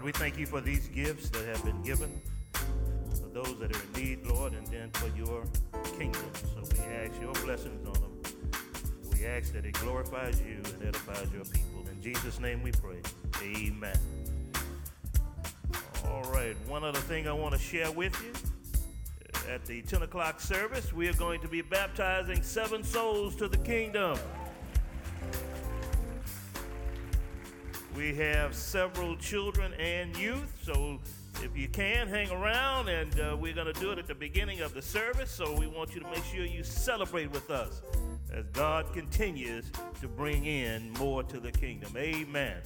God, 0.01 0.05
we 0.07 0.11
thank 0.13 0.39
you 0.39 0.47
for 0.47 0.61
these 0.61 0.87
gifts 0.87 1.29
that 1.29 1.45
have 1.45 1.63
been 1.63 1.79
given 1.83 2.09
for 2.53 3.27
those 3.31 3.59
that 3.59 3.75
are 3.75 3.79
in 3.83 4.03
need, 4.03 4.25
Lord, 4.25 4.53
and 4.53 4.65
then 4.65 4.89
for 4.93 5.15
your 5.15 5.43
kingdom. 5.95 6.25
So 6.55 6.63
we 6.73 6.91
ask 6.91 7.21
your 7.21 7.33
blessings 7.33 7.85
on 7.85 7.93
them. 7.93 8.21
We 9.13 9.27
ask 9.27 9.53
that 9.53 9.63
it 9.63 9.73
glorifies 9.73 10.41
you 10.41 10.55
and 10.73 10.87
edifies 10.87 11.31
your 11.31 11.45
people. 11.45 11.85
In 11.87 12.01
Jesus' 12.01 12.39
name 12.39 12.63
we 12.63 12.71
pray. 12.71 12.99
Amen. 13.43 13.95
All 16.07 16.23
right, 16.33 16.55
one 16.67 16.83
other 16.83 17.01
thing 17.01 17.27
I 17.27 17.33
want 17.33 17.53
to 17.53 17.59
share 17.59 17.91
with 17.91 18.19
you. 18.23 19.53
At 19.53 19.65
the 19.67 19.83
10 19.83 20.01
o'clock 20.01 20.41
service, 20.41 20.91
we 20.91 21.09
are 21.09 21.13
going 21.13 21.41
to 21.41 21.47
be 21.47 21.61
baptizing 21.61 22.41
seven 22.41 22.83
souls 22.83 23.35
to 23.35 23.47
the 23.47 23.57
kingdom. 23.57 24.17
We 27.95 28.15
have 28.15 28.55
several 28.55 29.17
children 29.17 29.73
and 29.73 30.15
youth, 30.15 30.57
so 30.63 30.99
if 31.43 31.57
you 31.57 31.67
can, 31.67 32.07
hang 32.07 32.31
around, 32.31 32.87
and 32.87 33.19
uh, 33.19 33.35
we're 33.37 33.53
going 33.53 33.71
to 33.71 33.79
do 33.79 33.91
it 33.91 33.99
at 33.99 34.07
the 34.07 34.15
beginning 34.15 34.61
of 34.61 34.73
the 34.73 34.81
service. 34.81 35.29
So 35.29 35.53
we 35.57 35.67
want 35.67 35.93
you 35.93 35.99
to 35.99 36.09
make 36.09 36.23
sure 36.23 36.45
you 36.45 36.63
celebrate 36.63 37.31
with 37.31 37.51
us 37.51 37.81
as 38.33 38.45
God 38.53 38.93
continues 38.93 39.71
to 39.99 40.07
bring 40.07 40.45
in 40.45 40.91
more 40.93 41.21
to 41.23 41.39
the 41.39 41.51
kingdom. 41.51 41.93
Amen. 41.97 42.57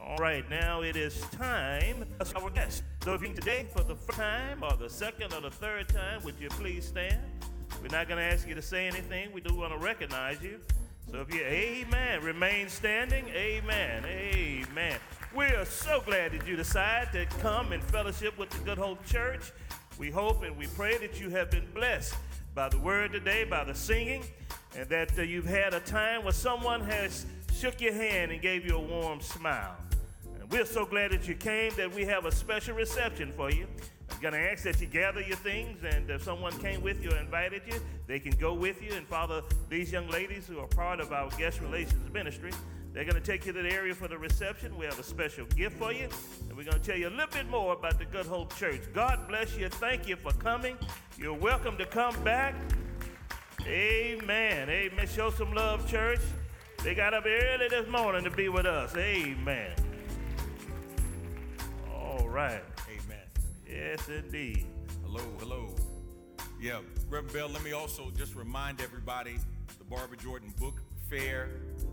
All 0.00 0.16
right, 0.16 0.48
now 0.50 0.82
it 0.82 0.96
is 0.96 1.20
time. 1.30 2.04
for 2.24 2.38
Our 2.38 2.50
guest. 2.50 2.82
So 3.04 3.14
if 3.14 3.22
you're 3.22 3.32
today 3.32 3.66
for 3.72 3.84
the 3.84 3.94
first 3.94 4.18
time, 4.18 4.62
or 4.62 4.76
the 4.76 4.90
second, 4.90 5.32
or 5.32 5.40
the 5.40 5.50
third 5.50 5.88
time, 5.88 6.20
would 6.24 6.34
you 6.40 6.48
please 6.48 6.84
stand? 6.84 7.20
We're 7.80 7.88
not 7.88 8.08
going 8.08 8.18
to 8.18 8.24
ask 8.24 8.48
you 8.48 8.54
to 8.56 8.62
say 8.62 8.86
anything. 8.86 9.32
We 9.32 9.40
do 9.40 9.54
want 9.54 9.72
to 9.72 9.78
recognize 9.78 10.42
you. 10.42 10.58
So 11.14 11.20
if 11.20 11.32
you, 11.32 11.42
amen, 11.42 12.24
remain 12.24 12.68
standing, 12.68 13.28
amen, 13.28 14.04
amen. 14.04 14.98
We 15.32 15.44
are 15.44 15.64
so 15.64 16.02
glad 16.04 16.32
that 16.32 16.44
you 16.44 16.56
decided 16.56 17.30
to 17.30 17.36
come 17.36 17.70
and 17.70 17.80
fellowship 17.84 18.36
with 18.36 18.50
the 18.50 18.58
Good 18.64 18.78
Hope 18.78 19.06
Church. 19.06 19.52
We 19.96 20.10
hope 20.10 20.42
and 20.42 20.56
we 20.56 20.66
pray 20.66 20.98
that 20.98 21.20
you 21.20 21.30
have 21.30 21.52
been 21.52 21.68
blessed 21.72 22.16
by 22.56 22.68
the 22.68 22.80
word 22.80 23.12
today, 23.12 23.44
by 23.44 23.62
the 23.62 23.76
singing, 23.76 24.24
and 24.76 24.88
that 24.88 25.16
uh, 25.16 25.22
you've 25.22 25.46
had 25.46 25.72
a 25.72 25.78
time 25.78 26.24
where 26.24 26.32
someone 26.32 26.80
has 26.80 27.26
shook 27.52 27.80
your 27.80 27.94
hand 27.94 28.32
and 28.32 28.42
gave 28.42 28.66
you 28.66 28.74
a 28.74 28.80
warm 28.80 29.20
smile. 29.20 29.76
And 30.40 30.50
we're 30.50 30.66
so 30.66 30.84
glad 30.84 31.12
that 31.12 31.28
you 31.28 31.36
came 31.36 31.72
that 31.76 31.94
we 31.94 32.04
have 32.06 32.24
a 32.24 32.32
special 32.32 32.74
reception 32.74 33.30
for 33.30 33.52
you. 33.52 33.68
I'm 34.10 34.20
going 34.20 34.34
to 34.34 34.40
ask 34.40 34.64
that 34.64 34.80
you 34.80 34.86
gather 34.86 35.20
your 35.20 35.36
things, 35.36 35.82
and 35.84 36.08
if 36.10 36.22
someone 36.22 36.56
came 36.58 36.82
with 36.82 37.02
you 37.02 37.10
or 37.10 37.16
invited 37.16 37.62
you, 37.66 37.80
they 38.06 38.18
can 38.18 38.32
go 38.32 38.54
with 38.54 38.82
you 38.82 38.92
and 38.94 39.06
follow 39.06 39.42
these 39.68 39.92
young 39.92 40.08
ladies 40.08 40.46
who 40.46 40.58
are 40.58 40.66
part 40.66 41.00
of 41.00 41.12
our 41.12 41.30
guest 41.30 41.60
relations 41.60 42.12
ministry. 42.12 42.52
They're 42.92 43.04
going 43.04 43.20
to 43.20 43.20
take 43.20 43.44
you 43.44 43.52
to 43.52 43.62
the 43.62 43.72
area 43.72 43.92
for 43.92 44.06
the 44.06 44.16
reception. 44.16 44.76
We 44.78 44.84
have 44.84 45.00
a 45.00 45.02
special 45.02 45.46
gift 45.46 45.78
for 45.78 45.92
you, 45.92 46.08
and 46.48 46.56
we're 46.56 46.64
going 46.64 46.80
to 46.80 46.86
tell 46.86 46.96
you 46.96 47.08
a 47.08 47.10
little 47.10 47.26
bit 47.26 47.48
more 47.48 47.72
about 47.72 47.98
the 47.98 48.04
Good 48.04 48.26
Hope 48.26 48.54
Church. 48.54 48.82
God 48.92 49.26
bless 49.26 49.56
you. 49.56 49.68
Thank 49.68 50.06
you 50.06 50.14
for 50.16 50.30
coming. 50.32 50.76
You're 51.18 51.34
welcome 51.34 51.76
to 51.78 51.86
come 51.86 52.14
back. 52.22 52.54
Amen. 53.66 54.68
Amen. 54.68 55.08
Show 55.08 55.30
some 55.30 55.52
love, 55.54 55.90
church. 55.90 56.20
They 56.84 56.94
got 56.94 57.14
up 57.14 57.24
early 57.26 57.68
this 57.68 57.88
morning 57.88 58.22
to 58.24 58.30
be 58.30 58.48
with 58.48 58.66
us. 58.66 58.94
Amen. 58.94 59.72
All 61.90 62.28
right. 62.28 62.62
Yes, 63.84 64.08
indeed. 64.08 64.64
Hello, 65.04 65.20
hello. 65.38 65.74
Yeah, 66.58 66.80
Reverend 67.10 67.34
Bell, 67.34 67.48
let 67.50 67.62
me 67.62 67.72
also 67.72 68.10
just 68.16 68.34
remind 68.34 68.80
everybody 68.80 69.36
the 69.76 69.84
Barbara 69.84 70.16
Jordan 70.16 70.54
Book 70.58 70.80
Fair 71.10 71.50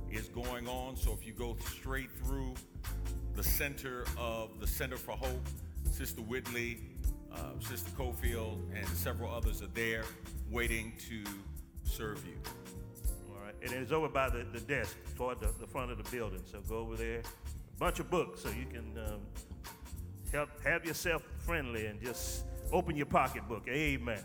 is 0.10 0.30
going 0.30 0.70
on. 0.70 0.96
So 0.96 1.12
if 1.12 1.28
you 1.28 1.34
go 1.34 1.58
straight 1.66 2.10
through 2.24 2.54
the 3.36 3.44
center 3.44 4.06
of 4.18 4.58
the 4.62 4.68
Center 4.68 4.96
for 4.96 5.18
Hope, 5.18 5.46
Sister 5.92 6.22
Whitley, 6.22 6.78
uh, 7.36 7.60
Sister 7.60 7.92
Cofield, 7.92 8.60
and 8.74 8.88
several 8.88 9.30
others 9.30 9.62
are 9.62 9.68
there 9.74 10.06
waiting 10.50 10.94
to 11.10 11.30
serve 11.84 12.26
you. 12.26 12.38
All 13.36 13.44
right. 13.44 13.56
And 13.64 13.74
it's 13.74 13.92
over 13.92 14.08
by 14.08 14.30
the, 14.30 14.46
the 14.54 14.62
desk 14.62 14.96
toward 15.18 15.42
the, 15.42 15.50
the 15.60 15.68
front 15.68 15.92
of 15.92 16.02
the 16.02 16.10
building. 16.10 16.42
So 16.50 16.62
go 16.62 16.78
over 16.78 16.96
there. 16.96 17.20
A 17.20 17.80
bunch 17.80 18.00
of 18.00 18.10
books 18.10 18.44
so 18.44 18.50
you 18.50 18.66
can 18.72 18.98
um, 18.98 19.20
help 20.32 20.50
have 20.64 20.86
yourself 20.86 21.24
friendly 21.40 21.88
and 21.88 22.02
just 22.02 22.46
open 22.72 22.96
your 22.96 23.06
pocketbook. 23.06 23.68
Amen. 23.68 24.24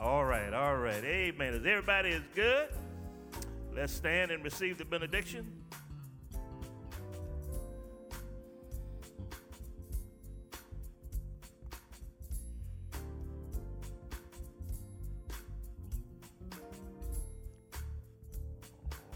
All 0.00 0.24
right, 0.24 0.52
all 0.52 0.76
right. 0.76 1.02
Amen. 1.04 1.54
Is 1.54 1.66
everybody 1.66 2.10
is 2.10 2.22
good? 2.34 2.68
Let's 3.74 3.92
stand 3.92 4.30
and 4.30 4.44
receive 4.44 4.78
the 4.78 4.84
benediction. 4.84 5.52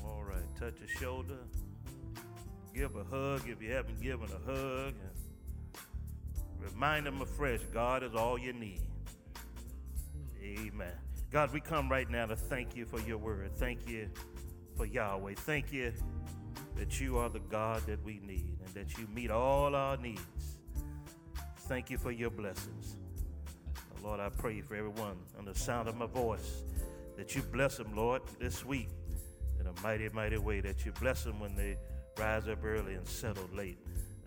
All 0.05 0.22
right, 0.24 0.43
touch 0.59 0.74
a 0.84 0.99
shoulder. 0.99 1.38
Give 2.74 2.95
a 2.97 3.05
hug 3.05 3.49
if 3.49 3.62
you 3.62 3.72
haven't 3.72 4.01
given 4.01 4.28
a 4.30 4.51
hug. 4.51 4.95
Remind 6.62 7.06
them 7.06 7.20
afresh 7.20 7.60
God 7.72 8.02
is 8.02 8.14
all 8.14 8.38
you 8.38 8.52
need. 8.52 8.82
Amen. 10.42 10.92
God, 11.30 11.52
we 11.52 11.60
come 11.60 11.90
right 11.90 12.08
now 12.10 12.26
to 12.26 12.36
thank 12.36 12.76
you 12.76 12.84
for 12.84 13.00
your 13.00 13.18
word. 13.18 13.52
Thank 13.56 13.88
you 13.88 14.08
for 14.76 14.86
Yahweh. 14.86 15.34
Thank 15.36 15.72
you 15.72 15.92
that 16.76 17.00
you 17.00 17.18
are 17.18 17.28
the 17.28 17.40
God 17.40 17.82
that 17.86 18.02
we 18.04 18.20
need 18.20 18.58
and 18.64 18.74
that 18.74 18.98
you 18.98 19.06
meet 19.14 19.30
all 19.30 19.74
our 19.74 19.96
needs. 19.96 20.58
Thank 21.68 21.90
you 21.90 21.98
for 21.98 22.10
your 22.10 22.30
blessings. 22.30 22.96
Lord, 24.02 24.18
I 24.18 24.30
pray 24.30 24.60
for 24.60 24.74
everyone 24.74 25.16
under 25.38 25.52
the 25.52 25.58
sound 25.58 25.88
of 25.88 25.96
my 25.96 26.06
voice 26.06 26.64
that 27.16 27.36
you 27.36 27.42
bless 27.42 27.76
them, 27.76 27.94
Lord, 27.94 28.22
this 28.40 28.64
week 28.64 28.88
in 29.60 29.66
a 29.66 29.80
mighty, 29.80 30.08
mighty 30.08 30.38
way. 30.38 30.60
That 30.60 30.84
you 30.84 30.92
bless 31.00 31.22
them 31.22 31.38
when 31.38 31.54
they 31.54 31.76
rise 32.18 32.48
up 32.48 32.64
early 32.64 32.94
and 32.94 33.06
settle 33.06 33.48
late. 33.54 33.78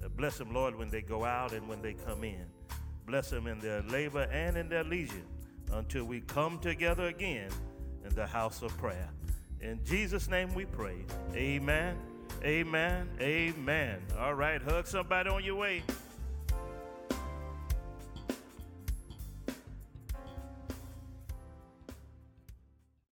Uh, 0.04 0.10
bless 0.10 0.38
them, 0.38 0.54
Lord, 0.54 0.76
when 0.76 0.90
they 0.90 1.02
go 1.02 1.24
out 1.24 1.54
and 1.54 1.68
when 1.68 1.82
they 1.82 1.94
come 1.94 2.24
in. 2.24 2.46
Bless 3.06 3.30
them 3.30 3.48
in 3.48 3.60
their 3.60 3.82
labor 3.84 4.24
and 4.32 4.58
in 4.58 4.70
their 4.70 4.84
leisure 4.84 5.26
until 5.74 6.06
we 6.06 6.22
come 6.22 6.60
together 6.60 7.08
again 7.08 7.50
in 8.04 8.14
the 8.16 8.26
house 8.26 8.62
of 8.62 8.76
prayer. 8.78 9.10
In 9.62 9.80
Jesus' 9.84 10.30
name 10.30 10.54
we 10.54 10.66
pray. 10.66 11.06
Amen. 11.34 11.98
Amen. 12.44 13.10
Amen. 13.20 14.02
All 14.20 14.34
right, 14.34 14.62
hug 14.62 14.88
somebody 14.88 15.30
on 15.30 15.44
your 15.44 15.56
way. 15.56 15.84